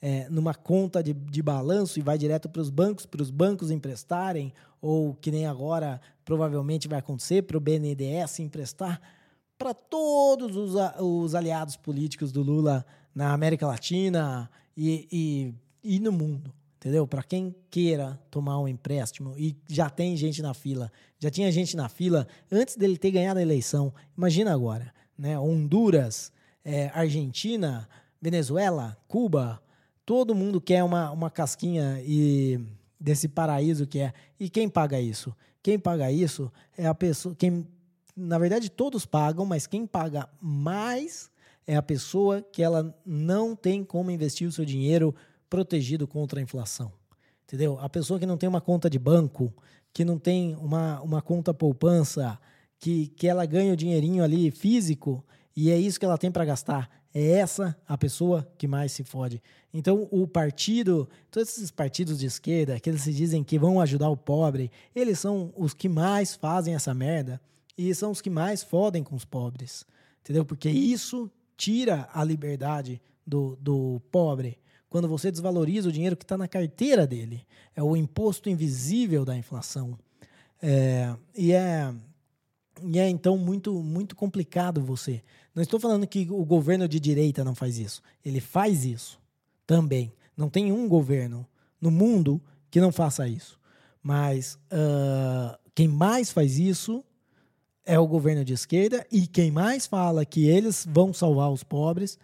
é, 0.01 0.29
numa 0.29 0.55
conta 0.55 1.03
de, 1.03 1.13
de 1.13 1.43
balanço 1.43 1.99
e 1.99 2.03
vai 2.03 2.19
direto 2.19 2.49
para 2.49 2.63
os 2.63 2.71
bancos, 2.71 3.07
para 3.07 3.23
os 3.23 3.31
bancos 3.31 3.71
emprestarem, 3.71 4.53
ou 4.81 5.15
que 5.15 5.31
nem 5.31 5.47
agora 5.47 6.01
provavelmente 6.25 6.89
vai 6.89 6.99
acontecer, 6.99 7.43
para 7.43 7.57
o 7.57 7.61
BNDES 7.61 8.41
emprestar 8.41 9.01
para 9.59 9.73
todos 9.73 10.55
os, 10.57 10.75
os, 11.01 11.35
aliados 11.35 11.77
políticos 11.77 12.31
do 12.31 12.43
Lula 12.43 12.85
na 13.15 13.33
América 13.33 13.67
Latina 13.67 14.51
e, 14.77 15.09
e, 15.83 15.95
e 15.97 16.01
no 16.01 16.13
mundo, 16.13 16.53
entendeu? 16.77 17.07
Para 17.07 17.23
quem 17.23 17.55
queira 17.71 18.21
tomar 18.31 18.61
um 18.61 18.69
empréstimo 18.69 19.35
e 19.37 19.57
já 19.67 19.89
tem 19.89 20.17
gente 20.17 20.43
na 20.43 20.53
fila, 20.53 20.93
já 21.19 21.31
tinha 21.31 21.51
gente 21.51 21.77
na 21.77 21.89
fila 21.89 22.27
antes 22.53 22.77
dele 22.77 22.99
ter 22.99 23.11
ganhado 23.11 23.39
a 23.39 23.43
eleição. 23.43 23.93
Imagina 24.17 24.53
agora, 24.53 24.93
né? 25.19 25.39
Honduras, 25.39 26.31
é, 26.63 26.91
Argentina, 26.93 27.89
Venezuela, 28.21 28.97
Cuba, 29.09 29.61
todo 30.07 30.37
mundo 30.37 30.61
quer 30.61 30.85
uma, 30.85 31.11
uma 31.11 31.29
casquinha 31.29 32.01
e 32.07 32.61
desse 32.99 33.29
paraíso 33.29 33.87
que 33.87 33.99
é. 33.99 34.15
E 34.39 34.49
quem 34.49 34.69
paga 34.69 35.01
isso? 35.01 35.35
Quem 35.63 35.79
paga 35.79 36.11
isso 36.11 36.51
é 36.79 36.87
a 36.87 36.95
pessoa, 36.95 37.35
quem 37.35 37.67
na 38.17 38.39
verdade 38.39 38.71
todos 38.71 39.05
pagam, 39.05 39.45
mas 39.45 39.67
quem 39.67 39.85
paga 39.85 40.29
mais 40.41 41.29
é 41.67 41.77
a 41.77 41.83
pessoa 41.83 42.41
que 42.41 42.63
ela 42.63 42.97
não 43.05 43.57
tem 43.57 43.85
como 43.85 44.13
investir 44.13 44.49
o 44.49 44.53
seu 44.53 44.65
dinheiro 44.65 45.13
protegido 45.51 46.07
contra 46.07 46.39
a 46.39 46.43
inflação. 46.43 46.93
Entendeu? 47.45 47.79
A 47.81 47.89
pessoa 47.89 48.19
que 48.19 48.27
não 48.27 48.37
tem 48.37 48.49
uma 48.49 48.61
conta 48.61 48.89
de 48.89 48.99
banco, 48.99 49.53
que 49.93 50.05
não 50.05 50.19
tem 50.19 50.55
uma, 50.57 51.01
uma 51.03 51.21
conta 51.21 51.53
poupança, 51.53 52.39
que, 52.79 53.09
que 53.09 53.27
ela 53.27 53.45
ganha 53.45 53.73
o 53.73 53.77
dinheirinho 53.77 54.23
ali 54.23 54.51
físico 54.53 55.25
e 55.57 55.71
é 55.71 55.79
isso 55.79 55.99
que 55.99 56.05
ela 56.05 56.19
tem 56.19 56.31
para 56.31 56.45
gastar. 56.45 56.89
É 57.15 57.33
essa 57.33 57.77
a 57.89 57.97
pessoa 57.97 58.47
que 58.59 58.67
mais 58.67 58.93
se 58.93 59.03
fode. 59.03 59.43
Então, 59.73 60.09
o 60.11 60.27
partido, 60.27 61.09
todos 61.31 61.51
esses 61.51 61.71
partidos 61.71 62.19
de 62.19 62.27
esquerda, 62.27 62.79
que 62.81 62.89
eles 62.89 63.03
se 63.03 63.13
dizem 63.13 63.45
que 63.45 63.59
vão 63.59 63.81
ajudar 63.81 64.09
o 64.09 64.17
pobre, 64.17 64.71
eles 64.95 65.19
são 65.19 65.53
os 65.57 65.75
que 65.75 65.89
mais 65.89 66.35
fazem 66.35 66.75
essa 66.75 66.95
merda 66.95 67.41
e 67.77 67.95
são 67.95 68.11
os 68.11 68.21
que 68.21 68.31
mais 68.31 68.63
fodem 68.63 69.03
com 69.03 69.15
os 69.15 69.25
pobres, 69.25 69.85
entendeu? 70.21 70.45
Porque 70.45 70.69
isso 70.69 71.31
tira 71.57 72.09
a 72.13 72.25
liberdade 72.25 73.01
do, 73.27 73.57
do 73.61 74.01
pobre 74.11 74.59
quando 74.89 75.09
você 75.09 75.31
desvaloriza 75.31 75.89
o 75.89 75.93
dinheiro 75.93 76.17
que 76.17 76.25
está 76.25 76.39
na 76.39 76.49
carteira 76.49 77.07
dele. 77.07 77.47
É 77.75 77.83
o 77.83 77.97
imposto 77.97 78.49
invisível 78.49 79.25
da 79.25 79.37
inflação. 79.37 79.99
É, 80.63 81.15
e, 81.35 81.53
é, 81.53 81.93
e 82.83 82.99
é 82.99 83.09
então 83.09 83.37
muito, 83.37 83.83
muito 83.83 84.14
complicado 84.14 84.83
você. 84.83 85.22
Não 85.55 85.62
estou 85.62 85.81
falando 85.81 86.07
que 86.07 86.27
o 86.31 86.45
governo 86.45 86.87
de 86.89 87.01
direita 87.01 87.45
não 87.45 87.55
faz 87.55 87.79
isso. 87.79 88.03
Ele 88.24 88.41
faz 88.41 88.85
isso 88.85 89.18
também. 89.66 90.12
Não 90.37 90.51
tem 90.51 90.70
um 90.70 90.89
governo 90.89 91.47
no 91.81 91.91
mundo 91.91 92.41
que 92.70 92.81
não 92.81 92.93
faça 92.93 93.27
isso. 93.27 93.59
Mas 94.03 94.59
uh, 94.72 95.59
quem 95.74 95.89
mais 95.89 96.31
faz 96.31 96.59
isso 96.59 97.05
é 97.85 97.99
o 97.99 98.07
governo 98.07 98.45
de 98.45 98.53
esquerda 98.53 99.07
e 99.11 99.27
quem 99.27 99.51
mais 99.51 99.87
fala 99.87 100.24
que 100.24 100.47
eles 100.47 100.87
vão 100.89 101.14
salvar 101.14 101.51
os 101.51 101.62
pobres 101.62 102.18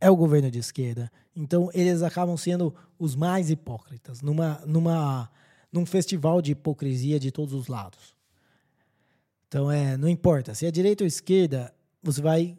é 0.00 0.10
o 0.10 0.16
governo 0.16 0.50
de 0.50 0.58
esquerda. 0.58 1.10
Então 1.34 1.70
eles 1.74 2.02
acabam 2.02 2.36
sendo 2.36 2.74
os 2.98 3.16
mais 3.16 3.50
hipócritas 3.50 4.22
numa, 4.22 4.60
numa, 4.66 5.30
num 5.72 5.84
festival 5.84 6.40
de 6.40 6.52
hipocrisia 6.52 7.18
de 7.18 7.30
todos 7.30 7.54
os 7.54 7.66
lados. 7.66 8.14
Então, 9.50 9.68
é, 9.68 9.96
não 9.96 10.08
importa. 10.08 10.54
Se 10.54 10.64
é 10.64 10.70
direita 10.70 11.02
ou 11.02 11.08
esquerda, 11.08 11.74
você 12.00 12.22
vai 12.22 12.56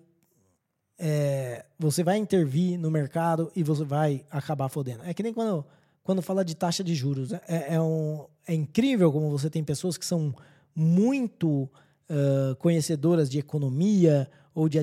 é, 0.99 1.65
você 1.79 2.03
vai 2.03 2.17
intervir 2.17 2.77
no 2.77 2.91
mercado 2.91 3.49
e 3.55 3.63
você 3.63 3.85
vai 3.85 4.25
acabar 4.29 4.67
fodendo. 4.67 5.01
É 5.05 5.13
que 5.13 5.23
nem 5.23 5.33
quando, 5.33 5.65
quando 6.03 6.21
fala 6.21 6.43
de 6.43 6.53
taxa 6.53 6.83
de 6.83 6.93
juros. 6.93 7.31
É, 7.31 7.75
é, 7.75 7.81
um, 7.81 8.25
é 8.45 8.53
incrível 8.53 9.09
como 9.09 9.31
você 9.31 9.49
tem 9.49 9.63
pessoas 9.63 9.97
que 9.97 10.05
são 10.05 10.35
muito 10.75 11.63
uh, 12.09 12.55
conhecedoras 12.57 13.29
de 13.29 13.39
economia 13.39 14.29
ou 14.53 14.67
de 14.67 14.77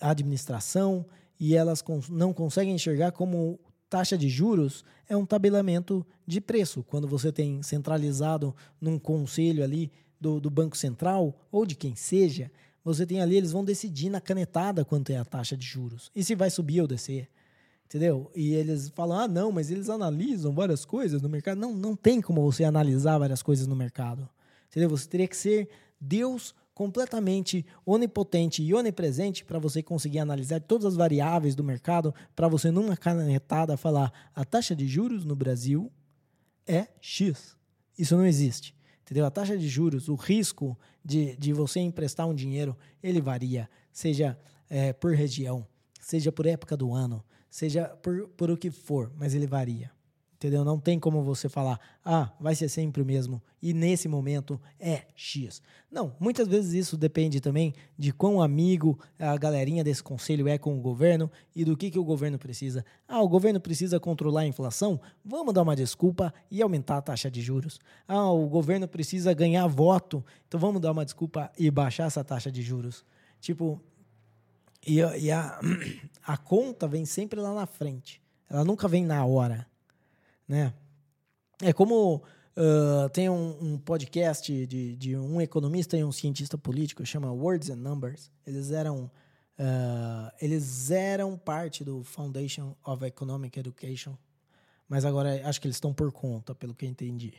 administração 0.00 1.06
e 1.38 1.54
elas 1.54 1.80
cons 1.80 2.10
não 2.10 2.32
conseguem 2.32 2.74
enxergar 2.74 3.12
como 3.12 3.60
taxa 3.88 4.18
de 4.18 4.28
juros 4.28 4.84
é 5.08 5.16
um 5.16 5.24
tabelamento 5.24 6.04
de 6.26 6.40
preço. 6.40 6.82
Quando 6.82 7.06
você 7.06 7.30
tem 7.30 7.62
centralizado 7.62 8.52
num 8.80 8.98
conselho 8.98 9.62
ali 9.62 9.92
do, 10.22 10.40
do 10.40 10.48
Banco 10.48 10.76
Central 10.76 11.36
ou 11.50 11.66
de 11.66 11.74
quem 11.74 11.96
seja, 11.96 12.50
você 12.84 13.04
tem 13.04 13.20
ali, 13.20 13.36
eles 13.36 13.52
vão 13.52 13.64
decidir 13.64 14.08
na 14.08 14.20
canetada 14.20 14.84
quanto 14.84 15.10
é 15.10 15.16
a 15.16 15.24
taxa 15.24 15.56
de 15.56 15.66
juros. 15.66 16.10
E 16.14 16.24
se 16.24 16.34
vai 16.34 16.48
subir 16.48 16.80
ou 16.80 16.86
descer. 16.86 17.28
Entendeu? 17.84 18.30
E 18.34 18.54
eles 18.54 18.88
falam: 18.88 19.18
ah, 19.18 19.28
não, 19.28 19.52
mas 19.52 19.70
eles 19.70 19.90
analisam 19.90 20.52
várias 20.54 20.84
coisas 20.84 21.20
no 21.20 21.28
mercado. 21.28 21.58
Não, 21.58 21.74
não 21.74 21.94
tem 21.94 22.20
como 22.20 22.40
você 22.40 22.64
analisar 22.64 23.18
várias 23.18 23.42
coisas 23.42 23.66
no 23.66 23.76
mercado. 23.76 24.28
Entendeu? 24.70 24.88
Você 24.88 25.06
teria 25.06 25.28
que 25.28 25.36
ser 25.36 25.68
Deus 26.00 26.54
completamente 26.74 27.66
onipotente 27.84 28.62
e 28.62 28.72
onipresente 28.72 29.44
para 29.44 29.58
você 29.58 29.82
conseguir 29.82 30.20
analisar 30.20 30.60
todas 30.60 30.86
as 30.86 30.96
variáveis 30.96 31.54
do 31.54 31.62
mercado, 31.62 32.14
para 32.34 32.48
você, 32.48 32.70
numa 32.70 32.96
canetada, 32.96 33.76
falar: 33.76 34.10
a 34.34 34.44
taxa 34.44 34.74
de 34.74 34.88
juros 34.88 35.24
no 35.24 35.36
Brasil 35.36 35.92
é 36.66 36.86
X. 37.00 37.54
Isso 37.98 38.16
não 38.16 38.24
existe. 38.24 38.74
Entendeu? 39.12 39.26
A 39.26 39.30
taxa 39.30 39.58
de 39.58 39.68
juros, 39.68 40.08
o 40.08 40.14
risco 40.14 40.74
de, 41.04 41.36
de 41.36 41.52
você 41.52 41.80
emprestar 41.80 42.26
um 42.26 42.34
dinheiro, 42.34 42.74
ele 43.02 43.20
varia, 43.20 43.68
seja 43.92 44.38
é, 44.70 44.94
por 44.94 45.12
região, 45.12 45.66
seja 46.00 46.32
por 46.32 46.46
época 46.46 46.78
do 46.78 46.94
ano, 46.94 47.22
seja 47.50 47.88
por, 47.88 48.26
por 48.28 48.50
o 48.50 48.56
que 48.56 48.70
for, 48.70 49.12
mas 49.18 49.34
ele 49.34 49.46
varia. 49.46 49.90
Entendeu? 50.42 50.64
Não 50.64 50.76
tem 50.76 50.98
como 50.98 51.22
você 51.22 51.48
falar, 51.48 51.78
ah, 52.04 52.28
vai 52.40 52.56
ser 52.56 52.68
sempre 52.68 53.00
o 53.00 53.06
mesmo 53.06 53.40
e 53.62 53.72
nesse 53.72 54.08
momento 54.08 54.60
é 54.80 55.02
X. 55.14 55.62
Não, 55.88 56.16
muitas 56.18 56.48
vezes 56.48 56.72
isso 56.72 56.96
depende 56.96 57.40
também 57.40 57.72
de 57.96 58.12
quão 58.12 58.42
amigo 58.42 58.98
a 59.16 59.36
galerinha 59.36 59.84
desse 59.84 60.02
conselho 60.02 60.48
é 60.48 60.58
com 60.58 60.76
o 60.76 60.80
governo 60.80 61.30
e 61.54 61.64
do 61.64 61.76
que, 61.76 61.92
que 61.92 61.98
o 61.98 62.02
governo 62.02 62.40
precisa. 62.40 62.84
Ah, 63.06 63.22
o 63.22 63.28
governo 63.28 63.60
precisa 63.60 64.00
controlar 64.00 64.40
a 64.40 64.46
inflação? 64.48 65.00
Vamos 65.24 65.54
dar 65.54 65.62
uma 65.62 65.76
desculpa 65.76 66.34
e 66.50 66.60
aumentar 66.60 66.96
a 66.96 67.02
taxa 67.02 67.30
de 67.30 67.40
juros. 67.40 67.78
Ah, 68.08 68.32
o 68.32 68.48
governo 68.48 68.88
precisa 68.88 69.32
ganhar 69.32 69.68
voto, 69.68 70.24
então 70.48 70.58
vamos 70.58 70.80
dar 70.80 70.90
uma 70.90 71.04
desculpa 71.04 71.52
e 71.56 71.70
baixar 71.70 72.08
essa 72.08 72.24
taxa 72.24 72.50
de 72.50 72.62
juros. 72.62 73.04
Tipo, 73.40 73.80
e, 74.84 74.96
e 74.96 75.30
a, 75.30 75.60
a 76.26 76.36
conta 76.36 76.88
vem 76.88 77.04
sempre 77.04 77.38
lá 77.38 77.54
na 77.54 77.64
frente. 77.64 78.20
Ela 78.50 78.64
nunca 78.64 78.88
vem 78.88 79.04
na 79.04 79.24
hora 79.24 79.70
né? 80.52 80.74
É 81.62 81.72
como 81.72 82.16
uh, 82.16 83.08
tem 83.10 83.30
um, 83.30 83.56
um 83.58 83.78
podcast 83.78 84.66
de, 84.66 84.96
de, 84.96 85.16
um 85.16 85.40
economista 85.40 85.96
e 85.96 86.04
um 86.04 86.12
cientista 86.12 86.58
político 86.58 87.06
chama 87.06 87.32
Words 87.32 87.70
and 87.70 87.76
Numbers. 87.76 88.30
Eles 88.46 88.70
eram 88.70 89.10
uh, 89.58 90.30
eles 90.42 90.90
eram 90.90 91.38
parte 91.38 91.82
do 91.82 92.04
Foundation 92.04 92.76
of 92.84 93.02
Economic 93.02 93.58
Education, 93.58 94.14
mas 94.86 95.06
agora 95.06 95.40
acho 95.48 95.58
que 95.58 95.66
eles 95.66 95.76
estão 95.76 95.94
por 95.94 96.12
conta, 96.12 96.54
pelo 96.54 96.74
que 96.74 96.84
eu 96.84 96.90
entendi. 96.90 97.32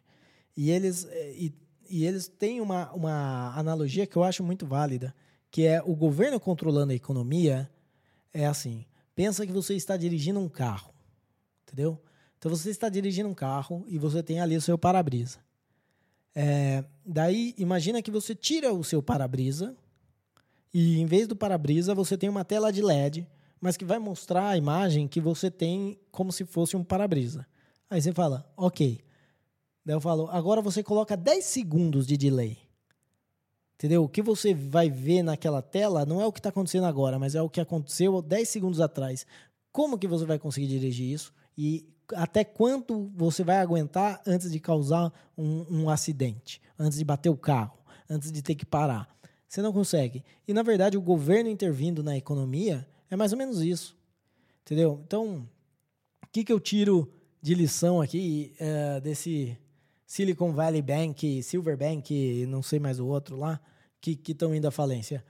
E 0.58 0.72
eles 0.72 1.08
e, 1.36 1.54
e 1.88 2.08
eles 2.08 2.28
têm 2.28 2.62
uma, 2.62 2.92
uma 2.94 3.54
analogia 3.56 4.08
que 4.08 4.16
eu 4.16 4.24
acho 4.24 4.44
muito 4.44 4.66
válida, 4.66 5.14
que 5.52 5.68
é 5.68 5.84
o 5.84 5.96
governo 5.96 6.40
controlando 6.40 6.94
a 6.94 6.96
economia 6.96 7.70
é 8.34 8.48
assim. 8.48 8.88
Pensa 9.14 9.46
que 9.46 9.54
você 9.54 9.76
está 9.76 9.96
dirigindo 9.96 10.40
um 10.40 10.50
carro, 10.50 10.92
entendeu? 11.62 12.02
Então 12.44 12.54
você 12.54 12.72
está 12.72 12.90
dirigindo 12.90 13.30
um 13.30 13.34
carro 13.34 13.86
e 13.88 13.98
você 13.98 14.22
tem 14.22 14.42
ali 14.42 14.58
o 14.58 14.62
seu 14.62 14.78
para-brisa. 14.78 15.40
É, 16.36 16.84
daí, 17.06 17.56
imagina 17.58 18.02
que 18.02 18.12
você 18.12 18.36
tira 18.36 18.74
o 18.74 18.84
seu 18.84 19.02
para-brisa 19.02 19.74
e 20.74 21.00
em 21.00 21.06
vez 21.06 21.26
do 21.26 21.38
para-brisa 21.38 21.96
você 21.96 22.18
tem 22.18 22.28
uma 22.28 22.44
tela 22.44 22.70
de 22.70 22.82
LED, 22.82 23.26
mas 23.62 23.78
que 23.78 23.86
vai 23.86 23.98
mostrar 23.98 24.50
a 24.50 24.58
imagem 24.58 25.08
que 25.08 25.22
você 25.22 25.50
tem 25.50 25.98
como 26.12 26.34
se 26.34 26.44
fosse 26.44 26.76
um 26.76 26.84
para-brisa. 26.84 27.48
Aí 27.90 28.02
você 28.02 28.12
fala, 28.12 28.46
ok. 28.58 29.00
Daí 29.86 29.96
eu 29.96 30.02
falo, 30.02 30.28
agora 30.30 30.62
você 30.62 30.84
coloca 30.84 31.16
10 31.16 31.46
segundos 31.46 32.06
de 32.06 32.18
delay. 32.18 32.58
Entendeu? 33.76 34.04
O 34.04 34.10
que 34.10 34.22
você 34.22 34.54
vai 34.54 34.90
ver 34.90 35.24
naquela 35.24 35.62
tela 35.62 36.06
não 36.06 36.20
é 36.20 36.26
o 36.26 36.32
que 36.34 36.40
está 36.40 36.50
acontecendo 36.50 36.88
agora, 36.88 37.18
mas 37.18 37.36
é 37.36 37.42
o 37.42 37.50
que 37.50 37.62
aconteceu 37.62 38.22
10 38.22 38.50
segundos 38.50 38.82
atrás. 38.82 39.26
Como 39.72 39.98
que 39.98 40.10
você 40.10 40.26
vai 40.26 40.38
conseguir 40.38 40.68
dirigir 40.68 41.10
isso? 41.10 41.34
E 41.58 41.93
até 42.16 42.44
quanto 42.44 43.12
você 43.16 43.44
vai 43.44 43.58
aguentar 43.58 44.22
antes 44.26 44.52
de 44.52 44.60
causar 44.60 45.12
um, 45.38 45.66
um, 45.70 45.90
acidente, 45.90 46.62
antes 46.78 46.98
de 46.98 47.06
bater 47.06 47.30
o 47.30 47.38
carro, 47.38 47.78
antes 48.10 48.32
de 48.32 48.42
ter 48.42 48.56
que 48.56 48.66
parar. 48.66 49.08
Você 49.48 49.62
não 49.62 49.72
consegue. 49.72 50.24
E, 50.48 50.54
na 50.54 50.64
verdade, 50.64 50.98
o 50.98 51.02
governo 51.02 51.50
intervindo 51.50 52.04
na 52.04 52.18
economia 52.18 52.88
é 53.10 53.16
mais 53.16 53.32
ou 53.32 53.38
menos 53.38 53.62
isso. 53.62 53.96
Entendeu? 54.64 55.02
Então, 55.06 55.48
o 56.24 56.28
que, 56.32 56.44
que 56.44 56.52
eu 56.52 56.60
tiro 56.60 57.12
de 57.42 57.54
lição 57.54 58.02
aqui 58.02 58.54
uh, 58.60 59.02
desse 59.02 59.58
Silicon 60.06 60.52
Valley 60.54 60.82
Bank, 60.82 61.44
Silver 61.44 61.78
Bank, 61.78 62.46
não 62.48 62.64
sei 62.64 62.80
mais 62.80 63.00
o 63.00 63.06
outro 63.06 63.38
lá, 63.38 63.60
que 64.02 64.20
estão 64.28 64.54
indo 64.56 64.68
à 64.68 64.72
falência? 64.72 65.24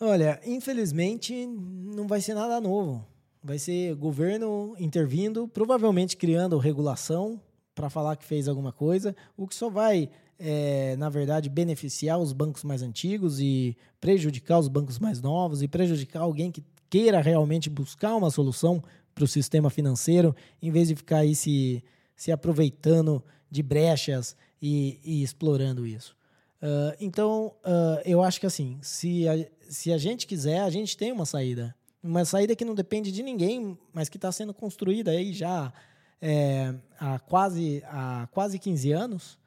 Olha, 0.00 0.40
infelizmente, 0.46 1.46
não 1.46 2.06
vai 2.06 2.20
ser 2.20 2.34
nada 2.34 2.60
novo. 2.60 3.04
Vai 3.42 3.58
ser 3.58 3.94
governo 3.94 4.74
intervindo, 4.78 5.46
provavelmente 5.48 6.16
criando 6.16 6.58
regulação 6.58 7.40
para 7.74 7.88
falar 7.88 8.16
que 8.16 8.24
fez 8.24 8.48
alguma 8.48 8.72
coisa, 8.72 9.14
o 9.36 9.46
que 9.46 9.54
só 9.54 9.70
vai, 9.70 10.10
é, 10.38 10.96
na 10.96 11.08
verdade, 11.08 11.48
beneficiar 11.48 12.18
os 12.18 12.32
bancos 12.32 12.64
mais 12.64 12.82
antigos 12.82 13.38
e 13.40 13.76
prejudicar 14.00 14.58
os 14.58 14.66
bancos 14.66 14.98
mais 14.98 15.20
novos 15.20 15.62
e 15.62 15.68
prejudicar 15.68 16.22
alguém 16.22 16.50
que 16.50 16.64
queira 16.90 17.20
realmente 17.20 17.70
buscar 17.70 18.16
uma 18.16 18.30
solução 18.30 18.82
para 19.14 19.24
o 19.24 19.28
sistema 19.28 19.70
financeiro, 19.70 20.34
em 20.60 20.70
vez 20.70 20.88
de 20.88 20.96
ficar 20.96 21.18
aí 21.18 21.34
se, 21.34 21.82
se 22.16 22.32
aproveitando 22.32 23.22
de 23.50 23.62
brechas 23.62 24.36
e, 24.60 24.98
e 25.04 25.22
explorando 25.22 25.86
isso. 25.86 26.16
Uh, 26.60 26.96
então, 27.00 27.54
uh, 27.64 28.02
eu 28.04 28.22
acho 28.22 28.40
que 28.40 28.46
assim, 28.46 28.78
se 28.82 29.28
a, 29.28 29.34
se 29.68 29.92
a 29.92 29.98
gente 29.98 30.26
quiser, 30.26 30.60
a 30.60 30.70
gente 30.70 30.96
tem 30.96 31.12
uma 31.12 31.24
saída 31.24 31.74
uma 32.08 32.24
saída 32.24 32.56
que 32.56 32.64
não 32.64 32.74
depende 32.74 33.12
de 33.12 33.22
ninguém, 33.22 33.78
mas 33.92 34.08
que 34.08 34.16
está 34.16 34.32
sendo 34.32 34.54
construída 34.54 35.10
aí 35.10 35.32
já 35.32 35.72
é, 36.20 36.74
há, 36.98 37.18
quase, 37.18 37.82
há 37.86 38.26
quase 38.32 38.58
15 38.58 38.92
anos, 38.92 39.38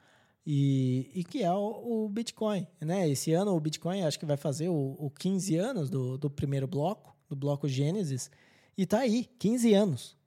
e, 0.46 1.10
e 1.14 1.24
que 1.24 1.44
é 1.44 1.52
o, 1.52 2.04
o, 2.06 2.10
Bitcoin. 2.10 2.68
Né? 2.80 3.10
Esse 3.10 3.34
ano 3.34 3.56
o 3.56 3.60
Bitcoin 3.60 4.04
acho 4.04 4.20
que 4.20 4.26
vai 4.26 4.38
fazer 4.38 4.70
o, 4.70 4.96
o 5.00 5.10
15 5.10 5.56
anos 5.58 5.90
do, 5.90 6.18
do 6.18 6.30
primeiro 6.30 6.68
bloco, 6.68 7.16
do 7.28 7.36
bloco 7.36 7.68
Gênesis, 7.68 8.30
e 8.78 8.84
está 8.84 9.00
aí, 9.00 9.28
15 9.40 9.74
anos. 9.74 10.18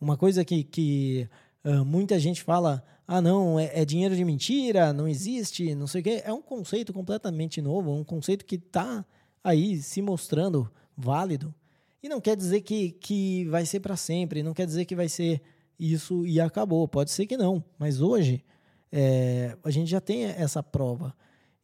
Uma 0.00 0.16
coisa 0.16 0.44
que, 0.44 0.64
que 0.64 1.28
uh, 1.64 1.84
muita 1.84 2.18
gente 2.18 2.42
fala, 2.42 2.84
ah 3.06 3.20
não, 3.20 3.58
é, 3.58 3.80
é, 3.80 3.84
dinheiro 3.84 4.14
de 4.14 4.24
mentira, 4.24 4.92
não 4.92 5.08
existe, 5.08 5.74
não 5.74 5.86
sei 5.86 6.02
o 6.02 6.04
quê. 6.04 6.22
É 6.22 6.32
um 6.32 6.42
conceito 6.42 6.92
completamente 6.92 7.62
novo, 7.62 7.92
um 7.92 8.04
conceito 8.04 8.44
que 8.44 8.56
está 8.56 9.04
aí 9.42 9.78
se 9.78 10.02
mostrando 10.02 10.70
válido. 10.96 11.54
E 12.02 12.08
não 12.08 12.20
quer 12.20 12.36
dizer 12.36 12.60
que, 12.60 12.92
que 12.92 13.44
vai 13.46 13.66
ser 13.66 13.80
para 13.80 13.96
sempre, 13.96 14.42
não 14.42 14.54
quer 14.54 14.66
dizer 14.66 14.84
que 14.84 14.94
vai 14.94 15.08
ser 15.08 15.42
isso 15.78 16.26
e 16.26 16.40
acabou. 16.40 16.86
Pode 16.86 17.10
ser 17.10 17.26
que 17.26 17.36
não, 17.36 17.64
mas 17.78 18.00
hoje 18.00 18.44
é, 18.90 19.56
a 19.62 19.70
gente 19.70 19.90
já 19.90 20.00
tem 20.00 20.24
essa 20.24 20.62
prova. 20.62 21.14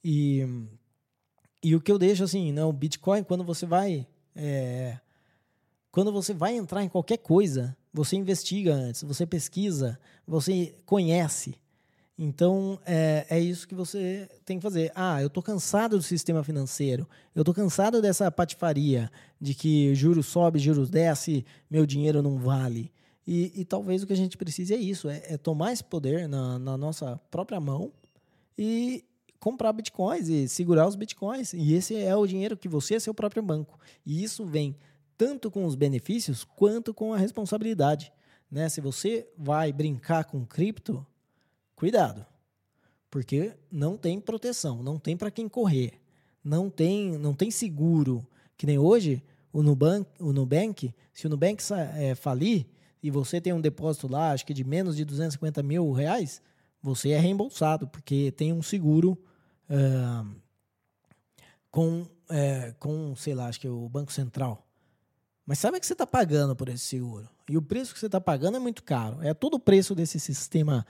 E, 0.02 0.46
e 1.62 1.74
o 1.74 1.80
que 1.80 1.90
eu 1.90 1.98
deixo 1.98 2.24
assim, 2.24 2.52
não, 2.52 2.72
Bitcoin, 2.72 3.22
quando 3.22 3.44
você 3.44 3.66
vai. 3.66 4.06
É, 4.34 4.98
quando 5.90 6.12
você 6.12 6.34
vai 6.34 6.56
entrar 6.56 6.82
em 6.82 6.88
qualquer 6.88 7.18
coisa, 7.18 7.76
você 7.92 8.16
investiga 8.16 8.74
antes, 8.74 9.04
você 9.04 9.24
pesquisa, 9.24 9.98
você 10.26 10.74
conhece. 10.84 11.54
Então, 12.16 12.78
é, 12.86 13.26
é 13.28 13.40
isso 13.40 13.66
que 13.66 13.74
você 13.74 14.28
tem 14.44 14.58
que 14.58 14.62
fazer. 14.62 14.92
Ah, 14.94 15.20
eu 15.20 15.26
estou 15.26 15.42
cansado 15.42 15.96
do 15.96 16.02
sistema 16.02 16.44
financeiro, 16.44 17.08
eu 17.34 17.42
estou 17.42 17.54
cansado 17.54 18.00
dessa 18.00 18.30
patifaria 18.30 19.10
de 19.40 19.52
que 19.52 19.94
juros 19.94 20.26
sobe, 20.26 20.60
juros 20.60 20.88
desce, 20.88 21.44
meu 21.68 21.84
dinheiro 21.84 22.22
não 22.22 22.38
vale. 22.38 22.92
E, 23.26 23.52
e 23.60 23.64
talvez 23.64 24.02
o 24.02 24.06
que 24.06 24.12
a 24.12 24.16
gente 24.16 24.36
precise 24.36 24.74
é 24.74 24.76
isso, 24.76 25.08
é, 25.08 25.22
é 25.26 25.36
tomar 25.36 25.72
esse 25.72 25.82
poder 25.82 26.28
na, 26.28 26.58
na, 26.58 26.76
nossa 26.76 27.18
própria 27.30 27.58
mão 27.58 27.90
e 28.56 29.04
comprar 29.40 29.72
bitcoins 29.72 30.28
e 30.28 30.48
segurar 30.48 30.86
os 30.86 30.94
bitcoins. 30.94 31.52
E 31.52 31.74
esse 31.74 31.96
é 31.96 32.14
o 32.14 32.26
dinheiro 32.26 32.56
que 32.56 32.68
você 32.68 32.94
é 32.94 33.00
seu 33.00 33.14
próprio 33.14 33.42
banco. 33.42 33.78
E 34.06 34.22
isso 34.22 34.44
vem 34.44 34.76
tanto 35.16 35.50
com 35.50 35.64
os 35.64 35.74
benefícios 35.74 36.44
quanto 36.44 36.94
com 36.94 37.12
a 37.12 37.18
responsabilidade. 37.18 38.12
Né? 38.50 38.68
Se 38.68 38.80
você 38.80 39.26
vai 39.36 39.72
brincar 39.72 40.24
com 40.24 40.44
cripto, 40.44 41.04
cuidado. 41.84 42.24
porque 43.10 43.52
não 43.70 43.96
tem 43.96 44.18
proteção, 44.18 44.82
não 44.82 44.98
tem 44.98 45.16
para 45.16 45.30
quem 45.30 45.48
correr, 45.48 46.00
não 46.42 46.68
tem, 46.68 47.16
não 47.18 47.32
tem 47.34 47.50
seguro. 47.50 48.26
Que 48.56 48.66
nem 48.66 48.78
hoje, 48.78 49.22
o 49.52 49.62
Nubank, 49.62 50.10
o 50.18 50.32
Nubank 50.32 50.92
se 51.12 51.26
o 51.26 51.30
Nubank 51.30 51.62
é, 51.96 52.14
falir 52.14 52.66
e 53.02 53.10
você 53.10 53.40
tem 53.40 53.52
um 53.52 53.60
depósito 53.60 54.08
lá, 54.08 54.32
acho 54.32 54.44
que 54.46 54.54
de 54.54 54.64
menos 54.64 54.96
de 54.96 55.04
250 55.04 55.62
mil 55.62 55.92
reais, 55.92 56.42
você 56.82 57.10
é 57.10 57.20
reembolsado, 57.20 57.86
porque 57.86 58.32
tem 58.32 58.52
um 58.52 58.62
seguro 58.62 59.16
uh, 59.70 60.34
com, 61.70 62.06
é, 62.30 62.74
com, 62.80 63.14
sei 63.14 63.34
lá, 63.34 63.46
acho 63.46 63.60
que 63.60 63.66
é 63.66 63.70
o 63.70 63.88
Banco 63.88 64.12
Central. 64.12 64.66
Mas 65.46 65.58
sabe 65.58 65.78
que 65.78 65.86
você 65.86 65.92
está 65.92 66.06
pagando 66.06 66.56
por 66.56 66.68
esse 66.68 66.84
seguro? 66.84 67.28
E 67.48 67.56
o 67.56 67.62
preço 67.62 67.92
que 67.92 68.00
você 68.00 68.06
está 68.06 68.20
pagando 68.20 68.56
é 68.56 68.60
muito 68.60 68.82
caro. 68.82 69.22
É 69.22 69.34
todo 69.34 69.54
o 69.54 69.60
preço 69.60 69.94
desse 69.94 70.18
sistema 70.18 70.84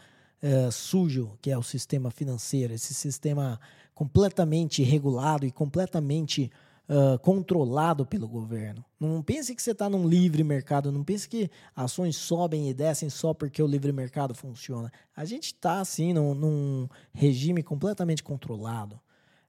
é, 0.45 0.70
sujo, 0.70 1.38
que 1.40 1.51
é 1.51 1.57
o 1.57 1.62
sistema 1.62 2.11
financeiro, 2.11 2.74
esse 2.74 2.92
sistema 2.92 3.59
completamente 3.95 4.82
regulado 4.82 5.47
e 5.47 5.51
completamente 5.51 6.51
uh, 6.86 7.18
controlado 7.20 8.05
pelo 8.05 8.28
governo. 8.28 8.84
Não 9.01 9.22
pense 9.22 9.55
que 9.55 9.62
você 9.62 9.70
está 9.70 9.88
num 9.88 10.07
livre 10.07 10.45
mercado, 10.45 10.92
não 10.92 11.03
pense 11.03 11.26
que 11.26 11.51
ações 11.74 12.16
sobem 12.16 12.68
e 12.68 12.74
descem 12.74 13.09
só 13.09 13.32
porque 13.32 13.62
o 13.62 13.66
livre 13.66 13.90
mercado 13.90 14.34
funciona. 14.34 14.92
A 15.16 15.24
gente 15.24 15.47
está, 15.47 15.80
assim, 15.80 16.12
num, 16.12 16.34
num, 16.34 16.88
regime 17.14 17.62
completamente 17.62 18.22
controlado. 18.22 18.97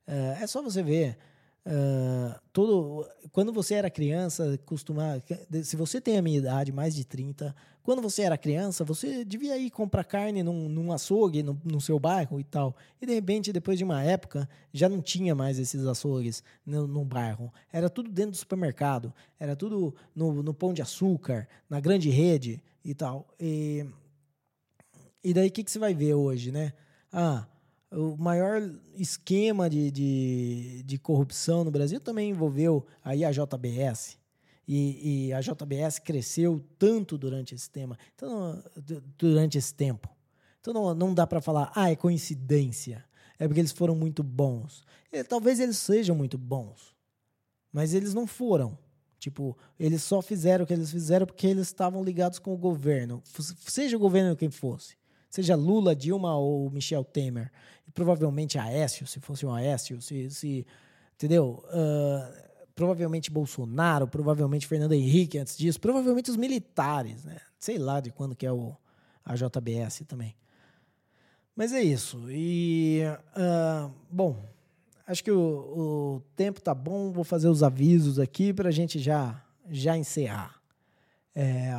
Uh, 0.07 0.41
é 0.41 0.47
só 0.47 0.61
você 0.61 0.81
ver. 0.81 1.17
Uh, 1.65 2.39
todo, 2.53 3.05
quando 3.33 3.51
você 3.51 3.73
era 3.73 3.89
criança, 3.89 4.57
costumava. 4.65 5.21
Se 5.61 5.75
você 5.75 5.99
tem 5.99 6.17
a 6.17 6.21
minha 6.21 6.37
idade, 6.37 6.71
mais 6.71 6.95
de 6.95 7.03
30, 7.03 7.53
quando 7.85 8.01
você 8.01 8.23
era 8.23 8.35
criança, 8.35 8.83
você 8.83 9.23
devia 9.23 9.55
ir 9.59 9.69
comprar 9.69 10.03
carne 10.03 10.41
num, 10.41 10.67
num 10.67 10.91
açougue 10.91 11.43
no, 11.43 11.61
no, 11.63 11.79
seu 11.79 11.99
bairro 11.99 12.39
e 12.39 12.43
tal. 12.43 12.75
E 12.99 13.05
de 13.05 13.13
repente, 13.13 13.53
depois 13.53 13.77
de 13.77 13.83
uma 13.83 14.01
época, 14.01 14.49
já 14.73 14.89
não 14.89 15.03
tinha 15.03 15.35
mais 15.35 15.59
esses 15.59 15.85
açougues 15.85 16.43
no, 16.65 16.87
no 16.87 17.05
bairro. 17.05 17.53
Era 17.71 17.87
tudo 17.87 18.09
dentro 18.09 18.31
do 18.31 18.37
supermercado, 18.37 19.13
era 19.39 19.55
tudo 19.55 19.93
no, 20.15 20.41
no 20.41 20.51
pão 20.51 20.73
de 20.73 20.81
açúcar, 20.81 21.47
na 21.69 21.79
grande 21.79 22.09
rede 22.09 22.59
e 22.83 22.95
tal. 22.95 23.27
E, 23.39 23.85
e 25.23 25.31
daí 25.31 25.49
o 25.49 25.51
que, 25.51 25.63
que 25.63 25.69
você 25.69 25.77
vai 25.77 25.93
ver 25.93 26.15
hoje, 26.15 26.51
né? 26.51 26.73
Ah, 27.13 27.45
o 27.91 28.17
maior 28.17 28.67
esquema 28.95 29.69
de, 29.69 29.91
de, 29.91 30.81
de, 30.83 30.97
corrupção 30.97 31.63
no 31.63 31.69
Brasil 31.69 31.99
também 31.99 32.31
envolveu 32.31 32.83
aí 33.03 33.23
a 33.23 33.31
JBS. 33.31 34.17
E, 34.67 35.27
e, 35.27 35.33
a 35.33 35.41
JBS 35.41 35.99
cresceu 35.99 36.63
tanto 36.79 37.17
durante 37.17 37.53
esse 37.53 37.69
tema, 37.69 37.97
então, 38.15 38.63
durante 39.17 39.57
esse 39.57 39.73
tempo. 39.73 40.09
Então 40.59 40.73
não, 40.73 40.95
não 40.95 41.13
dá 41.13 41.27
para 41.27 41.39
falar, 41.39 41.71
ah, 41.75 41.91
é 41.91 41.95
coincidência. 41.95 43.05
É 43.37 43.47
porque 43.47 43.59
eles 43.59 43.71
foram 43.71 43.95
muito 43.95 44.23
bons. 44.23 44.83
E, 45.11 45.23
talvez 45.23 45.59
eles 45.59 45.77
sejam 45.77 46.15
muito 46.15 46.37
bons, 46.37 46.95
mas 47.71 47.93
eles 47.93 48.13
não 48.13 48.25
foram. 48.25 48.77
Tipo, 49.19 49.57
eles 49.79 50.03
só 50.03 50.21
fizeram 50.21 50.63
o 50.63 50.67
que 50.67 50.73
eles 50.73 50.91
fizeram 50.91 51.25
porque 51.25 51.47
eles 51.47 51.67
estavam 51.67 52.03
ligados 52.03 52.39
com 52.39 52.53
o 52.53 52.57
governo, 52.57 53.21
seja 53.67 53.95
o 53.97 53.99
governo 53.99 54.35
quem 54.35 54.49
fosse 54.49 54.95
seja 55.35 55.55
Lula, 55.55 55.93
Dilma 55.93 56.37
ou 56.37 56.69
Michel 56.69 57.03
Temer, 57.03 57.51
e 57.85 57.91
provavelmente 57.91 58.57
Aécio, 58.57 59.05
se 59.05 59.19
fosse 59.19 59.45
um 59.45 59.53
Aécio, 59.53 60.01
se, 60.01 60.29
se 60.29 60.65
entendeu? 61.13 61.61
Uh, 61.67 62.45
provavelmente 62.75 63.31
Bolsonaro, 63.31 64.07
provavelmente 64.07 64.67
Fernando 64.67 64.93
Henrique 64.93 65.37
antes 65.37 65.57
disso, 65.57 65.79
provavelmente 65.79 66.29
os 66.29 66.37
militares, 66.37 67.23
né? 67.23 67.37
Sei 67.57 67.77
lá 67.77 67.99
de 67.99 68.11
quando 68.11 68.35
que 68.35 68.45
é 68.45 68.51
o 68.51 68.75
a 69.23 69.33
JBS 69.35 70.03
também. 70.07 70.35
Mas 71.55 71.73
é 71.73 71.81
isso. 71.81 72.29
E 72.29 73.01
uh, 73.35 73.91
bom, 74.11 74.37
acho 75.07 75.23
que 75.23 75.31
o, 75.31 75.39
o, 75.39 76.21
tempo 76.35 76.61
tá 76.61 76.75
bom. 76.75 77.11
Vou 77.11 77.23
fazer 77.23 77.47
os 77.47 77.63
avisos 77.63 78.19
aqui 78.19 78.53
para 78.53 78.69
a 78.69 78.71
gente 78.71 78.99
já 78.99 79.41
já 79.67 79.97
encerrar. 79.97 80.61
É, 81.33 81.73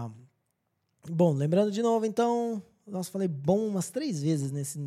bom, 1.08 1.32
lembrando 1.32 1.70
de 1.70 1.82
novo, 1.82 2.04
então 2.04 2.60
nossa, 2.86 3.10
falei 3.10 3.28
bom 3.28 3.66
umas 3.66 3.90
três 3.90 4.22
vezes 4.22 4.50
nesse. 4.50 4.78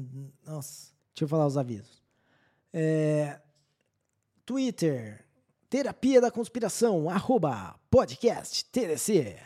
Nossa, 0.45 0.91
deixa 1.13 1.23
eu 1.23 1.27
falar 1.27 1.45
os 1.45 1.57
avisos. 1.57 2.01
É, 2.73 3.39
Twitter, 4.45 5.25
Terapia 5.69 6.19
da 6.19 6.31
Conspiração, 6.31 7.09
arroba 7.09 7.75
podcast 7.91 8.65
TDC. 8.65 9.37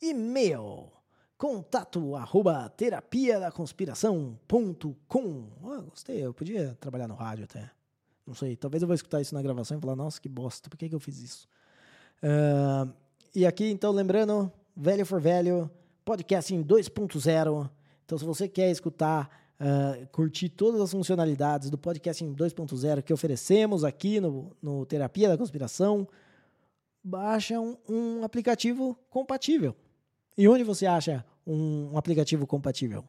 E-mail, 0.00 0.92
contato 1.36 2.14
arroba 2.14 2.68
terapia 2.68 3.40
da. 3.40 3.52
Oh, 5.62 5.82
gostei, 5.90 6.24
eu 6.24 6.32
podia 6.32 6.76
trabalhar 6.80 7.08
no 7.08 7.14
rádio 7.14 7.44
até. 7.44 7.70
Não 8.24 8.34
sei, 8.34 8.54
talvez 8.54 8.82
eu 8.82 8.86
vou 8.86 8.94
escutar 8.94 9.20
isso 9.20 9.34
na 9.34 9.42
gravação 9.42 9.76
e 9.76 9.80
falar, 9.80 9.96
nossa, 9.96 10.20
que 10.20 10.28
bosta, 10.28 10.70
por 10.70 10.76
que, 10.76 10.88
que 10.88 10.94
eu 10.94 11.00
fiz 11.00 11.18
isso? 11.18 11.48
Uh, 12.22 12.92
e 13.34 13.44
aqui, 13.44 13.68
então, 13.68 13.90
lembrando, 13.90 14.52
Velho 14.76 15.04
for 15.04 15.20
Velho, 15.20 15.68
podcasting 16.04 16.62
2.0 16.62 17.70
então, 18.06 18.16
se 18.16 18.24
você 18.24 18.48
quer 18.48 18.70
escutar, 18.70 19.28
uh, 19.60 20.06
curtir 20.08 20.48
todas 20.48 20.80
as 20.80 20.90
funcionalidades 20.90 21.70
do 21.70 21.78
podcast 21.78 22.24
2.0 22.24 23.02
que 23.02 23.12
oferecemos 23.12 23.84
aqui 23.84 24.20
no, 24.20 24.56
no 24.62 24.86
Terapia 24.86 25.28
da 25.28 25.38
Conspiração, 25.38 26.08
baixa 27.02 27.60
um, 27.60 27.76
um 27.88 28.24
aplicativo 28.24 28.98
compatível. 29.08 29.74
E 30.36 30.48
onde 30.48 30.64
você 30.64 30.86
acha 30.86 31.24
um, 31.46 31.90
um 31.92 31.98
aplicativo 31.98 32.46
compatível? 32.46 33.04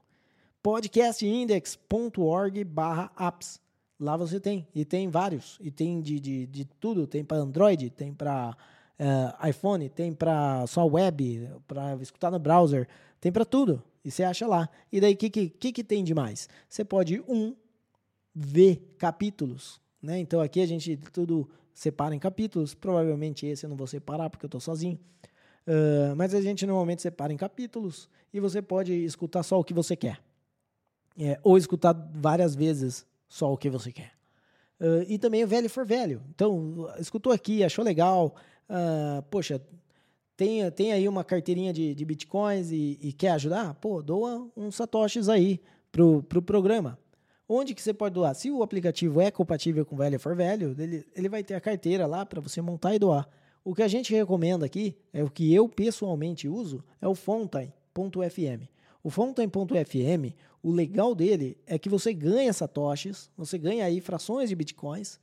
podcastindex.org 0.68 2.64
barra 2.66 3.12
apps. 3.18 3.60
Lá 4.00 4.16
você 4.18 4.40
tem, 4.40 4.68
e 4.76 4.86
tem 4.86 5.10
vários, 5.10 5.58
e 5.60 5.72
tem 5.72 6.00
de, 6.02 6.20
de, 6.20 6.46
de 6.46 6.66
tudo, 6.66 7.08
tem 7.08 7.24
para 7.24 7.38
Android, 7.38 7.90
tem 7.90 8.14
para 8.14 8.50
uh, 8.50 8.54
eh, 9.00 9.50
iPhone, 9.50 9.90
tem 9.90 10.14
para 10.14 10.68
só 10.68 10.86
web, 10.86 11.50
para 11.68 11.96
escutar 11.96 12.30
no 12.30 12.38
browser, 12.38 12.88
tem 13.20 13.32
para 13.32 13.44
tudo. 13.44 13.82
E 14.08 14.12
você 14.12 14.24
acha 14.24 14.48
lá. 14.48 14.70
E 14.90 15.02
daí, 15.02 15.16
o 15.16 15.18
que, 15.18 15.30
que, 15.30 15.72
que 15.74 15.84
tem 15.84 16.02
de 16.02 16.16
mais? 16.16 16.48
Você 16.70 16.86
pode, 16.86 17.20
um, 17.28 17.54
ver 18.34 18.96
capítulos. 18.98 19.82
Né? 20.02 20.18
Então, 20.20 20.40
aqui 20.40 20.62
a 20.62 20.66
gente 20.66 20.96
tudo 21.12 21.50
separa 21.74 22.16
em 22.16 22.20
capítulos. 22.20 22.74
Provavelmente 22.74 23.46
esse 23.46 23.66
eu 23.66 23.70
não 23.70 23.76
vou 23.76 23.86
separar, 23.86 24.30
porque 24.30 24.46
eu 24.46 24.48
estou 24.48 24.62
sozinho. 24.62 24.98
Uh, 25.68 26.16
mas 26.16 26.34
a 26.34 26.40
gente 26.40 26.66
normalmente 26.66 27.02
separa 27.02 27.34
em 27.34 27.36
capítulos. 27.36 28.08
E 28.34 28.40
você 28.40 28.62
pode 28.62 28.94
escutar 28.94 29.44
só 29.44 29.60
o 29.60 29.64
que 29.64 29.74
você 29.74 29.94
quer. 29.94 30.22
É, 31.20 31.38
ou 31.44 31.58
escutar 31.58 31.92
várias 32.16 32.56
vezes 32.56 33.06
só 33.28 33.52
o 33.52 33.58
que 33.58 33.70
você 33.70 33.92
quer. 33.92 34.14
Uh, 34.80 35.04
e 35.10 35.20
também 35.20 35.44
o 35.44 35.48
velho 35.48 35.70
for 35.70 35.86
velho. 35.86 36.24
Então, 36.34 36.90
escutou 36.98 37.34
aqui, 37.34 37.62
achou 37.62 37.84
legal. 37.84 38.34
Uh, 38.70 39.22
poxa, 39.24 39.62
tem, 40.38 40.70
tem 40.70 40.94
aí 40.94 41.10
uma 41.10 41.24
carteirinha 41.24 41.74
de, 41.74 41.96
de 41.96 42.06
bitcoins 42.06 42.72
e, 42.72 43.00
e, 43.02 43.12
quer 43.12 43.32
ajudar, 43.32 43.74
pô, 43.74 44.04
doa 44.04 44.48
uns 44.56 44.76
satoshis 44.76 45.28
aí 45.28 45.60
pro, 45.92 46.22
pro 46.22 46.44
programa. 46.44 47.00
Onde 47.50 47.74
que 47.74 47.82
você 47.82 47.92
pode 47.92 48.14
doar? 48.14 48.36
Se 48.36 48.52
o 48.52 48.62
aplicativo 48.62 49.20
é 49.20 49.32
compatível 49.32 49.84
com 49.84 49.98
Velho 49.98 50.20
for 50.20 50.36
Velho, 50.36 50.76
ele, 50.78 51.04
ele 51.16 51.28
vai 51.28 51.44
ter 51.44 51.56
a 51.56 51.62
carteira 51.62 52.06
lá 52.06 52.24
para 52.24 52.40
você 52.40 52.62
montar 52.62 52.94
e 52.94 53.00
doar. 53.00 53.28
O 53.64 53.74
que 53.74 53.82
a 53.82 53.88
gente 53.88 54.14
recomenda 54.14 54.66
aqui, 54.66 54.96
é 55.12 55.24
o 55.24 55.30
que 55.30 55.52
eu 55.52 55.68
pessoalmente 55.68 56.48
uso, 56.48 56.84
é 57.02 57.08
o 57.08 57.16
Fountain.fm. 57.16 58.70
O 59.04 59.10
Fountain.fm, 59.10 60.36
o 60.62 60.72
legal 60.72 61.16
dele 61.16 61.58
é 61.66 61.80
que 61.80 61.90
você 61.90 62.14
ganha 62.14 62.54
satoshis, 62.54 63.32
você 63.36 63.58
ganha 63.58 63.86
aí 63.86 64.00
frações 64.02 64.50
de 64.50 64.56
bitcoins 64.56 65.20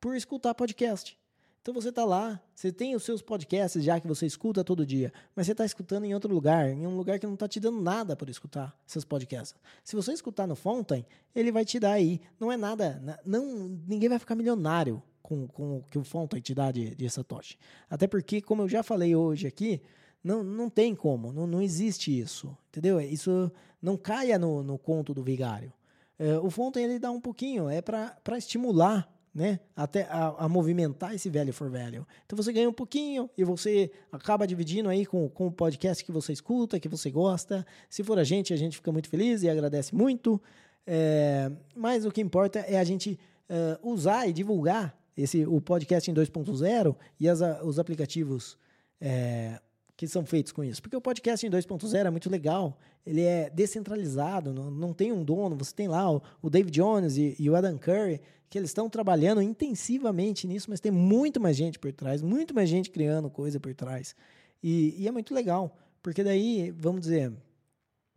por 0.00 0.16
escutar 0.16 0.54
podcast. 0.54 1.18
Então 1.66 1.74
você 1.74 1.88
está 1.88 2.04
lá, 2.04 2.40
você 2.54 2.70
tem 2.70 2.94
os 2.94 3.02
seus 3.02 3.20
podcasts 3.20 3.82
já 3.82 3.98
que 3.98 4.06
você 4.06 4.24
escuta 4.24 4.62
todo 4.62 4.86
dia, 4.86 5.12
mas 5.34 5.46
você 5.46 5.50
está 5.50 5.64
escutando 5.64 6.04
em 6.04 6.14
outro 6.14 6.32
lugar, 6.32 6.70
em 6.70 6.86
um 6.86 6.96
lugar 6.96 7.18
que 7.18 7.26
não 7.26 7.34
está 7.34 7.48
te 7.48 7.58
dando 7.58 7.82
nada 7.82 8.14
por 8.14 8.30
escutar 8.30 8.72
seus 8.86 9.04
podcasts. 9.04 9.60
Se 9.82 9.96
você 9.96 10.12
escutar 10.12 10.46
no 10.46 10.54
Fountain, 10.54 11.04
ele 11.34 11.50
vai 11.50 11.64
te 11.64 11.80
dar 11.80 11.94
aí. 11.94 12.20
Não 12.38 12.52
é 12.52 12.56
nada, 12.56 13.20
não, 13.26 13.80
ninguém 13.84 14.08
vai 14.08 14.20
ficar 14.20 14.36
milionário 14.36 15.02
com, 15.20 15.48
com 15.48 15.78
o 15.78 15.82
que 15.90 15.98
o 15.98 16.04
Fountain 16.04 16.40
te 16.40 16.54
dá 16.54 16.70
de, 16.70 16.94
de 16.94 17.10
Satoshi. 17.10 17.58
Até 17.90 18.06
porque, 18.06 18.40
como 18.40 18.62
eu 18.62 18.68
já 18.68 18.84
falei 18.84 19.16
hoje 19.16 19.48
aqui, 19.48 19.82
não, 20.22 20.44
não 20.44 20.70
tem 20.70 20.94
como, 20.94 21.32
não, 21.32 21.48
não 21.48 21.60
existe 21.60 22.16
isso, 22.16 22.56
entendeu? 22.68 23.00
Isso 23.00 23.50
não 23.82 23.96
caia 23.96 24.38
no, 24.38 24.62
no 24.62 24.78
conto 24.78 25.12
do 25.12 25.24
vigário. 25.24 25.72
É, 26.16 26.38
o 26.38 26.48
Fountain 26.48 26.84
ele 26.84 27.00
dá 27.00 27.10
um 27.10 27.20
pouquinho, 27.20 27.68
é 27.68 27.82
para 27.82 28.38
estimular 28.38 29.15
né? 29.36 29.60
Até 29.76 30.04
a, 30.04 30.34
a, 30.38 30.48
movimentar 30.48 31.14
esse 31.14 31.28
velho 31.28 31.52
for 31.52 31.68
velho. 31.68 32.06
Então 32.24 32.34
você 32.34 32.50
ganha 32.54 32.66
um 32.66 32.72
pouquinho 32.72 33.28
e 33.36 33.44
você 33.44 33.90
acaba 34.10 34.46
dividindo 34.46 34.88
aí 34.88 35.04
com, 35.04 35.28
com 35.28 35.48
o 35.48 35.52
podcast 35.52 36.02
que 36.02 36.10
você 36.10 36.32
escuta, 36.32 36.80
que 36.80 36.88
você 36.88 37.10
gosta. 37.10 37.66
Se 37.90 38.02
for 38.02 38.18
a 38.18 38.24
gente, 38.24 38.54
a 38.54 38.56
gente 38.56 38.78
fica 38.78 38.90
muito 38.90 39.10
feliz 39.10 39.42
e 39.42 39.50
agradece 39.50 39.94
muito. 39.94 40.40
É, 40.86 41.52
mas 41.74 42.06
o 42.06 42.10
que 42.10 42.22
importa 42.22 42.60
é 42.60 42.78
a 42.78 42.84
gente 42.84 43.20
uh, 43.50 43.92
usar 43.92 44.26
e 44.26 44.32
divulgar 44.32 44.98
esse, 45.14 45.44
o 45.44 45.60
podcast 45.60 46.10
em 46.10 46.14
2.0 46.14 46.96
e 47.20 47.28
as, 47.28 47.40
os 47.62 47.78
aplicativos 47.78 48.56
é, 48.98 49.60
que 49.96 50.06
são 50.06 50.26
feitos 50.26 50.52
com 50.52 50.62
isso. 50.62 50.82
Porque 50.82 50.96
o 50.96 51.00
podcast 51.00 51.46
em 51.46 51.50
2.0 51.50 52.06
é 52.06 52.10
muito 52.10 52.28
legal, 52.28 52.78
ele 53.04 53.22
é 53.22 53.48
descentralizado, 53.48 54.52
não, 54.52 54.70
não 54.70 54.92
tem 54.92 55.12
um 55.12 55.24
dono, 55.24 55.56
você 55.56 55.74
tem 55.74 55.88
lá 55.88 56.12
o, 56.12 56.22
o 56.42 56.50
Dave 56.50 56.70
Jones 56.70 57.16
e, 57.16 57.34
e, 57.38 57.48
o 57.48 57.56
Adam 57.56 57.78
Curry, 57.78 58.20
que 58.50 58.58
eles 58.58 58.70
estão 58.70 58.90
trabalhando 58.90 59.40
intensivamente 59.40 60.46
nisso, 60.46 60.68
mas 60.68 60.80
tem 60.80 60.92
muito 60.92 61.40
mais 61.40 61.56
gente 61.56 61.78
por 61.78 61.92
trás, 61.92 62.20
muito 62.20 62.54
mais 62.54 62.68
gente 62.68 62.90
criando 62.90 63.30
coisa 63.30 63.58
por 63.58 63.74
trás. 63.74 64.14
E, 64.62 64.94
e 64.98 65.08
é 65.08 65.10
muito 65.10 65.34
legal, 65.34 65.74
porque 66.02 66.22
daí, 66.22 66.70
vamos 66.70 67.00
dizer, 67.00 67.32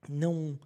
não. 0.07 0.59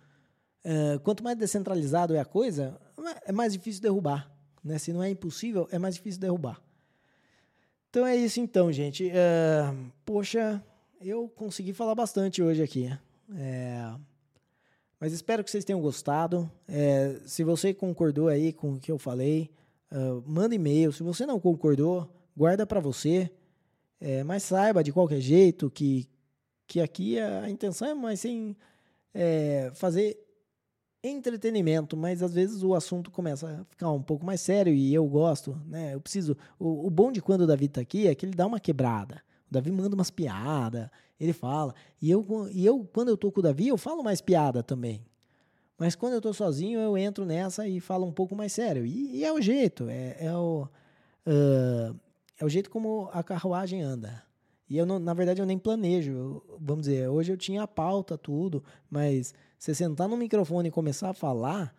Uh, 0.65 0.97
quanto 1.03 1.23
mais 1.23 1.37
descentralizado 1.37 2.15
é 2.15 2.19
a 2.19 2.25
coisa, 2.25 2.79
é 3.25 3.31
mais 3.33 3.51
difícil 3.53 3.81
derrubar. 3.81 4.31
Né? 4.63 4.77
Se 4.77 4.93
não 4.93 5.03
é 5.03 5.09
impossível, 5.09 5.67
é 5.71 5.77
mais 5.77 5.95
difícil 5.95 6.21
derrubar. 6.21 6.61
Então 7.89 8.07
é 8.07 8.15
isso 8.15 8.39
então, 8.39 8.71
gente. 8.71 9.07
Uh, 9.07 9.91
poxa, 10.05 10.63
eu 11.09 11.27
consegui 11.29 11.73
falar 11.73 11.95
bastante 11.95 12.41
hoje 12.41 12.63
aqui. 12.63 12.91
É, 13.35 13.93
mas 14.99 15.11
espero 15.11 15.43
que 15.43 15.51
vocês 15.51 15.65
tenham 15.65 15.81
gostado. 15.81 16.49
É, 16.67 17.19
se 17.25 17.43
você 17.43 17.73
concordou 17.73 18.27
aí 18.27 18.53
com 18.53 18.73
o 18.73 18.79
que 18.79 18.91
eu 18.91 18.97
falei, 18.97 19.51
uh, 19.91 20.23
manda 20.25 20.55
e-mail. 20.55 20.91
Se 20.93 21.03
você 21.03 21.25
não 21.25 21.39
concordou, 21.39 22.09
guarda 22.35 22.65
para 22.65 22.79
você. 22.79 23.29
É, 23.99 24.23
mas 24.23 24.43
saiba 24.43 24.83
de 24.83 24.91
qualquer 24.91 25.21
jeito 25.21 25.69
que, 25.69 26.07
que 26.67 26.81
aqui 26.81 27.19
a 27.19 27.49
intenção 27.49 27.87
é 27.87 27.93
mais 27.93 28.19
sem 28.19 28.55
é, 29.13 29.71
fazer 29.75 30.19
entretenimento, 31.01 31.97
mas 31.97 32.23
às 32.23 32.33
vezes 32.33 32.63
o 32.63 32.73
assunto 32.73 33.11
começa 33.11 33.47
a 33.47 33.63
ficar 33.65 33.91
um 33.91 34.01
pouco 34.01 34.25
mais 34.25 34.39
sério 34.41 34.73
e 34.73 34.93
eu 34.93 35.05
gosto, 35.05 35.59
né? 35.65 35.93
Eu 35.93 36.01
preciso. 36.01 36.37
O, 36.57 36.87
o 36.87 36.89
bom 36.89 37.11
de 37.11 37.21
quando 37.21 37.41
o 37.41 37.47
Davi 37.47 37.67
tá 37.67 37.81
aqui 37.81 38.07
é 38.07 38.15
que 38.15 38.25
ele 38.25 38.35
dá 38.35 38.45
uma 38.45 38.59
quebrada. 38.59 39.21
Davi 39.53 39.71
manda 39.71 39.95
umas 39.95 40.11
piadas, 40.11 40.89
ele 41.19 41.33
fala. 41.33 41.73
E 42.01 42.11
eu, 42.11 42.25
e 42.51 42.65
eu, 42.65 42.87
quando 42.93 43.09
eu 43.09 43.17
tô 43.17 43.31
com 43.31 43.39
o 43.39 43.43
Davi, 43.43 43.67
eu 43.67 43.77
falo 43.77 44.03
mais 44.03 44.21
piada 44.21 44.61
também. 44.61 45.05
Mas 45.77 45.95
quando 45.95 46.13
eu 46.13 46.21
tô 46.21 46.33
sozinho, 46.33 46.79
eu 46.79 46.97
entro 46.97 47.25
nessa 47.25 47.67
e 47.67 47.79
falo 47.79 48.05
um 48.05 48.11
pouco 48.11 48.35
mais 48.35 48.53
sério. 48.53 48.85
E, 48.85 49.17
e 49.17 49.23
é 49.23 49.31
o 49.31 49.41
jeito, 49.41 49.87
é, 49.89 50.17
é 50.19 50.35
o. 50.35 50.67
Uh, 51.25 51.97
é 52.39 52.45
o 52.45 52.49
jeito 52.49 52.69
como 52.69 53.09
a 53.11 53.23
carruagem 53.23 53.81
anda. 53.81 54.23
E 54.69 54.77
eu, 54.77 54.85
não, 54.85 54.99
na 54.99 55.13
verdade, 55.13 55.41
eu 55.41 55.45
nem 55.45 55.57
planejo. 55.57 56.41
vamos 56.59 56.85
dizer, 56.85 57.07
hoje 57.07 57.31
eu 57.31 57.37
tinha 57.37 57.63
a 57.63 57.67
pauta, 57.67 58.17
tudo, 58.17 58.63
mas 58.89 59.33
você 59.57 59.73
sentar 59.73 60.07
no 60.07 60.17
microfone 60.17 60.69
e 60.69 60.71
começar 60.71 61.09
a 61.09 61.13
falar, 61.13 61.75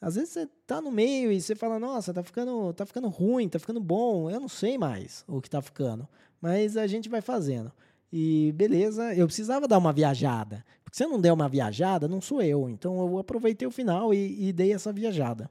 às 0.00 0.14
vezes 0.14 0.30
você 0.30 0.46
tá 0.66 0.80
no 0.80 0.90
meio 0.90 1.32
e 1.32 1.40
você 1.40 1.54
fala, 1.54 1.78
nossa, 1.78 2.14
tá 2.14 2.22
ficando, 2.22 2.72
tá 2.72 2.86
ficando 2.86 3.08
ruim, 3.08 3.48
tá 3.48 3.58
ficando 3.58 3.80
bom. 3.80 4.30
Eu 4.30 4.40
não 4.40 4.48
sei 4.48 4.78
mais 4.78 5.24
o 5.26 5.40
que 5.40 5.50
tá 5.50 5.60
ficando. 5.60 6.08
Mas 6.40 6.76
a 6.76 6.86
gente 6.86 7.08
vai 7.08 7.20
fazendo. 7.20 7.72
E 8.12 8.52
beleza, 8.56 9.14
eu 9.14 9.26
precisava 9.26 9.68
dar 9.68 9.78
uma 9.78 9.92
viajada. 9.92 10.64
Porque 10.82 10.96
se 10.96 11.04
eu 11.04 11.08
não 11.10 11.20
der 11.20 11.32
uma 11.32 11.48
viajada, 11.48 12.08
não 12.08 12.20
sou 12.20 12.40
eu. 12.40 12.68
Então 12.68 12.98
eu 13.00 13.18
aproveitei 13.18 13.66
o 13.68 13.70
final 13.70 14.14
e, 14.14 14.48
e 14.48 14.52
dei 14.52 14.72
essa 14.72 14.92
viajada. 14.92 15.50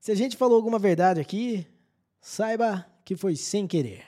Se 0.00 0.12
a 0.12 0.14
gente 0.14 0.36
falou 0.36 0.56
alguma 0.56 0.78
verdade 0.78 1.20
aqui, 1.20 1.66
saiba 2.20 2.86
que 3.04 3.16
foi 3.16 3.36
sem 3.36 3.66
querer. 3.66 4.04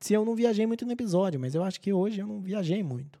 Se 0.00 0.14
eu 0.14 0.24
não 0.24 0.34
viajei 0.34 0.66
muito 0.66 0.86
no 0.86 0.92
episódio, 0.92 1.38
mas 1.38 1.54
eu 1.54 1.62
acho 1.62 1.78
que 1.78 1.92
hoje 1.92 2.20
eu 2.20 2.26
não 2.26 2.40
viajei 2.40 2.82
muito. 2.82 3.20